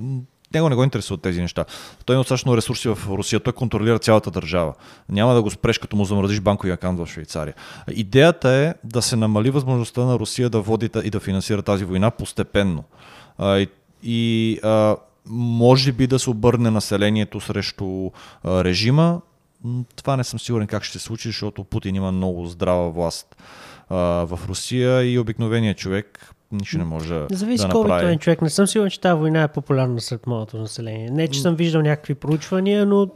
Него 0.54 0.68
не 0.68 0.76
го 0.76 0.84
интересуват 0.84 1.22
тези 1.22 1.40
неща. 1.40 1.64
Той 2.04 2.16
има 2.16 2.20
достатъчно 2.20 2.56
ресурси 2.56 2.88
в 2.88 2.98
Русия, 3.08 3.40
той 3.40 3.52
контролира 3.52 3.98
цялата 3.98 4.30
държава. 4.30 4.74
Няма 5.08 5.34
да 5.34 5.42
го 5.42 5.50
спреш, 5.50 5.78
като 5.78 5.96
му 5.96 6.04
замразиш 6.04 6.40
банковия 6.40 6.74
акаунт 6.74 6.98
в 6.98 7.06
Швейцария. 7.06 7.54
Идеята 7.90 8.48
е 8.48 8.74
да 8.84 9.02
се 9.02 9.16
намали 9.16 9.50
възможността 9.50 10.04
на 10.04 10.18
Русия 10.18 10.50
да 10.50 10.60
води 10.60 10.90
и 11.04 11.10
да 11.10 11.20
финансира 11.20 11.62
тази 11.62 11.84
война 11.84 12.10
постепенно. 12.10 12.84
И, 13.42 13.68
и 14.02 14.58
а, 14.62 14.96
може 15.26 15.92
би 15.92 16.06
да 16.06 16.18
се 16.18 16.30
обърне 16.30 16.70
населението 16.70 17.40
срещу 17.40 18.10
а, 18.44 18.64
режима. 18.64 19.20
Това 19.96 20.16
не 20.16 20.24
съм 20.24 20.40
сигурен 20.40 20.66
как 20.66 20.84
ще 20.84 20.98
се 20.98 21.04
случи, 21.04 21.28
защото 21.28 21.64
Путин 21.64 21.94
има 21.94 22.12
много 22.12 22.46
здрава 22.46 22.90
власт 22.90 23.36
а, 23.88 23.96
в 23.96 24.40
Русия 24.48 25.12
и 25.12 25.18
обикновеният 25.18 25.78
човек 25.78 26.34
нищо 26.52 26.78
не 26.78 26.84
може 26.84 27.14
да 27.14 27.26
Зависи 27.30 27.66
да 27.66 27.72
колко 27.72 27.94
е 27.94 28.16
човек. 28.16 28.42
Не 28.42 28.50
съм 28.50 28.66
сигурен, 28.66 28.90
че 28.90 29.00
тази 29.00 29.18
война 29.18 29.42
е 29.42 29.48
популярна 29.48 30.00
сред 30.00 30.26
моето 30.26 30.58
население. 30.58 31.10
Не, 31.10 31.28
че 31.28 31.40
съм 31.42 31.54
виждал 31.54 31.82
някакви 31.82 32.14
проучвания, 32.14 32.86
но 32.86 33.08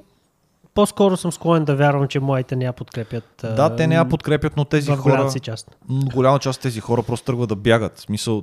по-скоро 0.75 1.17
съм 1.17 1.33
склонен 1.33 1.65
да 1.65 1.77
вярвам, 1.77 2.09
че 2.09 2.21
моите 2.21 2.57
не 2.57 2.65
я 2.65 2.73
подкрепят. 2.73 3.25
Да, 3.43 3.77
те 3.77 3.87
не 3.87 3.95
я 3.95 4.09
подкрепят, 4.09 4.57
но 4.57 4.65
тези 4.65 4.91
хора... 4.91 5.31
Част. 5.43 5.77
Голяма 5.91 6.39
част 6.39 6.57
от 6.57 6.63
тези 6.63 6.81
хора 6.81 7.03
просто 7.03 7.27
тръгват 7.27 7.49
да 7.49 7.57
бягат. 7.57 7.99
В 7.99 8.01
смисъл, 8.01 8.43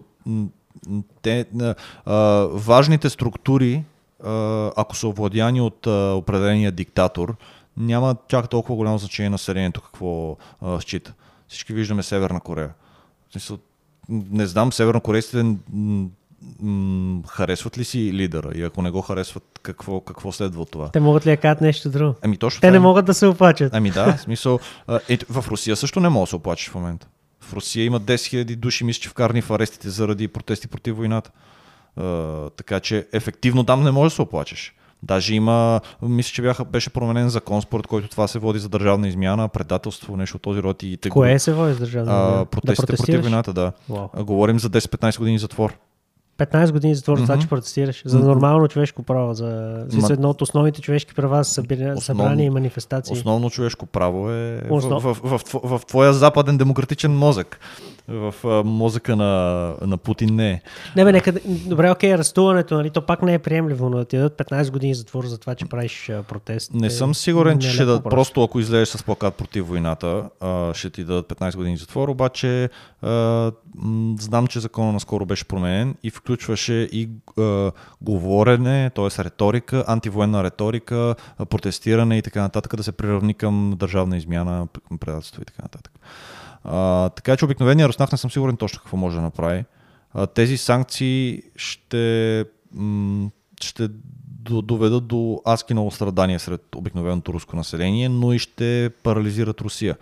те, 1.21 1.45
а, 2.05 2.15
важните 2.51 3.09
структури, 3.09 3.83
а, 4.23 4.71
ако 4.75 4.95
са 4.95 5.07
овладяни 5.07 5.61
от 5.61 5.87
а, 5.87 6.13
определения 6.13 6.71
диктатор, 6.71 7.35
няма 7.77 8.15
чак 8.27 8.49
толкова 8.49 8.75
голямо 8.75 8.97
значение 8.97 9.29
населението 9.29 9.81
какво 9.81 10.37
а, 10.61 10.81
счита. 10.81 11.13
Всички 11.47 11.73
виждаме 11.73 12.03
Северна 12.03 12.39
Корея. 12.39 12.73
В 13.29 13.31
смисъл, 13.31 13.57
не 14.09 14.47
знам, 14.47 14.73
севернокорейците 14.73 15.55
харесват 17.27 17.77
ли 17.77 17.83
си 17.83 18.13
лидера? 18.13 18.51
И 18.55 18.63
ако 18.63 18.81
не 18.81 18.91
го 18.91 19.01
харесват, 19.01 19.59
какво, 19.63 20.01
какво 20.01 20.31
следва 20.31 20.61
от 20.61 20.71
това? 20.71 20.89
Те 20.89 20.99
могат 20.99 21.25
ли 21.25 21.29
да 21.29 21.37
кажат 21.37 21.61
нещо 21.61 21.89
друго? 21.89 22.15
Ами 22.21 22.37
точно. 22.37 22.61
Те 22.61 22.67
това... 22.67 22.71
не 22.71 22.79
могат 22.79 23.05
да 23.05 23.13
се 23.13 23.27
оплачат. 23.27 23.73
Ами 23.73 23.91
да, 23.91 24.17
в 24.17 24.21
смисъл. 24.21 24.59
Е, 25.09 25.17
в 25.29 25.45
Русия 25.47 25.75
също 25.75 25.99
не 25.99 26.09
мога 26.09 26.23
да 26.23 26.29
се 26.29 26.35
оплачеш 26.35 26.69
в 26.69 26.75
момента. 26.75 27.07
В 27.39 27.53
Русия 27.53 27.85
има 27.85 28.01
10 28.01 28.15
000 28.15 28.55
души, 28.55 28.83
мисля, 28.83 29.01
че 29.01 29.09
вкарани 29.09 29.41
в 29.41 29.51
арестите 29.51 29.89
заради 29.89 30.27
протести 30.27 30.67
против 30.67 30.95
войната. 30.95 31.31
А, 31.95 32.49
така 32.49 32.79
че 32.79 33.07
ефективно 33.13 33.63
там 33.63 33.83
не 33.83 33.91
може 33.91 34.11
да 34.11 34.15
се 34.15 34.21
оплачеш. 34.21 34.75
Даже 35.03 35.35
има, 35.35 35.81
мисля, 36.01 36.31
че 36.33 36.41
бяха, 36.41 36.65
беше 36.65 36.89
променен 36.89 37.29
закон, 37.29 37.61
според 37.61 37.87
който 37.87 38.09
това 38.09 38.27
се 38.27 38.39
води 38.39 38.59
за 38.59 38.69
държавна 38.69 39.07
измяна, 39.07 39.47
предателство, 39.47 40.17
нещо 40.17 40.35
от 40.35 40.41
този 40.41 40.63
род. 40.63 40.83
И 40.83 40.97
те 40.97 41.09
Кое 41.09 41.39
се 41.39 41.53
води 41.53 41.73
за 41.73 41.79
държавна 41.79 42.11
измяна? 42.11 42.45
Протестите 42.45 42.91
да 42.91 42.97
против 42.97 43.21
войната, 43.21 43.53
да. 43.53 43.71
Wow. 43.89 44.23
Говорим 44.23 44.59
за 44.59 44.69
10-15 44.69 45.17
години 45.17 45.39
затвор. 45.39 45.73
15 46.45 46.71
години 46.71 46.95
затвор 46.95 47.17
за 47.17 47.23
това, 47.23 47.39
че 47.39 47.47
протестираш. 47.47 48.03
За 48.05 48.19
нормално 48.19 48.67
човешко 48.67 49.03
право. 49.03 49.33
За, 49.33 49.83
за 49.87 50.13
едно 50.13 50.29
от 50.29 50.41
основните 50.41 50.81
човешки 50.81 51.13
права 51.13 51.43
са 51.43 51.63
събрани 51.97 52.45
и 52.45 52.49
манифестации. 52.49 53.13
Основно 53.13 53.49
човешко 53.49 53.85
право 53.85 54.31
е 54.31 54.61
Основ... 54.69 55.03
в, 55.03 55.13
в, 55.13 55.37
в, 55.37 55.41
в, 55.53 55.79
в 55.79 55.85
твоя 55.85 56.13
западен 56.13 56.57
демократичен 56.57 57.17
мозък 57.17 57.59
в 58.07 58.33
а, 58.43 58.63
мозъка 58.63 59.15
на, 59.15 59.73
на 59.81 59.97
Путин 59.97 60.35
не 60.35 60.51
е. 60.51 60.61
Не, 60.95 61.03
бе, 61.03 61.11
нека, 61.11 61.33
добре, 61.45 61.91
окей, 61.91 62.13
арестуването, 62.13 62.75
нали, 62.75 62.89
то 62.89 63.05
пак 63.05 63.21
не 63.21 63.33
е 63.33 63.39
приемливо, 63.39 63.89
но 63.89 63.97
да 63.97 64.05
ти 64.05 64.17
дадат 64.17 64.37
15 64.37 64.71
години 64.71 64.95
затвор 64.95 65.25
за 65.25 65.37
това, 65.37 65.55
че 65.55 65.65
правиш 65.65 66.09
а, 66.09 66.23
протест. 66.23 66.73
Не 66.73 66.89
съм 66.89 67.15
сигурен, 67.15 67.59
че 67.59 67.69
ще 67.69 67.85
дадат, 67.85 68.03
просто 68.03 68.43
ако 68.43 68.59
излезеш 68.59 68.89
с 68.89 69.03
плакат 69.03 69.35
против 69.35 69.67
войната, 69.67 70.29
а, 70.39 70.73
ще 70.73 70.89
ти 70.89 71.03
дадат 71.03 71.27
15 71.27 71.55
години 71.55 71.77
затвор, 71.77 72.09
обаче 72.09 72.69
а, 73.01 73.51
знам, 74.19 74.47
че 74.47 74.59
закона 74.59 74.91
наскоро 74.91 75.25
беше 75.25 75.45
променен 75.45 75.95
и 76.03 76.09
включваше 76.09 76.73
и 76.73 77.09
а, 77.39 77.71
говорене, 78.01 78.89
т.е. 78.89 79.23
риторика, 79.23 79.85
антивоенна 79.87 80.43
риторика, 80.43 81.15
протестиране 81.49 82.17
и 82.17 82.21
така 82.21 82.41
нататък, 82.41 82.75
да 82.75 82.83
се 82.83 82.91
приравни 82.91 83.33
към 83.33 83.73
държавна 83.77 84.17
измяна, 84.17 84.67
предателство 84.99 85.41
и 85.41 85.45
така 85.45 85.61
нататък. 85.61 85.99
А, 86.63 87.09
така 87.09 87.37
че 87.37 87.45
обикновения 87.45 87.87
Руснах 87.87 88.11
не 88.11 88.17
съм 88.17 88.31
сигурен 88.31 88.57
точно 88.57 88.79
какво 88.79 88.97
може 88.97 89.15
да 89.15 89.21
направи. 89.21 89.65
А, 90.13 90.27
тези 90.27 90.57
санкции 90.57 91.41
ще, 91.55 92.45
м- 92.73 93.29
ще 93.61 93.89
доведат 94.41 95.07
до 95.07 95.41
аски 95.45 95.73
много 95.73 95.91
страдания 95.91 96.39
сред 96.39 96.75
обикновеното 96.75 97.33
руско 97.33 97.55
население, 97.55 98.09
но 98.09 98.33
и 98.33 98.39
ще 98.39 98.91
парализират 99.03 99.61
Русия. 99.61 99.97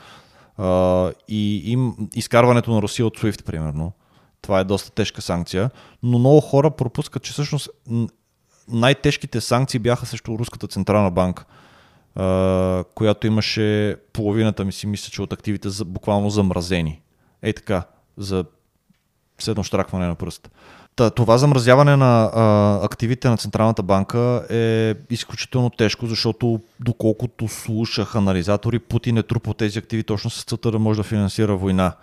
А, 0.59 1.11
и 1.27 1.71
им, 1.71 1.95
изкарването 2.15 2.71
на 2.71 2.81
Русия 2.81 3.05
от 3.05 3.17
SWIFT, 3.17 3.43
примерно, 3.43 3.91
това 4.41 4.59
е 4.59 4.63
доста 4.63 4.91
тежка 4.91 5.21
санкция, 5.21 5.69
но 6.03 6.19
много 6.19 6.41
хора 6.41 6.71
пропускат, 6.71 7.23
че 7.23 7.31
всъщност 7.31 7.69
най-тежките 8.67 9.41
санкции 9.41 9.79
бяха 9.79 10.05
срещу 10.05 10.39
Руската 10.39 10.67
централна 10.67 11.11
банка 11.11 11.45
която 12.95 13.27
имаше 13.27 13.95
половината 14.13 14.65
ми 14.65 14.71
си 14.71 14.87
мисля, 14.87 15.11
че 15.11 15.21
от 15.21 15.33
активите 15.33 15.69
за, 15.69 15.85
буквално 15.85 16.29
замразени. 16.29 17.01
Ей 17.41 17.53
така, 17.53 17.83
за 18.17 18.45
седно 19.39 19.63
штракване 19.63 20.07
на 20.07 20.15
пръст. 20.15 20.51
Това 21.15 21.37
замразяване 21.37 21.95
на 21.95 22.31
а, 22.33 22.79
активите 22.85 23.29
на 23.29 23.37
Централната 23.37 23.83
банка 23.83 24.45
е 24.49 24.95
изключително 25.09 25.69
тежко, 25.69 26.05
защото 26.05 26.59
доколкото 26.79 27.47
слушах 27.47 28.15
анализатори, 28.15 28.79
Путин 28.79 29.17
е 29.17 29.23
трупал 29.23 29.53
тези 29.53 29.79
активи 29.79 30.03
точно 30.03 30.29
с 30.29 30.43
целта 30.43 30.71
да 30.71 30.79
може 30.79 30.97
да 30.97 31.03
финансира 31.03 31.55
война 31.55 31.93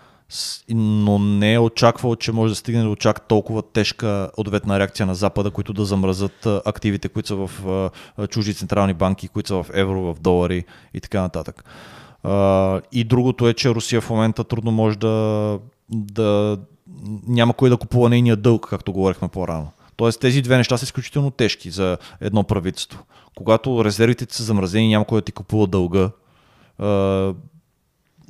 но 0.70 1.18
не 1.18 1.55
е 1.55 1.59
очаквал, 1.59 2.16
че 2.16 2.32
може 2.32 2.53
да 2.53 2.57
стигне 2.57 2.82
до 2.82 2.97
чак 2.97 3.28
толкова 3.28 3.62
тежка 3.62 4.30
ответна 4.37 4.78
реакция 4.78 5.07
на 5.07 5.14
Запада, 5.14 5.51
които 5.51 5.72
да 5.72 5.84
замразят 5.84 6.47
активите, 6.47 7.09
които 7.09 7.28
са 7.28 7.37
в 7.37 7.91
чужди 8.28 8.55
централни 8.55 8.95
банки, 8.95 9.28
които 9.28 9.49
са 9.49 9.55
в 9.55 9.66
евро, 9.72 10.14
в 10.14 10.20
долари 10.20 10.64
и 10.95 11.01
така 11.01 11.20
нататък. 11.20 11.64
И 12.93 13.05
другото 13.05 13.49
е, 13.49 13.55
че 13.55 13.70
Русия 13.70 14.01
в 14.01 14.11
момента 14.11 14.45
трудно 14.45 14.70
може 14.72 14.99
да, 14.99 15.59
да 15.91 16.59
няма 17.27 17.55
кой 17.55 17.71
да 17.71 17.77
купува 17.77 18.09
нейния 18.09 18.37
дълг, 18.37 18.67
както 18.71 18.93
говорихме 18.93 19.29
по-рано. 19.29 19.69
Тоест 19.97 20.21
тези 20.21 20.43
две 20.43 20.57
неща 20.57 20.77
са 20.77 20.85
изключително 20.85 21.31
тежки 21.31 21.71
за 21.71 21.99
едно 22.21 22.45
правителство. 22.45 23.05
Когато 23.35 23.85
резервите 23.85 24.35
са 24.35 24.43
замразени, 24.43 24.89
няма 24.89 25.05
кой 25.05 25.21
да 25.21 25.25
ти 25.25 25.33
купува 25.33 25.67
дълга. 25.67 26.11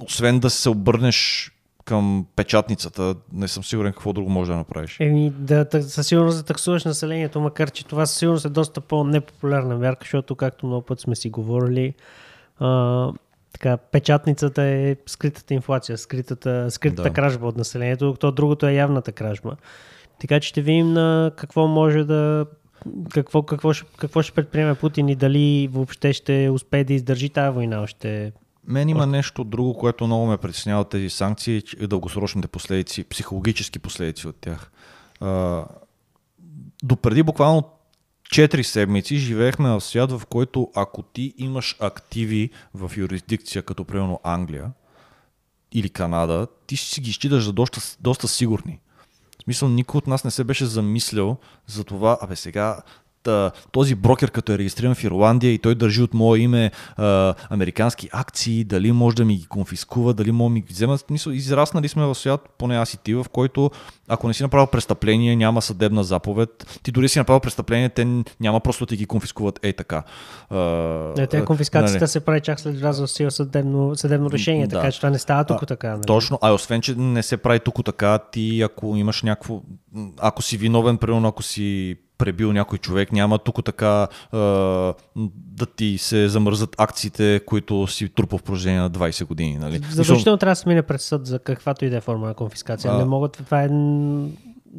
Освен 0.03 0.39
да 0.39 0.51
се 0.51 0.71
обърнеш 0.71 1.53
към 1.85 2.27
печатницата, 2.37 3.15
не 3.33 3.49
съм 3.49 3.65
сигурен 3.65 3.93
какво 3.93 4.13
друго 4.13 4.31
може 4.31 4.51
да 4.51 4.57
направиш. 4.57 4.97
Еми, 5.01 5.31
да, 5.31 5.67
със 5.83 6.07
сигурност 6.07 6.39
да 6.39 6.45
таксуваш 6.45 6.85
населението, 6.85 7.41
макар 7.41 7.71
че 7.71 7.87
това 7.87 8.07
със 8.07 8.19
сигурност 8.19 8.45
е 8.45 8.49
доста 8.49 8.81
по-непопулярна 8.81 9.77
мярка, 9.77 10.01
защото, 10.03 10.37
както 10.37 10.67
много 10.67 10.87
път 10.87 11.01
сме 11.01 11.17
си 11.17 11.31
говорили, 11.31 11.95
а, 12.59 13.13
така, 13.59 13.77
печатницата 13.77 14.63
е 14.63 14.97
скритата 15.07 15.55
инфлация, 15.55 15.99
скритата, 15.99 16.71
скритата 16.71 17.03
да. 17.03 17.13
кражба 17.13 17.47
от 17.47 17.57
населението, 17.57 18.07
докато 18.07 18.33
другото 18.33 18.67
е 18.67 18.73
явната 18.73 19.13
кражба. 19.13 19.57
Така 20.21 20.41
че 20.41 20.49
ще 20.49 20.63
видим 20.63 20.93
на 20.93 21.33
какво 21.37 21.67
може 21.67 22.05
да 22.05 22.47
какво, 23.11 23.43
какво, 23.43 23.73
ще, 23.73 23.87
какво 23.97 24.23
ще 24.23 24.33
предприеме 24.33 24.75
Путин 24.75 25.09
и 25.09 25.15
дали 25.15 25.69
въобще 25.73 26.13
ще 26.13 26.51
успее 26.53 26.85
да 26.85 26.93
издържи 26.93 27.29
тази 27.29 27.55
война 27.55 27.81
още 27.81 28.33
мен 28.69 28.89
има 28.89 29.07
нещо 29.07 29.45
друго, 29.45 29.75
което 29.75 30.07
много 30.07 30.27
ме 30.27 30.37
притеснява 30.37 30.81
от 30.81 30.89
тези 30.89 31.11
санкции 31.11 31.63
и 31.81 31.87
дългосрочните 31.87 32.49
последици, 32.49 33.05
психологически 33.05 33.79
последици 33.79 34.29
от 34.29 34.37
тях. 34.37 34.71
А, 35.21 35.65
допреди 36.83 37.23
буквално 37.23 37.63
4 38.33 38.63
седмици 38.63 39.17
живеехме 39.17 39.69
в 39.69 39.81
свят, 39.81 40.13
в 40.13 40.23
който 40.27 40.71
ако 40.75 41.03
ти 41.03 41.35
имаш 41.39 41.77
активи 41.81 42.51
в 42.75 42.93
юрисдикция, 42.97 43.63
като 43.63 43.85
примерно 43.85 44.21
Англия 44.25 44.71
или 45.73 45.91
Канада, 45.91 46.47
ти 46.67 46.77
си 46.77 47.01
ги 47.01 47.13
считаш 47.13 47.45
за 47.45 47.53
доста, 47.53 47.81
доста 48.01 48.29
сигурни. 48.29 48.81
В 49.39 49.43
смисъл, 49.43 49.69
никой 49.69 49.99
от 49.99 50.07
нас 50.07 50.25
не 50.25 50.31
се 50.31 50.45
беше 50.45 50.67
замислял 50.67 51.37
за 51.67 51.85
това, 51.85 52.19
абе 52.21 52.37
сега 52.37 52.81
този 53.73 53.95
брокер, 53.95 54.31
като 54.31 54.53
е 54.53 54.59
регистриран 54.59 54.95
в 54.95 55.05
Ирландия 55.05 55.53
и 55.53 55.59
той 55.59 55.75
държи 55.75 56.03
от 56.03 56.15
мое 56.15 56.39
име 56.39 56.71
а, 56.97 57.35
американски 57.51 58.09
акции, 58.13 58.65
дали 58.65 58.93
може 58.93 59.17
да 59.17 59.25
ми 59.25 59.37
ги 59.37 59.47
конфискува, 59.47 60.15
дали 60.15 60.33
може 60.33 60.49
да 60.49 60.55
ми 60.55 60.61
ги 60.61 60.73
взема. 60.73 60.99
Мисъл, 61.11 61.33
израснали 61.33 61.89
сме 61.89 62.05
в 62.05 62.15
свят, 62.15 62.49
поне 62.59 62.77
аз 62.77 62.95
и 62.95 62.99
ти, 62.99 63.15
в 63.15 63.27
който 63.33 63.71
ако 64.09 64.29
не 64.29 64.35
си 64.35 64.43
направил 64.43 64.67
престъпление, 64.67 65.37
няма 65.37 65.63
съдебна 65.63 66.05
заповед. 66.05 66.79
Ти 66.83 66.93
дори 66.93 67.09
си 67.09 67.19
направил 67.19 67.41
престъпление, 67.41 67.89
те 67.89 68.23
няма 68.41 68.61
просто 68.61 68.85
да 68.85 68.89
ти 68.89 68.97
ги 68.97 69.07
конфискуват 69.07 69.61
ей 69.63 69.73
така. 69.73 70.03
Не, 71.17 71.27
те 71.27 71.45
конфискацията 71.45 72.05
нали. 72.05 72.09
се 72.09 72.21
прави 72.21 72.41
чак 72.41 72.61
след 72.61 72.79
влязъл 72.79 73.07
в 73.07 73.11
сила 73.11 73.31
съдебно, 73.31 73.97
съдебно 73.97 74.31
решение, 74.31 74.67
да. 74.67 74.77
така 74.77 74.93
че 74.93 74.99
това 74.99 75.11
не 75.11 75.19
става 75.19 75.45
тук 75.45 75.67
така. 75.67 75.91
Нали? 75.91 76.07
Точно, 76.07 76.39
а 76.43 76.53
освен, 76.53 76.81
че 76.81 76.95
не 76.95 77.23
се 77.23 77.37
прави 77.37 77.61
тук 77.61 77.85
така, 77.85 78.19
ти 78.19 78.63
ако 78.63 78.97
имаш 78.97 79.23
някакво, 79.23 79.61
ако 80.19 80.43
си 80.43 80.57
виновен, 80.57 80.99
примерно 80.99 81.29
ако 81.29 81.43
си 81.43 81.97
пребил 82.19 82.53
някой 82.53 82.79
човек, 82.79 83.13
няма 83.13 83.39
тук 83.39 83.65
така 83.65 84.09
а, 84.33 84.39
да 85.35 85.67
ти 85.77 85.99
се 85.99 86.29
замързат 86.29 86.75
акциите, 86.79 87.41
които 87.47 87.87
си 87.87 88.09
трупа 88.09 88.39
в 88.39 88.43
продължение 88.43 88.81
на 88.81 88.91
20 88.91 89.27
години. 89.27 89.59
Нали? 89.59 89.81
Задължително 89.91 90.39
трябва 90.39 90.53
да 90.53 90.57
се 90.57 90.69
мине 90.69 90.83
пред 90.83 91.01
съд 91.01 91.27
за 91.27 91.39
каквато 91.39 91.85
и 91.85 91.91
да 91.91 91.97
е 91.97 92.01
форма 92.01 92.27
на 92.27 92.35
конфискация. 92.35 92.93
А... 92.93 92.99
Не 92.99 93.05
могат, 93.05 93.33
това 93.33 93.63
е 93.63 93.69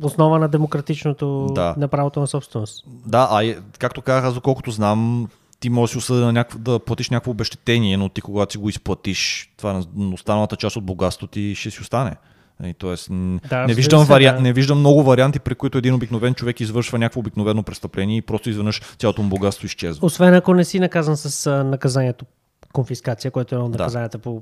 основа 0.01 0.39
на 0.39 0.47
демократичното 0.47 1.47
да. 1.55 1.75
на 1.77 1.87
правото 1.87 2.19
на 2.19 2.27
собственост. 2.27 2.85
Да, 3.05 3.27
а 3.31 3.55
както 3.79 4.01
казах, 4.01 4.25
аз 4.25 4.33
доколкото 4.33 4.71
знам, 4.71 5.27
ти 5.59 5.69
можеш 5.69 5.95
да 5.95 6.01
си 6.01 6.11
осъден 6.11 6.33
някакво, 6.33 6.59
да 6.59 6.79
платиш 6.79 7.09
някакво 7.09 7.31
обещетение, 7.31 7.97
но 7.97 8.09
ти 8.09 8.21
когато 8.21 8.51
си 8.51 8.57
го 8.57 8.69
изплатиш, 8.69 9.53
това 9.57 9.83
останалата 10.13 10.55
част 10.55 10.75
от 10.75 10.85
богатството 10.85 11.31
ти 11.31 11.55
ще 11.55 11.71
си 11.71 11.81
остане. 11.81 12.15
И, 12.65 12.73
тоест, 12.73 13.09
да, 13.49 13.65
не, 13.67 13.73
виждам 13.73 14.05
се, 14.05 14.11
вариант, 14.11 14.37
да. 14.37 14.43
не 14.43 14.53
виждам 14.53 14.79
много 14.79 15.03
варианти, 15.03 15.39
при 15.39 15.55
които 15.55 15.77
един 15.77 15.93
обикновен 15.93 16.33
човек 16.33 16.59
извършва 16.59 16.99
някакво 16.99 17.19
обикновено 17.19 17.63
престъпление 17.63 18.17
и 18.17 18.21
просто 18.21 18.49
изведнъж 18.49 18.81
цялото 18.97 19.21
му 19.21 19.29
богатство 19.29 19.65
изчезва. 19.65 20.05
Освен 20.05 20.33
ако 20.33 20.53
не 20.53 20.63
си 20.63 20.79
наказан 20.79 21.17
с 21.17 21.63
наказанието 21.63 22.25
конфискация, 22.73 23.31
което 23.31 23.55
е 23.55 23.57
едно 23.57 23.65
от 23.65 23.71
наказанията 23.71 24.17
да. 24.17 24.21
по 24.21 24.41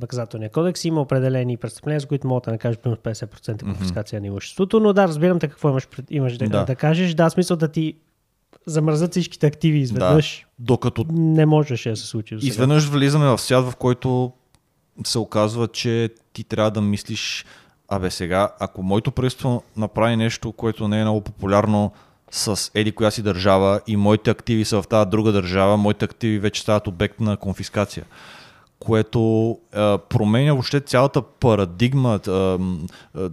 наказателния 0.00 0.50
кодекс. 0.50 0.84
Има 0.84 1.00
определени 1.00 1.56
престъпления, 1.56 2.00
с 2.00 2.06
които 2.06 2.28
могат 2.28 2.44
да 2.44 2.50
накажеш 2.50 2.78
примерно 2.78 3.02
50% 3.02 3.62
конфискация 3.62 4.18
mm-hmm. 4.18 4.22
на 4.22 4.26
имуществото, 4.26 4.80
но 4.80 4.92
да, 4.92 5.08
разбирам 5.08 5.38
те 5.38 5.48
какво 5.48 5.68
имаш, 5.68 5.88
имаш 6.10 6.36
да, 6.36 6.48
да. 6.48 6.64
да 6.64 6.74
кажеш. 6.74 7.14
Да, 7.14 7.30
смисъл 7.30 7.56
да 7.56 7.68
ти 7.68 7.94
замръзат 8.66 9.10
всичките 9.10 9.46
активи 9.46 9.78
изведнъж. 9.78 10.46
Да, 10.58 10.64
докато 10.64 11.04
не 11.10 11.46
можеше 11.46 11.90
да 11.90 11.96
се 11.96 12.06
случи. 12.06 12.36
Изведнъж 12.42 12.88
влизаме 12.88 13.26
в 13.26 13.38
свят, 13.38 13.64
в 13.64 13.76
който 13.76 14.32
се 15.04 15.18
оказва, 15.18 15.68
че 15.68 16.10
ти 16.32 16.44
трябва 16.44 16.70
да 16.70 16.80
мислиш, 16.80 17.46
абе 17.88 18.10
сега, 18.10 18.48
ако 18.60 18.82
моето 18.82 19.10
правителство 19.10 19.62
направи 19.76 20.16
нещо, 20.16 20.52
което 20.52 20.88
не 20.88 21.00
е 21.00 21.04
много 21.04 21.20
популярно 21.20 21.92
с 22.30 22.70
еди 22.74 22.92
коя 22.92 23.10
си 23.10 23.22
държава 23.22 23.80
и 23.86 23.96
моите 23.96 24.30
активи 24.30 24.64
са 24.64 24.82
в 24.82 24.88
тази 24.88 25.10
друга 25.10 25.32
държава, 25.32 25.76
моите 25.76 26.04
активи 26.04 26.38
вече 26.38 26.62
стават 26.62 26.86
обект 26.86 27.20
на 27.20 27.36
конфискация 27.36 28.04
което 28.78 29.50
е, 29.72 29.98
променя 29.98 30.52
въобще 30.52 30.80
цялата 30.80 31.22
парадигма. 31.22 32.20
Е, 32.28 32.30
е, 33.20 33.28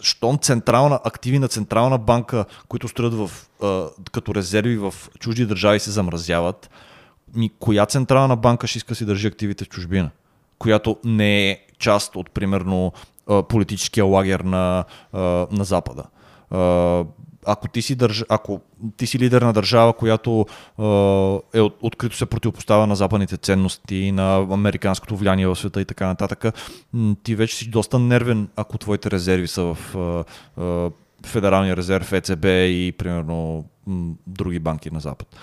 щом 0.00 0.38
централна, 0.38 1.00
активи 1.04 1.38
на 1.38 1.48
централна 1.48 1.98
банка, 1.98 2.44
които 2.68 2.88
строят 2.88 3.14
в, 3.14 3.30
е, 3.62 3.84
като 4.12 4.34
резерви 4.34 4.76
в 4.76 4.94
чужди 5.18 5.46
държави 5.46 5.80
се 5.80 5.90
замразяват, 5.90 6.70
ми, 7.34 7.50
коя 7.58 7.86
централна 7.86 8.36
банка 8.36 8.66
ще 8.66 8.78
иска 8.78 8.94
си 8.94 9.04
държи 9.04 9.26
активите 9.26 9.64
в 9.64 9.68
чужбина? 9.68 10.10
Която 10.64 10.96
не 11.04 11.50
е 11.50 11.58
част 11.78 12.16
от, 12.16 12.30
примерно, 12.30 12.92
политическия 13.48 14.04
лагер 14.04 14.40
на, 14.40 14.84
на 15.52 15.64
Запада. 15.64 16.04
Ако 17.46 17.68
ти, 17.68 17.82
си 17.82 17.94
държ... 17.94 18.24
Ако 18.28 18.60
ти 18.96 19.06
си 19.06 19.18
лидер 19.18 19.42
на 19.42 19.52
държава, 19.52 19.92
която 19.92 20.46
е 21.54 21.60
открито 21.60 22.16
се 22.16 22.26
противопоставя 22.26 22.86
на 22.86 22.96
западните 22.96 23.36
ценности, 23.36 24.12
на 24.12 24.46
американското 24.50 25.16
влияние 25.16 25.46
в 25.46 25.56
света 25.56 25.80
и 25.80 25.84
така 25.84 26.06
нататък, 26.06 26.44
ти 27.22 27.34
вече 27.34 27.56
си 27.56 27.70
доста 27.70 27.98
нервен, 27.98 28.48
ако 28.56 28.78
твоите 28.78 29.10
резерви 29.10 29.46
са 29.46 29.62
в 29.62 30.24
Федералния 31.26 31.76
резерв, 31.76 32.12
ЕЦБ 32.12 32.44
и 32.44 32.92
примерно 32.98 33.64
други 34.26 34.58
банки 34.58 34.90
на 34.90 35.00
Запад. 35.00 35.36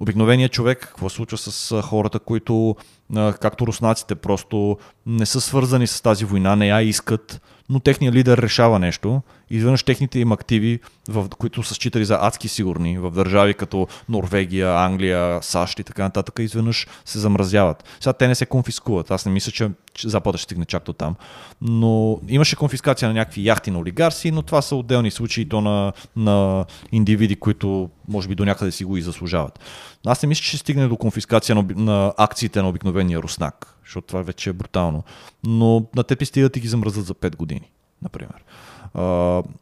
Обикновеният 0.00 0.52
човек, 0.52 0.78
какво 0.78 1.08
случва 1.08 1.38
с 1.38 1.82
хората, 1.82 2.18
които 2.18 2.76
както 3.14 3.66
руснаците, 3.66 4.14
просто 4.14 4.78
не 5.06 5.26
са 5.26 5.40
свързани 5.40 5.86
с 5.86 6.00
тази 6.00 6.24
война, 6.24 6.56
не 6.56 6.68
я 6.68 6.82
искат, 6.82 7.42
но 7.68 7.80
техният 7.80 8.14
лидер 8.14 8.38
решава 8.38 8.78
нещо. 8.78 9.22
Изведнъж 9.50 9.82
техните 9.82 10.18
им 10.18 10.32
активи, 10.32 10.80
в, 11.08 11.28
които 11.28 11.62
са 11.62 11.74
считали 11.74 12.04
за 12.04 12.18
адски 12.20 12.48
сигурни 12.48 12.98
в 12.98 13.10
държави 13.10 13.54
като 13.54 13.86
Норвегия, 14.08 14.74
Англия, 14.74 15.38
САЩ 15.42 15.78
и 15.78 15.84
така 15.84 16.02
нататък, 16.02 16.38
изведнъж 16.38 16.86
се 17.04 17.18
замразяват. 17.18 17.84
Сега 18.00 18.12
те 18.12 18.28
не 18.28 18.34
се 18.34 18.46
конфискуват. 18.46 19.10
Аз 19.10 19.26
не 19.26 19.32
мисля, 19.32 19.52
че, 19.52 19.70
Запада 20.04 20.38
ще 20.38 20.44
стигне 20.44 20.64
чак 20.64 20.84
до 20.84 20.92
там. 20.92 21.14
Но 21.60 22.20
имаше 22.28 22.56
конфискация 22.56 23.08
на 23.08 23.14
някакви 23.14 23.46
яхти 23.46 23.70
на 23.70 23.78
олигарси, 23.78 24.30
но 24.30 24.42
това 24.42 24.62
са 24.62 24.76
отделни 24.76 25.10
случаи 25.10 25.48
то 25.48 25.60
на, 25.60 25.92
на 26.16 26.64
индивиди, 26.92 27.36
които 27.36 27.90
може 28.08 28.28
би 28.28 28.34
до 28.34 28.44
някъде 28.44 28.72
си 28.72 28.84
го 28.84 28.96
и 28.96 29.02
заслужават. 29.02 29.60
Аз 30.06 30.22
не 30.22 30.26
мисля, 30.26 30.42
че 30.42 30.48
ще 30.48 30.56
стигне 30.56 30.88
до 30.88 30.96
конфискация 30.96 31.54
на, 31.54 31.64
на 31.76 32.12
акциите 32.16 32.62
на 32.62 32.68
обикновения 32.68 33.22
руснак, 33.22 33.74
защото 33.84 34.06
това 34.06 34.22
вече 34.22 34.50
е 34.50 34.52
брутално. 34.52 35.04
Но 35.44 35.86
на 35.96 36.04
теб 36.04 36.24
стигат 36.24 36.56
и 36.56 36.60
ги 36.60 36.68
замръзат 36.68 37.06
за 37.06 37.14
5 37.14 37.36
години, 37.36 37.70
например. 38.02 38.44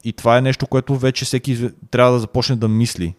И 0.04 0.12
това 0.16 0.38
е 0.38 0.42
нещо, 0.42 0.66
което 0.66 0.96
вече 0.96 1.24
всеки 1.24 1.70
трябва 1.90 2.12
да 2.12 2.18
започне 2.18 2.56
да 2.56 2.68
мисли. 2.68 3.14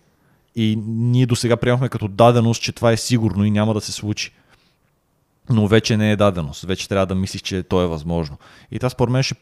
И 0.56 0.80
ние 0.88 1.26
до 1.26 1.36
сега 1.36 1.58
приемахме 1.58 1.90
като 1.90 2.08
даденост, 2.08 2.62
че 2.62 2.72
това 2.72 2.92
е 2.92 2.98
сигурно 2.98 3.46
и 3.46 3.52
няма 3.52 3.74
да 3.74 3.82
се 3.82 3.92
случи. 3.92 4.32
Но 5.50 5.68
вече 5.68 5.98
не 5.98 6.12
е 6.12 6.16
даденост. 6.16 6.64
Вече 6.64 6.90
трябва 6.90 7.06
да 7.06 7.16
мислиш, 7.16 7.42
че 7.42 7.64
то 7.64 7.82
е 7.82 7.88
възможно. 7.88 8.38
И 8.72 8.80
това 8.80 8.90
според 8.90 9.12
мен 9.12 9.24
ще 9.24 9.36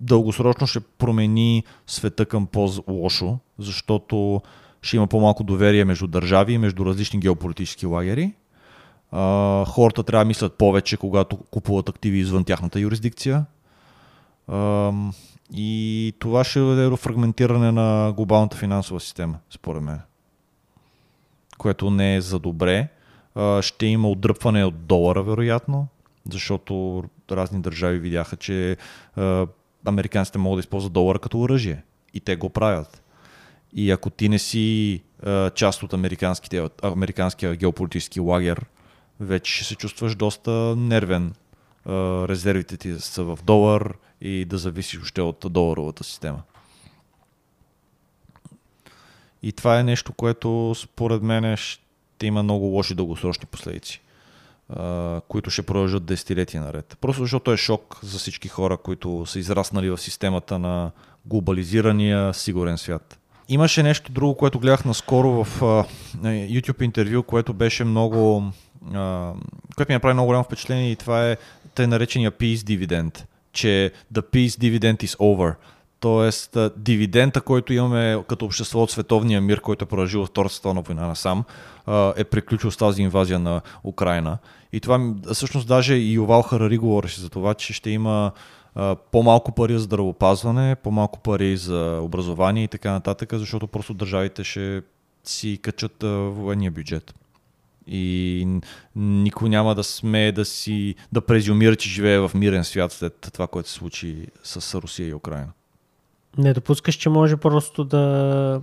дългосрочно 0.00 0.66
ще 0.66 0.80
промени 0.80 1.64
света 1.86 2.26
към 2.26 2.46
по-лошо, 2.46 3.38
защото 3.58 4.42
ще 4.82 4.96
има 4.96 5.06
по-малко 5.06 5.44
доверие 5.44 5.84
между 5.84 6.06
държави 6.06 6.52
и 6.52 6.58
между 6.58 6.86
различни 6.86 7.20
геополитически 7.20 7.86
лагери. 7.86 8.32
Хората 9.66 10.02
трябва 10.02 10.24
да 10.24 10.28
мислят 10.28 10.58
повече, 10.58 10.96
когато 10.96 11.36
купуват 11.36 11.88
активи 11.88 12.18
извън 12.18 12.44
тяхната 12.44 12.80
юрисдикция. 12.80 13.44
А, 14.48 14.92
и 15.52 16.12
това 16.18 16.44
ще 16.44 16.60
даде 16.60 16.88
до 16.88 16.96
фрагментиране 16.96 17.72
на 17.72 18.12
глобалната 18.16 18.56
финансова 18.56 19.00
система, 19.00 19.38
според 19.50 19.82
мен. 19.82 20.00
Което 21.58 21.90
не 21.90 22.16
е 22.16 22.20
за 22.20 22.38
добре. 22.38 22.88
Ще 23.60 23.86
има 23.86 24.08
отдръпване 24.08 24.64
от 24.64 24.86
долара, 24.86 25.22
вероятно, 25.22 25.88
защото 26.30 27.04
разни 27.30 27.60
държави 27.60 27.98
видяха, 27.98 28.36
че 28.36 28.76
американците 29.86 30.38
могат 30.38 30.56
да 30.56 30.60
използват 30.60 30.92
долара 30.92 31.18
като 31.18 31.40
оръжие. 31.40 31.82
И 32.14 32.20
те 32.20 32.36
го 32.36 32.50
правят. 32.50 33.02
И 33.72 33.90
ако 33.90 34.10
ти 34.10 34.28
не 34.28 34.38
си 34.38 35.02
част 35.54 35.82
от 35.82 35.94
американския 36.82 37.54
геополитически 37.56 38.20
лагер, 38.20 38.66
вече 39.20 39.52
ще 39.52 39.64
се 39.64 39.74
чувстваш 39.74 40.14
доста 40.14 40.50
нервен. 40.76 41.32
Резервите 42.28 42.76
ти 42.76 43.00
са 43.00 43.24
в 43.24 43.38
долар 43.44 43.94
и 44.20 44.44
да 44.44 44.58
зависиш 44.58 45.02
още 45.02 45.20
от 45.20 45.44
доларовата 45.50 46.04
система. 46.04 46.42
И 49.42 49.52
това 49.52 49.78
е 49.78 49.84
нещо, 49.84 50.12
което 50.12 50.74
според 50.74 51.22
мен 51.22 51.56
ще 51.56 52.26
има 52.26 52.42
много 52.42 52.64
лоши 52.64 52.94
дългосрочни 52.94 53.46
последици. 53.46 54.00
които 55.28 55.50
ще 55.50 55.62
продължат 55.62 56.04
десетилетия 56.04 56.62
наред. 56.62 56.96
Просто 57.00 57.22
защото 57.22 57.52
е 57.52 57.56
шок 57.56 57.98
за 58.02 58.18
всички 58.18 58.48
хора, 58.48 58.76
които 58.76 59.26
са 59.26 59.38
израснали 59.38 59.90
в 59.90 59.98
системата 59.98 60.58
на 60.58 60.90
глобализирания 61.26 62.34
сигурен 62.34 62.78
свят. 62.78 63.18
Имаше 63.48 63.82
нещо 63.82 64.12
друго, 64.12 64.36
което 64.36 64.58
гледах 64.58 64.84
наскоро 64.84 65.44
в 65.44 65.60
YouTube 66.22 66.82
интервю, 66.82 67.22
което 67.22 67.54
беше 67.54 67.84
много. 67.84 68.44
Което 69.76 69.90
ми 69.90 69.94
направи 69.94 70.14
много 70.14 70.26
голямо 70.26 70.44
впечатление 70.44 70.90
и 70.90 70.96
това 70.96 71.30
е 71.30 71.36
тъй 71.74 71.86
наречения 71.86 72.32
peace 72.32 72.56
dividend, 72.56 73.24
че 73.52 73.92
the 74.14 74.22
peace 74.22 74.46
dividend 74.46 75.04
is 75.04 75.16
over. 75.16 75.54
Тоест, 76.00 76.58
дивидента, 76.76 77.40
който 77.40 77.72
имаме 77.72 78.22
като 78.28 78.44
общество 78.44 78.82
от 78.82 78.90
световния 78.90 79.40
мир, 79.40 79.60
който 79.60 79.84
е 79.84 79.88
продължил 79.88 80.26
Втората 80.26 80.54
световна 80.54 80.82
война 80.82 81.06
насам, 81.06 81.44
е 82.16 82.24
приключил 82.24 82.70
с 82.70 82.76
тази 82.76 83.02
инвазия 83.02 83.38
на 83.38 83.60
Украина. 83.84 84.38
И 84.72 84.80
това 84.80 85.14
всъщност 85.32 85.68
даже 85.68 85.94
и 85.94 86.18
Овал 86.18 86.42
Харари 86.42 86.78
говореше 86.78 87.20
за 87.20 87.30
това, 87.30 87.54
че 87.54 87.72
ще 87.72 87.90
има 87.90 88.32
по-малко 89.12 89.52
пари 89.52 89.72
за 89.72 89.78
здравопазване, 89.78 90.74
по-малко 90.74 91.20
пари 91.20 91.56
за 91.56 91.98
образование 92.02 92.64
и 92.64 92.68
така 92.68 92.92
нататък, 92.92 93.32
защото 93.34 93.66
просто 93.66 93.94
държавите 93.94 94.44
ще 94.44 94.82
си 95.24 95.58
качат 95.62 96.02
военния 96.28 96.70
бюджет. 96.70 97.14
И 97.86 98.46
никой 98.96 99.48
няма 99.48 99.74
да 99.74 99.84
смее 99.84 100.32
да 100.32 100.44
си 100.44 100.94
да 101.12 101.20
презюмира, 101.20 101.76
че 101.76 101.90
живее 101.90 102.18
в 102.18 102.30
мирен 102.34 102.64
свят 102.64 102.92
след 102.92 103.30
това, 103.32 103.46
което 103.46 103.68
се 103.68 103.74
случи 103.74 104.26
с 104.42 104.80
Русия 104.82 105.08
и 105.08 105.14
Украина. 105.14 105.52
Не 106.38 106.52
допускаш, 106.52 106.94
че 106.94 107.08
може 107.08 107.36
просто 107.36 107.84
да 107.84 108.60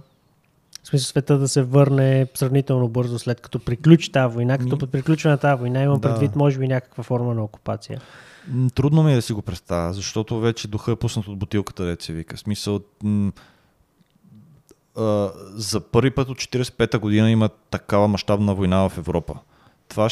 в 0.84 0.88
смисъл 0.88 1.06
света 1.06 1.38
да 1.38 1.48
се 1.48 1.62
върне 1.62 2.28
сравнително 2.34 2.88
бързо 2.88 3.20
след 3.20 3.42
като 3.42 3.60
приключи 3.60 4.12
тази 4.12 4.34
война. 4.34 4.58
Като 4.58 4.78
под 4.78 4.92
приключване 4.92 5.32
на 5.32 5.38
тази 5.38 5.60
война 5.60 5.84
имам 5.84 6.00
да. 6.00 6.10
предвид 6.10 6.36
може 6.36 6.60
би 6.60 6.68
някаква 6.68 7.04
форма 7.04 7.34
на 7.34 7.44
окупация. 7.44 8.02
Трудно 8.76 9.04
ми 9.04 9.12
е 9.12 9.16
да 9.16 9.22
си 9.22 9.34
го 9.34 9.42
представя, 9.42 9.94
защото 9.94 10.40
вече 10.40 10.68
духа 10.68 10.92
е 10.92 10.96
пуснат 10.96 11.28
от 11.28 11.38
бутилката, 11.38 11.84
да 11.84 11.98
се 12.00 12.14
вика. 12.14 12.38
Смисъл, 12.38 12.80
за 15.56 15.80
първи 15.80 16.12
път 16.12 16.30
от 16.30 16.38
45-та 16.38 17.00
година 17.00 17.32
има 17.32 17.50
такава 17.50 18.08
мащабна 18.08 18.56
война 18.56 18.89
в 18.89 18.98
Европа. 18.98 19.36
Това, 19.88 20.08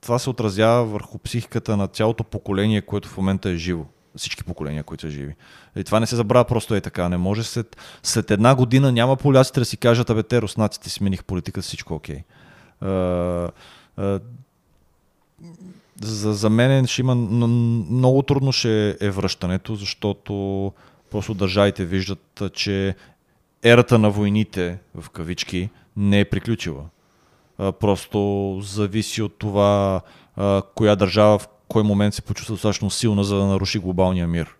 това 0.00 0.18
се 0.18 0.30
отразява 0.30 0.84
върху 0.84 1.18
психиката 1.18 1.76
на 1.76 1.88
цялото 1.88 2.24
поколение, 2.24 2.82
което 2.82 3.08
в 3.08 3.16
момента 3.16 3.50
е 3.50 3.56
живо 3.56 3.84
всички 4.16 4.44
поколения, 4.44 4.82
които 4.82 5.00
са 5.00 5.10
живи. 5.10 5.34
И 5.76 5.84
това 5.84 6.00
не 6.00 6.06
се 6.06 6.16
забравя 6.16 6.44
просто 6.44 6.74
е 6.74 6.80
така. 6.80 7.08
Не 7.08 7.16
може 7.16 7.42
след, 7.42 7.76
след 8.02 8.30
една 8.30 8.54
година 8.54 8.92
няма 8.92 9.16
поляците 9.16 9.60
да 9.60 9.66
си 9.66 9.76
кажат, 9.76 10.10
абе 10.10 10.22
те 10.22 10.42
руснаците 10.42 10.90
смених 10.90 11.24
политика, 11.24 11.62
всичко 11.62 11.94
окей. 11.94 12.22
Okay. 12.82 13.50
за, 16.00 16.32
за 16.32 16.50
мен 16.50 16.86
ще 16.86 17.00
има 17.00 17.14
много 17.14 18.22
трудно 18.22 18.52
ще 18.52 18.96
е 19.00 19.10
връщането, 19.10 19.74
защото 19.74 20.72
просто 21.10 21.34
държавите 21.34 21.84
виждат, 21.84 22.42
че 22.52 22.94
ерата 23.62 23.98
на 23.98 24.10
войните, 24.10 24.78
в 24.94 25.10
кавички, 25.10 25.70
не 25.96 26.20
е 26.20 26.24
приключила. 26.24 26.84
Просто 27.58 28.58
зависи 28.62 29.22
от 29.22 29.38
това 29.38 30.00
коя 30.74 30.96
държава 30.96 31.38
в 31.38 31.48
кой 31.68 31.82
момент 31.82 32.14
се 32.14 32.22
почувства 32.22 32.54
достатъчно 32.54 32.90
силна, 32.90 33.24
за 33.24 33.36
да 33.36 33.44
наруши 33.44 33.78
глобалния 33.78 34.28
мир. 34.28 34.56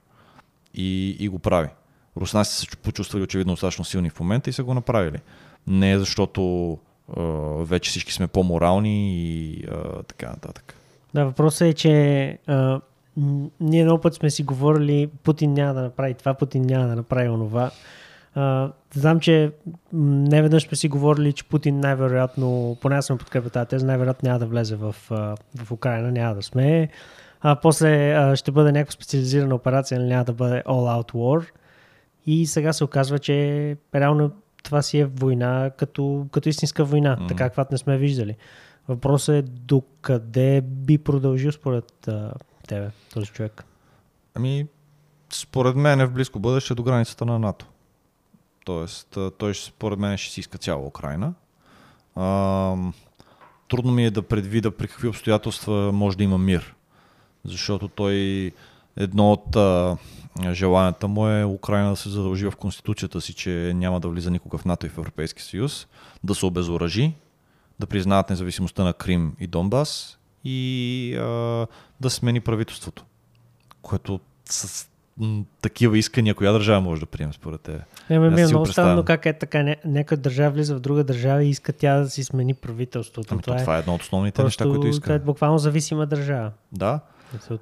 И, 0.75 1.17
и 1.21 1.29
го 1.29 1.39
прави. 1.39 1.69
Руснаците 2.17 2.57
се 2.57 2.77
почувствали 2.77 3.23
очевидно 3.23 3.53
достатъчно 3.53 3.85
силни 3.85 4.11
в 4.11 4.21
момента 4.21 4.51
и 4.51 4.53
са 4.53 4.65
го 4.65 4.75
направили. 4.75 5.19
Не 5.67 5.99
защото 5.99 6.73
а, 7.17 7.23
вече 7.65 7.91
всички 7.91 8.13
сме 8.13 8.27
по-морални 8.27 9.15
и 9.15 9.65
а, 9.71 10.03
така 10.03 10.27
нататък. 10.27 10.75
Да, 11.15 11.25
въпросът 11.25 11.61
е, 11.61 11.75
че 11.75 12.39
а, 12.47 12.81
ние 13.61 13.85
много 13.85 14.01
път 14.01 14.15
сме 14.15 14.31
си 14.31 14.43
говорили, 14.43 15.09
Путин 15.23 15.53
няма 15.53 15.75
да 15.75 15.83
направи 15.83 16.15
това, 16.15 16.35
Путин 16.35 16.63
няма 16.63 16.87
да 16.87 16.97
направи 16.97 17.29
онова. 17.29 17.71
Знам, 18.95 19.21
че 19.21 19.53
не 19.93 20.43
веднъж 20.43 20.63
сме 20.63 20.77
си 20.77 20.89
говорили, 20.89 21.33
че 21.33 21.45
Путин 21.45 21.81
най-вероятно, 21.81 22.77
поне 22.81 22.97
аз 22.97 23.07
съм 23.07 23.19
подкрепя 23.19 23.51
тази 23.51 23.69
теза, 23.69 23.87
най-вероятно 23.87 24.27
няма 24.27 24.39
да 24.39 24.47
влезе 24.47 24.77
в, 24.77 24.95
в 25.57 25.73
Украина, 25.73 26.13
няма 26.13 26.35
да 26.35 26.43
сме. 26.43 26.89
А 27.41 27.57
после 27.57 28.13
а, 28.13 28.37
ще 28.37 28.51
бъде 28.51 28.73
някаква 28.73 28.93
специализирана 28.93 29.55
операция, 29.55 30.01
няма 30.01 30.25
да 30.25 30.33
бъде 30.33 30.63
all-out 30.67 31.13
war. 31.13 31.47
И 32.27 32.47
сега 32.47 32.73
се 32.73 32.85
оказва, 32.85 33.19
че 33.19 33.77
реално 33.95 34.31
това 34.63 34.83
си 34.83 34.99
е 34.99 35.05
война 35.05 35.71
като, 35.77 36.27
като 36.33 36.49
истинска 36.49 36.85
война, 36.85 37.17
mm. 37.17 37.29
така 37.29 37.45
каквато 37.45 37.75
не 37.75 37.79
сме 37.79 37.99
виждали. 37.99 38.37
Въпросът 38.89 39.35
е 39.35 39.43
докъде 39.43 40.61
би 40.61 40.99
продължил 40.99 41.53
според 41.53 42.09
а, 42.09 42.33
тебе 42.69 42.91
този 43.15 43.27
човек? 43.27 43.65
Ами, 44.35 44.67
според 45.33 45.77
мен 45.77 46.01
е 46.01 46.07
в 46.07 46.13
близко 46.13 46.39
бъдеще 46.39 46.75
до 46.75 46.83
границата 46.83 47.25
на 47.25 47.39
НАТО. 47.39 47.67
Тоест, 48.69 49.19
той 49.39 49.55
според 49.55 49.99
мен 49.99 50.17
ще 50.17 50.33
си 50.33 50.41
иска 50.41 50.59
цяла 50.59 50.87
Украина. 50.87 51.35
А, 52.17 52.77
трудно 53.69 53.93
ми 53.93 54.05
е 54.05 54.11
да 54.11 54.23
предвида 54.23 54.71
при 54.71 54.89
какви 54.89 55.09
обстоятелства 55.09 55.93
може 55.93 56.17
да 56.17 56.25
има 56.25 56.39
мир. 56.39 56.75
Защото 57.45 57.89
той 57.89 58.53
едно 58.97 59.33
от 59.33 59.57
а, 59.57 59.97
желанията 60.53 61.09
му 61.09 61.29
е 61.29 61.45
Украина 61.45 61.91
да 61.91 61.97
се 61.97 62.09
задължи 62.09 62.47
в 62.47 62.57
конституцията 62.57 63.21
си, 63.21 63.35
че 63.35 63.73
няма 63.75 64.01
да 64.01 64.09
влиза 64.09 64.31
никога 64.31 64.59
в 64.59 64.65
НАТО 64.65 64.87
и 64.87 64.89
в 64.89 64.99
Европейския 64.99 65.45
съюз, 65.45 65.87
да 66.25 66.35
се 66.35 66.47
обезоръжи, 66.47 67.13
да 67.79 67.87
признаят 67.87 68.31
независимостта 68.31 68.85
на 68.85 68.93
Крим 68.93 69.37
и 69.41 69.47
Донбас 69.47 70.19
и 70.45 71.17
а, 71.17 71.67
да 72.01 72.11
смени 72.11 72.41
правителството. 72.41 73.05
Което 73.83 74.21
с 74.45 74.89
такива 75.63 75.99
искания, 75.99 76.35
коя 76.35 76.53
държава 76.53 76.81
може 76.81 77.01
да 77.01 77.07
приеме 77.07 77.33
според 77.33 77.61
те? 77.61 77.81
Не, 78.11 78.19
ме, 78.19 78.31
ми 78.31 78.41
е 78.41 78.47
много 78.47 78.67
странно 78.67 79.05
как 79.05 79.27
е 79.27 79.33
така. 79.33 79.63
Ня, 79.63 79.77
някоя 79.85 80.19
държава 80.19 80.51
влиза 80.51 80.75
в 80.75 80.81
друга 80.81 81.05
държава 81.05 81.45
и 81.45 81.51
иска 81.51 81.73
тя 81.73 81.99
да 81.99 82.11
си 82.11 82.25
смени 82.25 82.55
правителството. 82.55 83.29
Ами, 83.31 83.43
това, 83.43 83.57
това 83.57 83.77
е 83.77 83.79
едно 83.79 83.95
от 83.95 84.03
основните 84.03 84.43
неща, 84.43 84.65
които 84.65 84.87
иска. 84.87 85.03
Това 85.03 85.15
е 85.15 85.19
буквално 85.19 85.59
зависима 85.59 86.07
държава. 86.07 86.51
Да. 86.73 87.01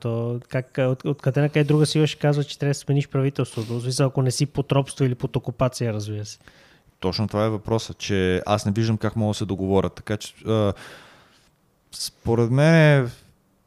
То, 0.00 0.40
как, 0.48 0.78
от, 0.78 1.04
от 1.04 1.22
къде 1.22 1.40
на 1.40 1.48
къде 1.48 1.64
друга 1.64 1.86
сила 1.86 2.07
ще 2.07 2.20
казва, 2.20 2.44
че 2.44 2.59
трябва 2.59 2.70
да 2.70 2.74
смениш 2.74 3.09
правителството. 3.09 3.80
Смисъл, 3.80 4.07
ако 4.07 4.22
не 4.22 4.30
си 4.30 4.46
под 4.46 4.72
робство 4.72 5.04
или 5.04 5.14
под 5.14 5.36
окупация, 5.36 5.92
разбира 5.92 6.24
се. 6.24 6.38
Точно 7.00 7.28
това 7.28 7.44
е 7.44 7.48
въпросът, 7.48 7.98
че 7.98 8.42
аз 8.46 8.66
не 8.66 8.72
виждам 8.72 8.96
как 8.96 9.16
могат 9.16 9.34
да 9.34 9.38
се 9.38 9.44
договорят. 9.44 9.94
Така 9.94 10.16
че, 10.16 10.34
а, 10.46 10.72
според 11.92 12.50
мен, 12.50 13.11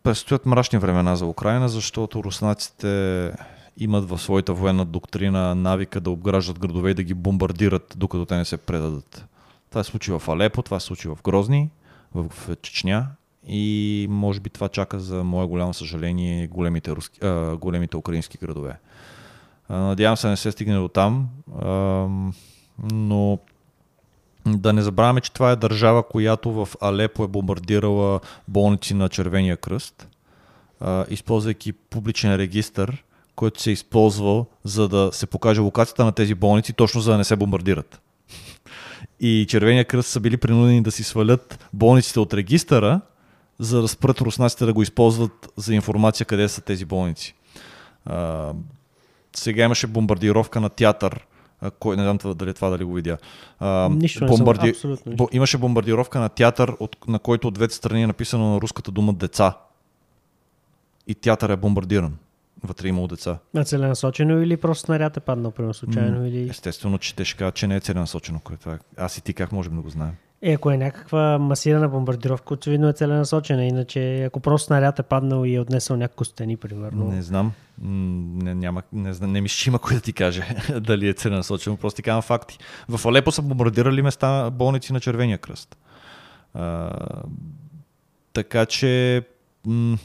предстоят 0.03 0.45
мрачни 0.45 0.79
времена 0.79 1.15
за 1.15 1.25
Украина, 1.25 1.69
защото 1.69 2.23
руснаците 2.23 3.31
имат 3.77 4.09
в 4.09 4.17
своята 4.17 4.53
военна 4.53 4.85
доктрина 4.85 5.55
навика 5.55 6.01
да 6.01 6.09
обграждат 6.09 6.59
градове 6.59 6.91
и 6.91 6.93
да 6.93 7.03
ги 7.03 7.13
бомбардират, 7.13 7.93
докато 7.97 8.25
те 8.25 8.35
не 8.35 8.45
се 8.45 8.57
предадат. 8.57 9.25
Това 9.69 9.83
се 9.83 9.91
случи 9.91 10.11
в 10.11 10.23
Алепо, 10.27 10.61
това 10.61 10.79
се 10.79 10.85
случи 10.85 11.07
в 11.07 11.17
Грозни, 11.23 11.69
в 12.15 12.55
Чечня 12.61 13.07
и 13.47 14.07
може 14.09 14.39
би 14.39 14.49
това 14.49 14.69
чака 14.69 14.99
за 14.99 15.23
мое 15.23 15.45
голямо 15.45 15.73
съжаление 15.73 16.47
големите, 16.47 16.91
руски, 16.91 17.25
а, 17.25 17.57
големите 17.57 17.97
украински 17.97 18.37
градове. 18.37 18.79
А, 19.69 19.77
надявам 19.77 20.17
се 20.17 20.29
не 20.29 20.37
се 20.37 20.51
стигне 20.51 20.75
до 20.75 20.87
там, 20.87 21.29
а, 21.61 21.71
но 22.91 23.39
да 24.45 24.73
не 24.73 24.81
забравяме, 24.81 25.21
че 25.21 25.31
това 25.31 25.51
е 25.51 25.55
държава, 25.55 26.03
която 26.03 26.51
в 26.51 26.69
Алепо 26.81 27.23
е 27.23 27.27
бомбардирала 27.27 28.19
болници 28.47 28.93
на 28.93 29.09
Червения 29.09 29.57
кръст, 29.57 30.07
а, 30.79 31.05
използвайки 31.09 31.73
публичен 31.73 32.35
регистр 32.35 33.03
който 33.39 33.61
се 33.61 33.69
е 33.69 33.73
използвал 33.73 34.45
за 34.63 34.87
да 34.89 35.09
се 35.13 35.25
покаже 35.25 35.61
локацията 35.61 36.05
на 36.05 36.11
тези 36.11 36.35
болници, 36.35 36.73
точно 36.73 37.01
за 37.01 37.11
да 37.11 37.17
не 37.17 37.23
се 37.23 37.35
бомбардират. 37.35 38.01
И 39.19 39.45
Червения 39.49 39.85
кръст 39.85 40.09
са 40.09 40.19
били 40.19 40.37
принудени 40.37 40.83
да 40.83 40.91
си 40.91 41.03
свалят 41.03 41.67
болниците 41.73 42.19
от 42.19 42.33
регистъра, 42.33 43.01
за 43.59 43.81
да 43.81 43.87
спрат 43.87 44.21
руснаците 44.21 44.65
да 44.65 44.73
го 44.73 44.81
използват 44.81 45.51
за 45.57 45.75
информация 45.75 46.25
къде 46.25 46.47
са 46.47 46.61
тези 46.61 46.85
болници. 46.85 47.35
А, 48.05 48.51
сега 49.35 49.63
имаше 49.63 49.87
бомбардировка 49.87 50.61
на 50.61 50.69
театър, 50.69 51.25
кой, 51.79 51.97
не 51.97 52.03
знам 52.03 52.17
дали 52.35 52.53
това 52.53 52.69
дали 52.69 52.83
го 52.83 52.93
видя. 52.93 53.17
А, 53.59 53.89
нищо 53.89 54.25
бомбарди... 54.25 54.67
не 54.67 54.73
съм, 54.73 54.91
абсолютно. 54.91 55.29
Имаше 55.31 55.57
бомбардировка 55.57 56.19
на 56.19 56.29
театър, 56.29 56.75
от, 56.79 57.07
на 57.07 57.19
който 57.19 57.47
от 57.47 57.53
двете 57.53 57.75
страни 57.75 58.03
е 58.03 58.07
написано 58.07 58.53
на 58.53 58.61
руската 58.61 58.91
дума 58.91 59.13
деца. 59.13 59.57
И 61.07 61.15
театър 61.15 61.49
е 61.49 61.57
бомбардиран 61.57 62.17
вътре 62.63 62.87
имало 62.87 63.07
деца. 63.07 63.37
А 63.55 63.63
целенасочено 63.63 64.41
или 64.41 64.57
просто 64.57 64.85
снаряд 64.85 65.17
е 65.17 65.19
паднал 65.19 65.51
прямо 65.51 65.73
случайно? 65.73 66.25
Или... 66.25 66.49
Естествено, 66.49 66.97
че 66.97 67.15
те 67.15 67.25
ще 67.25 67.37
кажат, 67.37 67.55
че 67.55 67.67
не 67.67 67.75
е 67.75 67.79
целенасочено. 67.79 68.39
Което 68.39 68.69
е. 68.69 68.79
Аз 68.97 69.17
и 69.17 69.23
ти 69.23 69.33
как 69.33 69.51
можем 69.51 69.75
да 69.75 69.81
го 69.81 69.89
знаем? 69.89 70.13
Е, 70.41 70.53
ако 70.53 70.71
е 70.71 70.77
някаква 70.77 71.37
масирана 71.37 71.89
бомбардировка, 71.89 72.53
очевидно 72.53 72.87
е 72.87 72.93
целенасочена. 72.93 73.65
Иначе, 73.65 74.23
ако 74.23 74.39
просто 74.39 74.65
снаряд 74.65 74.99
е 74.99 75.03
паднал 75.03 75.45
и 75.45 75.55
е 75.55 75.59
отнесъл 75.59 75.97
няколко 75.97 76.25
стени, 76.25 76.57
примерно. 76.57 77.05
Не 77.05 77.21
знам. 77.21 77.51
Не, 77.81 78.55
няма, 78.55 78.83
не, 78.93 79.13
знам, 79.13 79.31
не 79.31 79.41
мисля, 79.41 79.55
че 79.55 79.69
има 79.69 79.79
кой 79.79 79.95
да 79.95 80.01
ти 80.01 80.13
каже 80.13 80.55
дали 80.79 81.07
е 81.07 81.13
целенасочено. 81.13 81.77
Просто 81.77 81.95
ти 81.95 82.03
казвам 82.03 82.21
факти. 82.21 82.59
В 82.89 83.05
Алепо 83.05 83.31
са 83.31 83.41
бомбардирали 83.41 84.01
места 84.01 84.49
болници 84.49 84.93
на 84.93 84.99
Червения 84.99 85.37
кръст. 85.37 85.77
А, 86.53 86.89
така 88.33 88.65
че 88.65 89.23
м- 89.65 89.97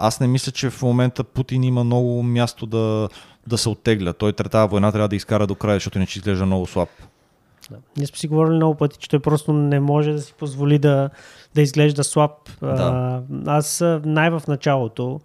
аз 0.00 0.20
не 0.20 0.26
мисля, 0.26 0.52
че 0.52 0.70
в 0.70 0.82
момента 0.82 1.24
Путин 1.24 1.64
има 1.64 1.84
много 1.84 2.22
място 2.22 2.66
да, 2.66 3.08
да 3.46 3.58
се 3.58 3.68
оттегля. 3.68 4.12
Той 4.12 4.32
тази 4.32 4.70
война 4.70 4.92
трябва 4.92 5.08
да 5.08 5.16
изкара 5.16 5.46
до 5.46 5.54
края, 5.54 5.76
защото 5.76 5.98
иначе 5.98 6.18
изглежда 6.18 6.46
много 6.46 6.66
слаб. 6.66 6.88
Да. 7.70 7.76
Ние 7.96 8.06
сме 8.06 8.18
си 8.18 8.28
говорили 8.28 8.56
много 8.56 8.74
пъти, 8.74 8.98
че 8.98 9.08
той 9.08 9.20
просто 9.20 9.52
не 9.52 9.80
може 9.80 10.12
да 10.12 10.20
си 10.20 10.34
позволи 10.38 10.78
да, 10.78 11.10
да 11.54 11.62
изглежда 11.62 12.04
слаб. 12.04 12.32
Да. 12.60 13.22
А, 13.46 13.56
аз 13.56 13.84
най 14.04 14.30
в 14.30 14.42
началото 14.48 15.20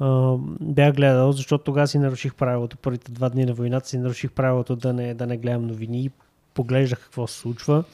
а, 0.00 0.36
бях 0.60 0.94
гледал, 0.94 1.32
защото 1.32 1.64
тогава 1.64 1.86
си 1.86 1.98
наруших 1.98 2.34
правилото. 2.34 2.76
Първите 2.76 3.12
два 3.12 3.28
дни 3.28 3.44
на 3.44 3.54
войната 3.54 3.88
си 3.88 3.98
наруших 3.98 4.30
правилото 4.30 4.76
да 4.76 4.92
не, 4.92 5.14
да 5.14 5.26
не 5.26 5.36
гледам 5.36 5.66
новини 5.66 6.10
поглеждах 6.54 7.00
какво 7.00 7.26
се 7.26 7.38
случва. 7.38 7.84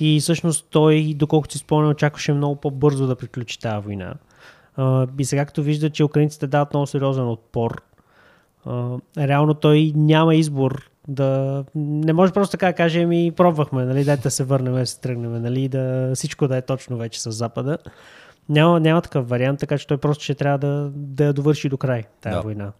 И 0.00 0.20
всъщност 0.20 0.66
той, 0.70 1.14
доколкото 1.16 1.52
си 1.52 1.58
спомням, 1.58 1.90
очакваше 1.90 2.32
много 2.32 2.56
по-бързо 2.56 3.06
да 3.06 3.16
приключи 3.16 3.60
тази 3.60 3.84
война. 3.84 4.14
И 5.18 5.24
сега 5.24 5.46
като 5.46 5.62
вижда, 5.62 5.90
че 5.90 6.04
украинците 6.04 6.46
дават 6.46 6.72
много 6.74 6.86
сериозен 6.86 7.28
отпор, 7.28 7.82
реално 9.18 9.54
той 9.54 9.92
няма 9.96 10.34
избор 10.34 10.90
да... 11.08 11.64
Не 11.74 12.12
може 12.12 12.32
просто 12.32 12.52
така 12.52 12.66
да 12.66 12.72
каже, 12.72 13.06
ми 13.06 13.32
пробвахме, 13.36 13.84
нали, 13.84 14.04
дайте 14.04 14.22
да 14.22 14.30
се 14.30 14.44
върнем, 14.44 14.74
да 14.74 14.86
се 14.86 15.00
тръгнем, 15.00 15.42
нали, 15.42 15.68
да 15.68 16.12
всичко 16.14 16.48
да 16.48 16.56
е 16.56 16.62
точно 16.62 16.96
вече 16.96 17.22
с 17.22 17.32
Запада. 17.32 17.78
Няма, 18.48 18.80
няма 18.80 19.02
такъв 19.02 19.28
вариант, 19.28 19.60
така 19.60 19.78
че 19.78 19.86
той 19.86 19.96
просто 19.96 20.24
ще 20.24 20.34
трябва 20.34 20.58
да, 20.58 20.90
да 20.94 21.24
я 21.24 21.32
довърши 21.32 21.68
до 21.68 21.76
край 21.76 22.04
тази 22.20 22.34
Да. 22.34 22.42
война. 22.42 22.72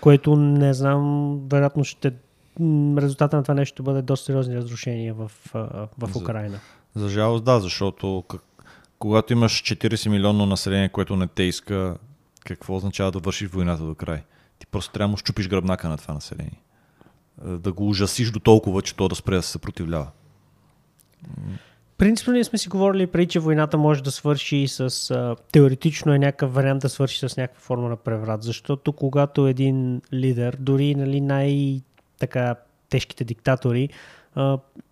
Което 0.00 0.36
не 0.36 0.74
знам, 0.74 1.38
вероятно 1.50 1.84
ще 1.84 2.12
резултата 2.98 3.36
на 3.36 3.42
това 3.42 3.54
нещо 3.54 3.74
ще 3.74 3.82
бъде 3.82 4.02
доста 4.02 4.26
сериозни 4.26 4.56
разрушения 4.56 5.14
в, 5.14 5.30
в 5.54 5.88
За- 6.12 6.18
Украина. 6.18 6.58
За 6.94 7.08
жалост 7.08 7.44
да, 7.44 7.60
защото 7.60 8.24
как, 8.28 8.40
когато 9.02 9.32
имаш 9.32 9.62
40 9.62 10.08
милионно 10.08 10.46
население, 10.46 10.88
което 10.88 11.16
не 11.16 11.26
те 11.26 11.42
иска, 11.42 11.96
какво 12.44 12.76
означава 12.76 13.12
да 13.12 13.18
вършиш 13.18 13.48
войната 13.48 13.82
до 13.82 13.94
край? 13.94 14.22
Ти 14.58 14.66
просто 14.66 14.92
трябва 14.92 15.08
да 15.08 15.10
му 15.10 15.16
щупиш 15.16 15.48
гръбнака 15.48 15.88
на 15.88 15.96
това 15.96 16.14
население. 16.14 16.60
Е, 17.46 17.48
Да 17.48 17.72
го 17.72 17.88
ужасиш 17.88 18.30
до 18.30 18.40
толкова, 18.40 18.82
че 18.82 18.96
то 18.96 19.08
да 19.08 19.14
спре 19.14 19.34
да 19.34 19.42
се 19.42 19.50
съпротивлява. 19.50 20.10
Принципно 21.98 22.32
ние 22.32 22.44
сме 22.44 22.58
си 22.58 22.68
говорили 22.68 23.06
преди, 23.06 23.26
че 23.26 23.40
войната 23.40 23.78
може 23.78 24.02
да 24.02 24.10
свърши 24.10 24.68
с... 24.68 25.10
А, 25.10 25.36
теоретично 25.52 26.14
е 26.14 26.18
някакъв 26.18 26.54
вариант 26.54 26.82
да 26.82 26.88
свърши 26.88 27.28
с 27.28 27.36
някаква 27.36 27.60
форма 27.60 27.88
на 27.88 27.96
преврат, 27.96 28.42
защото 28.42 28.92
когато 28.92 29.46
един 29.46 30.02
лидер, 30.12 30.56
дори 30.60 30.94
нали, 30.94 31.20
най-така 31.20 32.54
тежките 32.88 33.24
диктатори, 33.24 33.88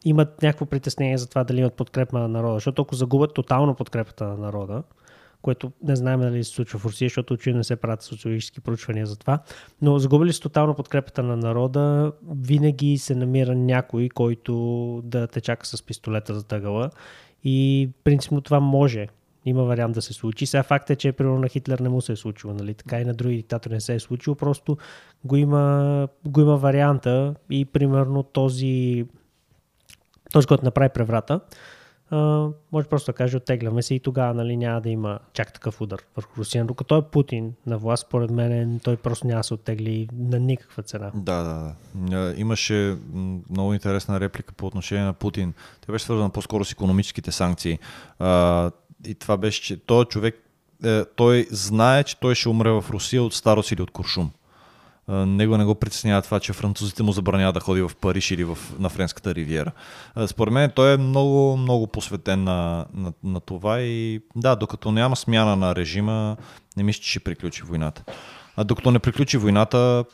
имат 0.04 0.42
някакво 0.42 0.66
притеснение 0.66 1.18
за 1.18 1.28
това 1.28 1.44
дали 1.44 1.60
имат 1.60 1.74
подкрепа 1.74 2.18
на 2.18 2.28
народа, 2.28 2.54
защото 2.54 2.82
ако 2.82 2.94
загубят 2.94 3.34
тотално 3.34 3.74
подкрепата 3.74 4.24
на 4.24 4.36
народа, 4.36 4.82
което 5.42 5.72
не 5.82 5.96
знаем 5.96 6.20
дали 6.20 6.44
се 6.44 6.50
случва 6.50 6.78
в 6.78 6.84
Русия, 6.84 7.06
защото 7.06 7.34
очевидно 7.34 7.58
не 7.58 7.64
се 7.64 7.76
правят 7.76 8.02
социологически 8.02 8.60
проучвания 8.60 9.06
за 9.06 9.18
това. 9.18 9.38
Но 9.82 9.98
загубили 9.98 10.32
с 10.32 10.40
тотално 10.40 10.74
подкрепата 10.74 11.22
на 11.22 11.36
народа, 11.36 12.12
винаги 12.30 12.98
се 12.98 13.14
намира 13.14 13.54
някой, 13.54 14.08
който 14.08 15.02
да 15.04 15.26
те 15.26 15.40
чака 15.40 15.66
с 15.66 15.82
пистолета 15.82 16.34
за 16.34 16.44
тъгъла. 16.44 16.90
И 17.44 17.88
принципно 18.04 18.40
това 18.40 18.60
може. 18.60 19.08
Има 19.44 19.64
вариант 19.64 19.94
да 19.94 20.02
се 20.02 20.12
случи. 20.12 20.46
Сега 20.46 20.62
факт 20.62 20.90
е, 20.90 20.96
че 20.96 21.12
примерно 21.12 21.38
на 21.38 21.48
Хитлер 21.48 21.78
не 21.78 21.88
му 21.88 22.00
се 22.00 22.12
е 22.12 22.16
случило, 22.16 22.54
нали? 22.54 22.74
така 22.74 23.00
и 23.00 23.04
на 23.04 23.14
други 23.14 23.36
диктатори 23.36 23.74
не 23.74 23.80
се 23.80 23.94
е 23.94 24.00
случило, 24.00 24.36
просто 24.36 24.76
го 25.24 25.36
има, 25.36 26.08
го 26.26 26.40
има 26.40 26.56
варианта 26.56 27.34
и 27.50 27.64
примерно 27.64 28.22
този, 28.22 29.06
този 30.32 30.46
който 30.46 30.64
направи 30.64 30.88
преврата, 30.94 31.40
а, 32.10 32.48
може 32.72 32.88
просто 32.88 33.12
да 33.12 33.16
каже, 33.16 33.36
оттегляме 33.36 33.82
се 33.82 33.94
и 33.94 34.00
тогава 34.00 34.34
нали, 34.34 34.56
няма 34.56 34.80
да 34.80 34.88
има 34.88 35.18
чак 35.32 35.52
такъв 35.52 35.80
удар 35.80 36.02
върху 36.16 36.36
Русия. 36.36 36.64
Докато 36.64 36.96
е 36.96 37.02
Путин 37.02 37.52
на 37.66 37.78
власт, 37.78 38.06
според 38.06 38.30
мен 38.30 38.80
той 38.84 38.96
просто 38.96 39.26
няма 39.26 39.40
да 39.40 39.44
се 39.44 39.54
оттегли 39.54 40.08
на 40.18 40.38
никаква 40.38 40.82
цена. 40.82 41.10
Да, 41.14 41.42
да, 41.42 41.74
да. 41.94 42.30
Е, 42.30 42.40
Имаше 42.40 42.96
много 43.50 43.74
интересна 43.74 44.20
реплика 44.20 44.52
по 44.52 44.66
отношение 44.66 45.04
на 45.04 45.12
Путин. 45.12 45.54
Тя 45.80 45.92
беше 45.92 46.04
свързана 46.04 46.30
по-скоро 46.30 46.64
с 46.64 46.72
економическите 46.72 47.32
санкции. 47.32 47.78
И 49.06 49.14
това 49.14 49.36
беше, 49.36 49.62
че 49.62 49.76
той 49.76 50.04
човек, 50.04 50.34
е, 50.84 51.04
той 51.04 51.46
знае, 51.50 52.04
че 52.04 52.20
той 52.20 52.34
ще 52.34 52.48
умре 52.48 52.70
в 52.70 52.84
Русия 52.90 53.22
от 53.22 53.34
старост 53.34 53.70
или 53.70 53.82
от 53.82 53.90
куршум. 53.90 54.30
Него 55.10 55.56
не 55.56 55.64
го 55.64 55.74
притеснява 55.74 56.22
това, 56.22 56.40
че 56.40 56.52
французите 56.52 57.02
му 57.02 57.12
забраняват 57.12 57.54
да 57.54 57.60
ходи 57.60 57.82
в 57.82 57.90
Париж 58.00 58.30
или 58.30 58.44
в, 58.44 58.58
на 58.78 58.88
Френската 58.88 59.34
ривиера. 59.34 59.72
Според 60.26 60.54
мен 60.54 60.70
той 60.74 60.94
е 60.94 60.96
много, 60.96 61.56
много 61.56 61.86
посветен 61.86 62.44
на, 62.44 62.86
на, 62.94 63.12
на 63.24 63.40
това 63.40 63.80
и 63.80 64.20
да, 64.36 64.56
докато 64.56 64.92
няма 64.92 65.16
смяна 65.16 65.56
на 65.56 65.74
режима, 65.74 66.36
не 66.76 66.82
мисля, 66.82 67.02
че 67.02 67.10
ще 67.10 67.20
приключи 67.20 67.62
войната. 67.62 68.04
А 68.56 68.64
докато 68.64 68.90
не 68.90 68.98
приключи 68.98 69.36
войната, 69.36 70.04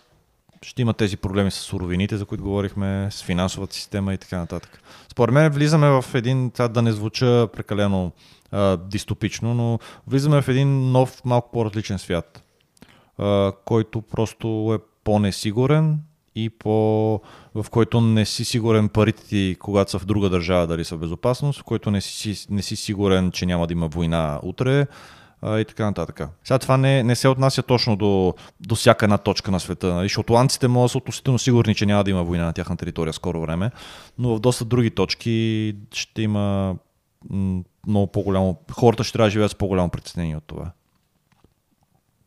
ще 0.63 0.83
има 0.83 0.95
тези 0.95 1.17
проблеми 1.17 1.51
с 1.51 1.55
суровините, 1.55 2.17
за 2.17 2.25
които 2.25 2.45
говорихме, 2.45 3.09
с 3.11 3.23
финансовата 3.23 3.75
система 3.75 4.15
и 4.15 4.19
така 4.19 4.39
нататък. 4.39 4.83
Според 5.13 5.35
мен 5.35 5.53
влизаме 5.53 5.89
в 5.89 6.05
един, 6.15 6.51
това 6.51 6.69
да 6.69 6.83
не 6.83 6.93
звуча 6.93 7.49
прекалено 7.53 8.13
а, 8.53 8.77
дистопично, 8.77 9.55
но 9.55 9.79
влизаме 10.07 10.43
в 10.43 10.49
един 10.49 10.93
нов, 10.93 11.25
малко 11.25 11.51
по-различен 11.53 11.99
свят, 11.99 12.43
който 13.65 14.03
просто 14.03 14.73
е 14.75 14.85
по-несигурен 15.05 16.01
и 16.35 16.51
по, 16.51 16.71
в 17.55 17.67
който 17.71 18.01
не 18.01 18.25
си 18.25 18.45
сигурен 18.45 18.89
парите 18.89 19.25
ти, 19.25 19.57
когато 19.61 19.91
са 19.91 19.99
в 19.99 20.05
друга 20.05 20.31
държава, 20.31 20.67
дали 20.67 20.85
са 20.85 20.97
в 20.97 20.99
безопасност, 20.99 21.61
в 21.61 21.65
който 21.65 21.91
не 21.91 22.01
си, 22.01 22.47
не 22.51 22.63
си 22.63 22.77
сигурен, 22.77 23.31
че 23.31 23.47
няма 23.47 23.67
да 23.67 23.73
има 23.73 23.89
война 23.89 24.41
утре 24.43 24.87
а, 25.43 25.59
и 25.59 25.65
така 25.65 25.85
нататък. 25.85 26.29
Сега 26.45 26.59
това 26.59 26.77
не, 26.77 27.03
не 27.03 27.17
се 27.17 27.29
отнася 27.29 27.63
точно 27.63 27.97
до, 27.97 28.35
до 28.61 28.75
всяка 28.75 29.07
една 29.07 29.19
точка 29.19 29.51
на 29.51 29.61
света. 29.61 29.95
Нали? 29.95 30.09
Шотландците 30.09 30.69
могат 30.69 30.85
да 30.85 30.89
са 30.89 30.99
относително 30.99 31.39
сигурни, 31.39 31.75
че 31.75 31.87
няма 31.87 32.05
да 32.05 32.11
има 32.11 32.25
война 32.25 32.45
на 32.45 32.53
тяхна 32.53 32.77
територия 32.77 33.13
скоро 33.13 33.41
време, 33.41 33.71
но 34.19 34.37
в 34.37 34.41
доста 34.41 34.65
други 34.65 34.91
точки 34.91 35.75
ще 35.93 36.23
има 36.23 36.77
много 37.87 38.07
по-голямо... 38.07 38.57
Хората 38.73 39.05
ще 39.05 39.13
трябва 39.13 39.27
да 39.27 39.31
живеят 39.31 39.51
с 39.51 39.55
по-голямо 39.55 39.89
притеснение 39.89 40.37
от 40.37 40.45
това. 40.47 40.71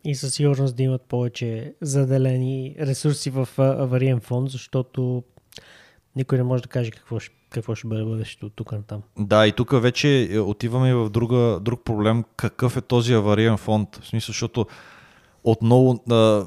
И 0.03 0.15
със 0.15 0.33
сигурност 0.33 0.75
да 0.75 0.83
имат 0.83 1.01
повече 1.01 1.73
заделени 1.81 2.75
ресурси 2.79 3.29
в 3.29 3.49
авариен 3.57 4.19
фонд, 4.19 4.49
защото 4.49 5.23
никой 6.15 6.37
не 6.37 6.43
може 6.43 6.63
да 6.63 6.69
каже 6.69 6.91
какво 6.91 7.19
ще, 7.19 7.35
какво 7.49 7.75
ще 7.75 7.87
бъде 7.87 8.03
бъдещето 8.03 8.45
от 8.45 8.53
тук 8.55 8.71
на 8.71 8.83
там. 8.83 9.01
Да, 9.19 9.47
и 9.47 9.51
тук 9.51 9.81
вече 9.81 10.29
е, 10.31 10.39
отиваме 10.39 10.93
в 10.93 11.09
друга, 11.09 11.59
друг 11.61 11.83
проблем. 11.83 12.23
Какъв 12.35 12.77
е 12.77 12.81
този 12.81 13.13
авариен 13.13 13.57
фонд? 13.57 13.95
В 14.01 14.07
смисъл, 14.07 14.33
защото 14.33 14.65
отново 15.51 15.99
а, 16.11 16.45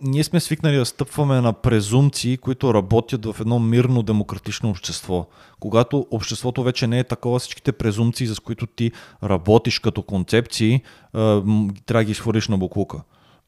ние 0.00 0.24
сме 0.24 0.40
свикнали 0.40 0.76
да 0.76 0.86
стъпваме 0.86 1.40
на 1.40 1.52
презумции, 1.52 2.36
които 2.36 2.74
работят 2.74 3.26
в 3.26 3.36
едно 3.40 3.58
мирно 3.58 4.02
демократично 4.02 4.70
общество. 4.70 5.26
Когато 5.60 6.06
обществото 6.10 6.62
вече 6.62 6.86
не 6.86 6.98
е 6.98 7.04
такова, 7.04 7.38
всичките 7.38 7.72
презумции, 7.72 8.26
с 8.26 8.40
които 8.40 8.66
ти 8.66 8.92
работиш 9.22 9.78
като 9.78 10.02
концепции, 10.02 10.82
трябва 11.12 11.74
да 11.86 12.04
ги 12.04 12.12
изхвърлиш 12.12 12.48
на 12.48 12.58
буклука. 12.58 13.00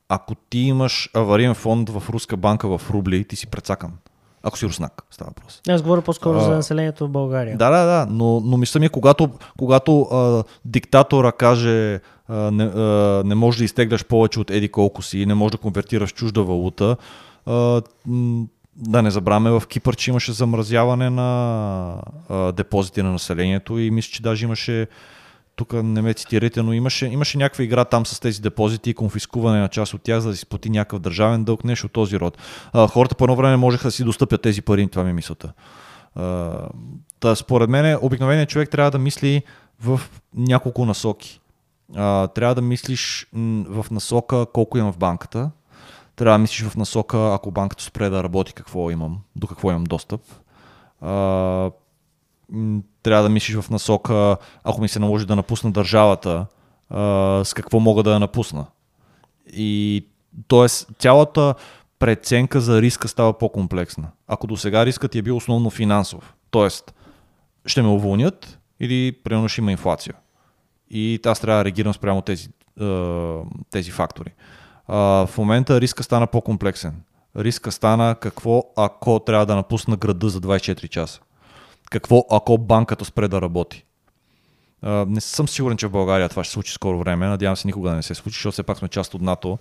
Ако 0.09 0.35
ти 0.35 0.59
имаш 0.59 1.11
авариен 1.15 1.55
фонд 1.55 1.91
в 1.91 2.03
руска 2.11 2.37
банка 2.37 2.79
в 2.79 2.91
рубли, 2.91 3.25
ти 3.25 3.37
си 3.37 3.47
прецакан. 3.47 3.93
Ако 4.43 4.59
си 4.59 4.67
руснак, 4.67 5.03
става 5.11 5.31
въпрос. 5.31 5.61
Аз 5.69 5.83
говоря 5.83 6.03
по-скоро 6.03 6.39
А, 6.39 6.41
за 6.41 6.51
населението 6.51 7.07
в 7.07 7.11
България. 7.11 7.57
Да, 7.57 7.71
да, 7.71 7.85
да, 7.85 8.07
но, 8.11 8.41
но 8.41 8.57
мисля 8.57 8.81
ми, 8.81 8.89
когато, 8.89 9.31
когато 9.59 10.03
а, 10.03 10.45
диктатора 10.65 11.33
каже 11.33 12.01
не, 12.29 12.65
а, 12.65 13.23
не 13.27 13.35
можеш 13.35 13.59
да 13.59 13.65
изтегляш 13.65 14.05
повече 14.05 14.41
от 14.41 14.51
еди 14.51 14.69
колко 14.69 15.03
си, 15.03 15.27
не 15.27 15.35
можеш 15.35 15.53
да 15.53 15.59
конвертираш 15.59 16.13
чужда 16.13 16.43
валута, 16.43 16.97
да 18.77 19.03
не 19.03 19.11
забравяме 19.11 19.51
в 19.51 19.63
Кипър, 19.69 19.97
че 19.97 20.11
имаше 20.11 20.33
замразяване 20.33 21.11
на 21.11 22.03
депозити 22.53 23.03
на 23.03 23.13
населението 23.13 23.79
и 23.79 23.91
мисля, 23.91 24.11
че 24.13 24.23
даже 24.23 24.45
имаше 24.45 24.87
тук 25.57 25.73
не 25.73 26.03
ме 26.03 26.15
цитирайте, 26.15 26.63
но 26.63 26.73
имаше, 26.73 27.07
имаше 27.07 27.39
някаква 27.39 27.65
игра 27.65 27.85
там 27.85 28.07
с 28.07 28.21
тези 28.21 28.41
депозити 28.41 28.91
и 28.91 28.95
конфискуване 28.95 29.61
на 29.61 29.69
част 29.69 29.95
от 29.95 30.03
тях, 30.03 30.21
за 30.21 30.29
да 30.29 30.37
си 30.37 30.47
плати 30.47 30.71
някакъв 30.71 31.01
държавен 31.01 31.45
дълг, 31.45 31.65
нещо 31.65 31.87
от 31.87 31.93
този 31.93 32.21
род. 32.21 32.39
Хората 32.89 33.15
по 33.15 33.25
едно 33.25 33.37
време 33.37 33.57
можеха 33.57 33.89
да 33.89 33.93
си 33.93 34.05
достъпят 34.05 34.43
тези 34.43 34.63
пари, 34.63 34.89
това 34.89 35.05
ми 35.05 35.11
е 35.11 35.13
мисълта. 35.13 35.53
Та, 37.21 37.35
според 37.37 37.71
мен, 37.71 37.99
обикновеният 38.03 38.49
човек 38.49 38.71
трябва 38.71 38.91
да 38.91 38.99
мисли 38.99 39.43
в 39.81 40.01
няколко 40.35 40.87
насоки. 40.87 41.41
А, 41.95 42.29
трябва 42.29 42.55
да 42.55 42.63
мислиш 42.63 43.29
в 43.69 43.87
насока 43.91 44.47
колко 44.53 44.79
имам 44.79 44.93
в 44.93 44.99
банката. 44.99 45.51
Трябва 46.17 46.39
да 46.39 46.43
мислиш 46.43 46.69
в 46.69 46.77
насока, 46.77 47.35
ако 47.35 47.51
банката 47.51 47.83
спре 47.83 48.09
да 48.09 48.23
работи, 48.23 48.53
какво 48.53 48.91
имам, 48.91 49.19
до 49.37 49.47
какво 49.47 49.71
имам 49.71 49.85
достъп. 49.85 50.21
А, 51.01 51.11
трябва 53.03 53.23
да 53.23 53.29
мислиш 53.29 53.57
в 53.57 53.71
насока, 53.71 54.37
ако 54.65 54.81
ми 54.81 54.89
се 54.89 54.99
наложи 54.99 55.27
да 55.27 55.37
напусна 55.37 55.73
държавата, 55.73 56.47
а, 56.91 57.45
с 57.45 57.55
какво 57.55 57.81
мога 57.81 58.03
да 58.03 58.13
я 58.13 58.21
напусна. 58.21 58.67
И 59.53 60.07
т.е. 60.49 60.67
цялата 60.99 61.55
преценка 61.99 62.61
за 62.61 62.83
риска 62.83 63.09
става 63.09 63.39
по-комплексна. 63.39 64.09
Ако 64.27 64.47
до 64.47 64.57
сега 64.57 64.87
рискът 64.87 65.15
е 65.15 65.23
бил 65.23 65.37
основно 65.37 65.71
финансов, 65.71 66.35
т.е. 66.51 66.69
ще 67.67 67.83
ме 67.83 67.89
уволнят 67.89 68.59
или 68.81 69.13
примерно 69.13 69.49
ще 69.49 69.61
има 69.61 69.73
инфлация. 69.73 70.15
И 70.91 71.21
аз 71.27 71.41
трябва 71.41 71.59
да 71.61 71.65
реагирам 71.65 71.95
спрямо 71.95 72.23
тези 72.23 72.49
тези 73.71 73.91
фактори. 73.91 74.31
в 74.89 75.31
момента 75.39 75.81
риска 75.81 76.03
стана 76.03 76.27
по-комплексен. 76.27 77.03
Риска 77.37 77.73
стана 77.73 78.17
какво 78.21 78.63
ако 78.77 79.21
трябва 79.21 79.47
да 79.47 79.57
напусна 79.57 79.97
града 79.97 80.29
за 80.29 80.41
24 80.41 80.89
часа. 80.89 81.21
Какво 81.91 82.25
ако 82.31 82.59
банката 82.59 83.05
спре 83.05 83.29
да 83.29 83.43
работи. 83.43 83.85
не 84.83 85.21
съм 85.21 85.49
сигурен, 85.49 85.77
че 85.77 85.87
в 85.87 85.91
България 85.91 86.29
това 86.29 86.45
ще 86.45 86.51
се 86.51 86.55
случи 86.55 86.73
скоро 86.73 86.99
време. 86.99 87.27
Надявам 87.27 87.57
се 87.57 87.69
никога 87.69 87.91
да 87.91 87.97
не 87.97 88.03
се 88.03 88.15
случи, 88.15 88.35
защото 88.35 88.53
все 88.53 88.63
пак 88.63 88.79
сме 88.79 88.89
част 88.89 89.15
от 89.15 89.23
НАТО 89.23 89.59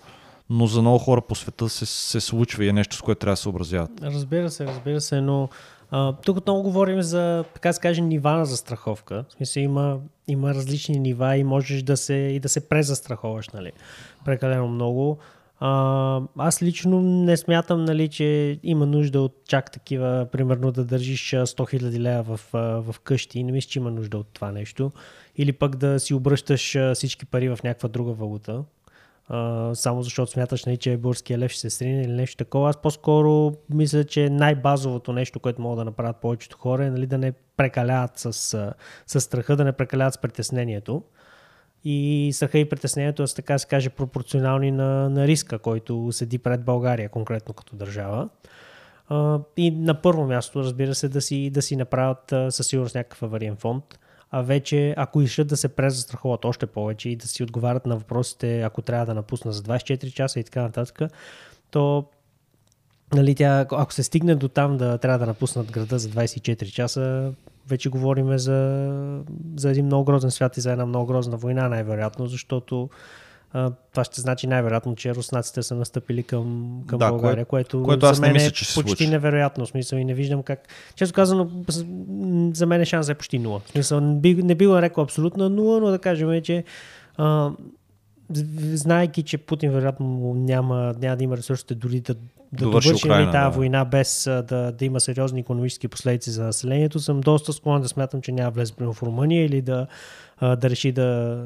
но 0.50 0.66
за 0.66 0.80
много 0.80 0.98
хора 0.98 1.20
по 1.20 1.34
света 1.34 1.68
се, 1.68 1.86
се 1.86 2.20
случва 2.20 2.64
и 2.64 2.68
е 2.68 2.72
нещо, 2.72 2.96
с 2.96 3.02
което 3.02 3.18
трябва 3.18 3.32
да 3.32 3.36
се 3.36 3.42
съобразяват. 3.42 3.90
Разбира 4.02 4.50
се, 4.50 4.66
разбира 4.66 5.00
се, 5.00 5.20
но 5.20 5.48
а, 5.90 6.12
тук 6.12 6.36
отново 6.36 6.62
говорим 6.62 7.02
за, 7.02 7.44
така 7.54 7.72
се 7.72 7.80
каже, 7.80 8.02
нива 8.02 8.32
на 8.32 8.46
застраховка. 8.46 9.24
В 9.28 9.32
смисъл 9.32 9.60
има, 9.60 9.98
има 10.28 10.54
различни 10.54 10.98
нива 10.98 11.36
и 11.36 11.44
можеш 11.44 11.82
да 11.82 11.96
се, 11.96 12.14
и 12.14 12.40
да 12.40 12.48
се 12.48 12.68
презастраховаш, 12.68 13.48
нали, 13.48 13.72
прекалено 14.24 14.68
много. 14.68 15.18
А, 15.60 16.20
аз 16.38 16.62
лично 16.62 17.00
не 17.00 17.36
смятам, 17.36 17.84
нали, 17.84 18.08
че 18.08 18.58
има 18.62 18.86
нужда 18.86 19.20
от 19.20 19.36
чак 19.48 19.70
такива, 19.72 20.26
примерно 20.32 20.72
да 20.72 20.84
държиш 20.84 21.30
100 21.30 21.44
000 21.44 21.98
лева 21.98 22.36
в, 22.36 22.48
в 22.92 23.00
къщи. 23.00 23.42
Не 23.42 23.52
мисля, 23.52 23.68
че 23.68 23.78
има 23.78 23.90
нужда 23.90 24.18
от 24.18 24.26
това 24.32 24.52
нещо. 24.52 24.92
Или 25.36 25.52
пък 25.52 25.76
да 25.76 26.00
си 26.00 26.14
обръщаш 26.14 26.76
всички 26.94 27.26
пари 27.26 27.48
в 27.48 27.58
някаква 27.64 27.88
друга 27.88 28.12
валута 28.12 28.62
само 29.74 30.02
защото 30.02 30.30
смяташ, 30.30 30.64
не, 30.64 30.70
нали, 30.70 30.76
че 30.76 30.96
българския 30.96 31.38
лев 31.38 31.50
ще 31.50 31.60
се 31.60 31.70
срине 31.70 32.02
или 32.02 32.12
нещо 32.12 32.36
такова. 32.36 32.68
Аз 32.68 32.76
по-скоро 32.82 33.52
мисля, 33.70 34.04
че 34.04 34.30
най-базовото 34.30 35.12
нещо, 35.12 35.40
което 35.40 35.62
могат 35.62 35.78
да 35.78 35.84
направят 35.84 36.16
повечето 36.16 36.58
хора 36.58 36.84
е 36.84 36.90
нали, 36.90 37.06
да 37.06 37.18
не 37.18 37.32
прекаляват 37.56 38.18
с, 38.18 38.32
с 39.06 39.20
страха, 39.20 39.56
да 39.56 39.64
не 39.64 39.72
прекаляват 39.72 40.14
с 40.14 40.18
притеснението. 40.18 41.02
И 41.84 42.30
страха 42.34 42.58
и 42.58 42.68
притеснението 42.68 43.26
са, 43.26 43.36
така 43.36 43.58
се 43.58 43.66
каже, 43.66 43.90
пропорционални 43.90 44.70
на, 44.70 45.10
на 45.10 45.26
риска, 45.26 45.58
който 45.58 46.08
седи 46.12 46.38
пред 46.38 46.64
България, 46.64 47.08
конкретно 47.08 47.54
като 47.54 47.76
държава. 47.76 48.28
И 49.56 49.70
на 49.70 50.02
първо 50.02 50.26
място, 50.26 50.60
разбира 50.60 50.94
се, 50.94 51.08
да 51.08 51.20
си, 51.20 51.50
да 51.50 51.62
си 51.62 51.76
направят 51.76 52.54
със 52.54 52.66
сигурност 52.66 52.94
някакъв 52.94 53.22
авариен 53.22 53.56
фонд 53.56 53.98
а 54.30 54.42
вече 54.42 54.94
ако 54.96 55.22
искат 55.22 55.48
да 55.48 55.56
се 55.56 55.68
презастраховат 55.68 56.44
още 56.44 56.66
повече 56.66 57.08
и 57.08 57.16
да 57.16 57.28
си 57.28 57.42
отговарят 57.42 57.86
на 57.86 57.96
въпросите, 57.96 58.62
ако 58.62 58.82
трябва 58.82 59.06
да 59.06 59.14
напусна 59.14 59.52
за 59.52 59.62
24 59.62 60.12
часа 60.12 60.40
и 60.40 60.44
така 60.44 60.62
нататък, 60.62 61.00
то 61.70 62.04
нали, 63.14 63.34
тя, 63.34 63.66
ако 63.70 63.92
се 63.92 64.02
стигне 64.02 64.34
до 64.34 64.48
там 64.48 64.76
да 64.76 64.98
трябва 64.98 65.18
да 65.18 65.26
напуснат 65.26 65.72
града 65.72 65.98
за 65.98 66.08
24 66.08 66.72
часа, 66.72 67.32
вече 67.68 67.88
говорим 67.88 68.38
за, 68.38 69.22
за 69.56 69.70
един 69.70 69.86
много 69.86 70.04
грозен 70.04 70.30
свят 70.30 70.56
и 70.56 70.60
за 70.60 70.72
една 70.72 70.86
много 70.86 71.06
грозна 71.06 71.36
война, 71.36 71.68
най-вероятно, 71.68 72.26
защото 72.26 72.90
това 73.90 74.04
ще 74.04 74.20
значи 74.20 74.46
най-вероятно, 74.46 74.96
че 74.96 75.14
руснаците 75.14 75.62
са 75.62 75.74
настъпили 75.74 76.22
към, 76.22 76.78
към 76.86 76.98
да, 76.98 77.10
България, 77.10 77.44
което, 77.44 77.82
което 77.82 78.14
за 78.14 78.20
мен 78.20 78.30
не 78.30 78.34
мисля, 78.34 78.46
е 78.46 78.50
почти 78.50 78.64
случи. 78.64 79.08
невероятно. 79.08 79.66
В 79.66 79.68
смисъл 79.68 79.96
и 79.96 80.04
не 80.04 80.14
виждам 80.14 80.42
как. 80.42 80.68
Често 80.94 81.14
казано, 81.14 81.50
за 82.54 82.66
мен 82.66 82.80
е 82.80 82.84
шанс 82.84 83.08
е 83.08 83.14
почти 83.14 83.38
нула. 83.38 83.60
В 83.66 83.70
смисъл, 83.70 84.00
не 84.00 84.20
би, 84.20 84.34
не 84.34 84.54
би 84.54 84.68
рекал 84.68 85.04
абсолютна 85.04 85.50
нула, 85.50 85.80
но 85.80 85.86
да 85.86 85.98
кажем, 85.98 86.42
че 86.42 86.64
а, 87.16 87.50
знайки, 88.74 89.22
че 89.22 89.38
Путин 89.38 89.70
вероятно 89.70 90.34
няма, 90.34 90.94
няма 91.00 91.16
да 91.16 91.24
има 91.24 91.36
ресурсите 91.36 91.74
дори 91.74 92.00
да, 92.00 92.14
да 92.14 92.20
довърши, 92.52 92.88
довърши 92.88 93.08
нали, 93.08 93.24
тази 93.24 93.44
да. 93.44 93.50
война 93.50 93.84
без 93.84 94.24
да, 94.24 94.72
да 94.72 94.84
има 94.84 95.00
сериозни 95.00 95.40
економически 95.40 95.88
последици 95.88 96.30
за 96.30 96.44
населението, 96.44 97.00
съм 97.00 97.20
доста 97.20 97.52
склонен 97.52 97.82
да 97.82 97.88
смятам, 97.88 98.22
че 98.22 98.32
няма 98.32 98.50
влезе 98.50 98.72
в 98.78 98.96
Румъния 99.02 99.44
или 99.44 99.62
да 99.62 99.86
а, 100.38 100.56
да 100.56 100.70
реши 100.70 100.92
да, 100.92 101.42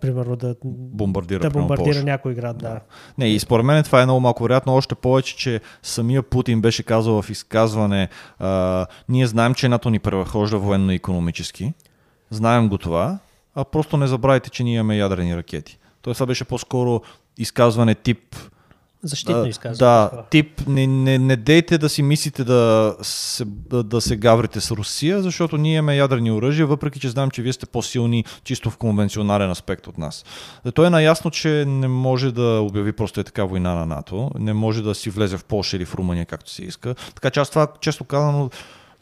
примерно, 0.00 0.36
да 0.36 0.54
бомбардира, 0.64 1.40
да 1.40 1.50
бомбардира 1.50 2.02
някой 2.02 2.34
град. 2.34 2.58
Да. 2.58 2.68
да. 2.68 2.80
Не, 3.18 3.28
и 3.28 3.38
според 3.38 3.66
мен 3.66 3.84
това 3.84 4.02
е 4.02 4.04
много 4.04 4.20
малко 4.20 4.42
вероятно, 4.42 4.74
още 4.74 4.94
повече, 4.94 5.36
че 5.36 5.60
самия 5.82 6.22
Путин 6.22 6.60
беше 6.60 6.82
казал 6.82 7.22
в 7.22 7.30
изказване, 7.30 8.08
а, 8.38 8.86
ние 9.08 9.26
знаем, 9.26 9.54
че 9.54 9.68
НАТО 9.68 9.90
ни 9.90 9.98
превъхожда 9.98 10.58
военно-економически, 10.58 11.72
знаем 12.30 12.68
го 12.68 12.78
това, 12.78 13.18
а 13.54 13.64
просто 13.64 13.96
не 13.96 14.06
забравяйте, 14.06 14.50
че 14.50 14.64
ние 14.64 14.74
имаме 14.74 14.96
ядрени 14.96 15.36
ракети. 15.36 15.78
Тоест 16.02 16.18
това 16.18 16.26
беше 16.26 16.44
по-скоро 16.44 17.00
изказване 17.38 17.94
тип 17.94 18.36
Защитно 19.06 19.46
изказване. 19.46 19.78
Да, 19.78 20.10
тип, 20.30 20.66
не, 20.66 20.86
не, 20.86 21.18
не 21.18 21.36
дейте 21.36 21.78
да 21.78 21.88
си 21.88 22.02
мислите 22.02 22.44
да 22.44 22.96
се, 23.02 23.44
да, 23.44 23.82
да 23.82 24.00
се 24.00 24.16
гаврите 24.16 24.60
с 24.60 24.70
Русия, 24.70 25.22
защото 25.22 25.56
ние 25.56 25.76
имаме 25.76 25.96
ядрени 25.96 26.32
оръжия, 26.32 26.66
въпреки 26.66 27.00
че 27.00 27.08
знам, 27.08 27.30
че 27.30 27.42
вие 27.42 27.52
сте 27.52 27.66
по-силни 27.66 28.24
чисто 28.44 28.70
в 28.70 28.76
конвенционален 28.76 29.50
аспект 29.50 29.86
от 29.86 29.98
нас. 29.98 30.24
Той 30.74 30.86
е 30.86 30.90
наясно, 30.90 31.30
че 31.30 31.64
не 31.66 31.88
може 31.88 32.32
да 32.32 32.60
обяви 32.60 32.92
просто 32.92 33.20
е 33.20 33.24
така 33.24 33.44
война 33.44 33.74
на 33.74 33.86
НАТО, 33.86 34.30
не 34.38 34.52
може 34.52 34.82
да 34.82 34.94
си 34.94 35.10
влезе 35.10 35.36
в 35.36 35.44
Польша 35.44 35.76
или 35.76 35.84
в 35.84 35.94
Румъния, 35.94 36.26
както 36.26 36.50
се 36.50 36.62
иска. 36.62 36.94
Така 37.14 37.30
че 37.30 37.40
аз 37.40 37.50
това, 37.50 37.66
често 37.80 38.04
казано, 38.04 38.50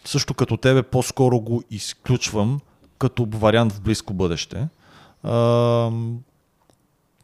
също 0.04 0.34
като 0.34 0.56
тебе, 0.56 0.82
по-скоро 0.82 1.40
го 1.40 1.62
изключвам 1.70 2.60
като 2.98 3.26
вариант 3.30 3.72
в 3.72 3.80
близко 3.80 4.14
бъдеще. 4.14 4.68
А, 5.22 5.90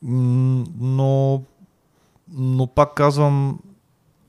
но 0.02 1.42
но 2.32 2.66
пак 2.66 2.94
казвам, 2.94 3.58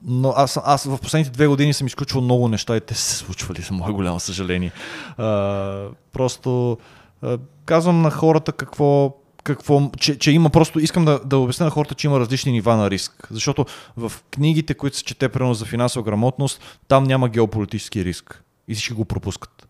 но 0.05 0.33
аз, 0.35 0.59
аз 0.63 0.85
в 0.85 0.97
последните 1.01 1.31
две 1.31 1.47
години 1.47 1.73
съм 1.73 1.87
изключвал 1.87 2.23
много 2.23 2.47
неща 2.47 2.77
и 2.77 2.81
те 2.81 2.93
се 2.93 3.15
случвали, 3.15 3.61
за 3.61 3.73
мое 3.73 3.91
голямо 3.91 4.19
съжаление. 4.19 4.71
А, 5.17 5.87
просто 6.13 6.77
а, 7.21 7.37
казвам 7.65 8.01
на 8.01 8.11
хората 8.11 8.51
какво, 8.51 9.15
какво 9.43 9.91
че, 9.99 10.17
че 10.17 10.31
има 10.31 10.49
просто, 10.49 10.79
искам 10.79 11.05
да, 11.05 11.19
да 11.25 11.37
обясня 11.37 11.65
на 11.65 11.71
хората, 11.71 11.95
че 11.95 12.07
има 12.07 12.19
различни 12.19 12.51
нива 12.51 12.75
на 12.75 12.89
риск. 12.89 13.27
Защото 13.31 13.65
в 13.97 14.11
книгите, 14.31 14.73
които 14.73 14.97
се 14.97 15.03
чете 15.03 15.29
прено 15.29 15.53
за 15.53 15.65
финансова 15.65 16.03
грамотност, 16.03 16.61
там 16.87 17.03
няма 17.03 17.29
геополитически 17.29 18.05
риск. 18.05 18.43
И 18.67 18.73
всички 18.75 18.93
го 18.93 19.05
пропускат. 19.05 19.67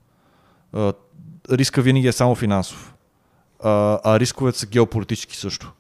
А, 0.74 0.94
риска 1.52 1.82
винаги 1.82 2.08
е 2.08 2.12
само 2.12 2.36
финансов. 2.36 2.94
А, 3.64 4.00
а 4.04 4.20
рисковете 4.20 4.60
са 4.60 4.68
геополитически 4.68 5.38
също. 5.38 5.74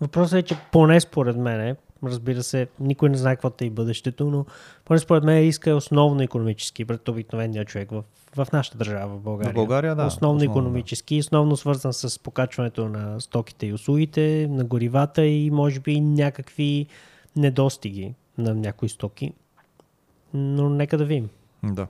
Въпросът 0.00 0.38
е, 0.38 0.42
че 0.42 0.56
поне 0.72 1.00
според 1.00 1.36
мен, 1.36 1.76
разбира 2.04 2.42
се, 2.42 2.68
никой 2.80 3.08
не 3.08 3.16
знае 3.16 3.36
какво 3.36 3.52
е 3.60 3.64
и 3.64 3.70
бъдещето, 3.70 4.30
но 4.30 4.44
поне 4.84 4.98
според 4.98 5.24
мен 5.24 5.38
риска 5.38 5.70
е 5.70 5.74
основно 5.74 6.22
економически 6.22 6.84
пред 6.84 7.08
обикновения 7.08 7.64
човек 7.64 7.90
в, 7.90 8.04
в 8.36 8.46
нашата 8.52 8.78
държава, 8.78 9.16
в 9.16 9.20
България. 9.20 9.52
В 9.52 9.54
България, 9.54 9.94
да. 9.94 10.06
Основно, 10.06 10.36
основно 10.36 10.52
економически, 10.52 11.14
да. 11.14 11.20
основно 11.20 11.56
свързан 11.56 11.92
с 11.92 12.18
покачването 12.18 12.88
на 12.88 13.20
стоките 13.20 13.66
и 13.66 13.72
услугите, 13.72 14.46
на 14.50 14.64
горивата 14.64 15.26
и 15.26 15.50
може 15.50 15.80
би 15.80 16.00
някакви 16.00 16.86
недостиги 17.36 18.14
на 18.38 18.54
някои 18.54 18.88
стоки. 18.88 19.32
Но 20.34 20.70
нека 20.70 20.98
да 20.98 21.04
видим. 21.04 21.28
Да. 21.62 21.86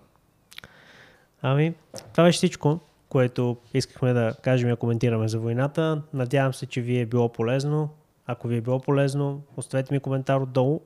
Ами, 1.42 1.74
това 2.12 2.24
беше 2.24 2.36
всичко 2.36 2.80
което 3.16 3.56
искахме 3.74 4.12
да 4.12 4.34
кажем 4.42 4.70
и 4.70 4.76
коментираме 4.76 5.28
за 5.28 5.38
войната. 5.38 6.02
Надявам 6.14 6.54
се, 6.54 6.66
че 6.66 6.80
ви 6.80 7.00
е 7.00 7.06
било 7.06 7.28
полезно. 7.28 7.88
Ако 8.26 8.48
ви 8.48 8.56
е 8.56 8.60
било 8.60 8.80
полезно, 8.80 9.42
оставете 9.56 9.94
ми 9.94 10.00
коментар 10.00 10.40
отдолу, 10.40 10.80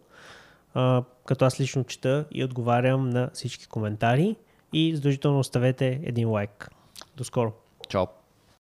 а, 0.75 1.03
като 1.27 1.45
аз 1.45 1.61
лично 1.61 1.85
чета 1.85 2.25
и 2.31 2.45
отговарям 2.45 3.11
на 3.11 3.31
всички 3.35 3.67
коментари 3.67 4.37
и 4.73 4.97
задължително 4.97 5.39
оставете 5.39 6.01
един 6.03 6.31
лайк. 6.31 6.71
До 7.17 7.25
скоро! 7.25 7.53
Чао! 7.89 8.20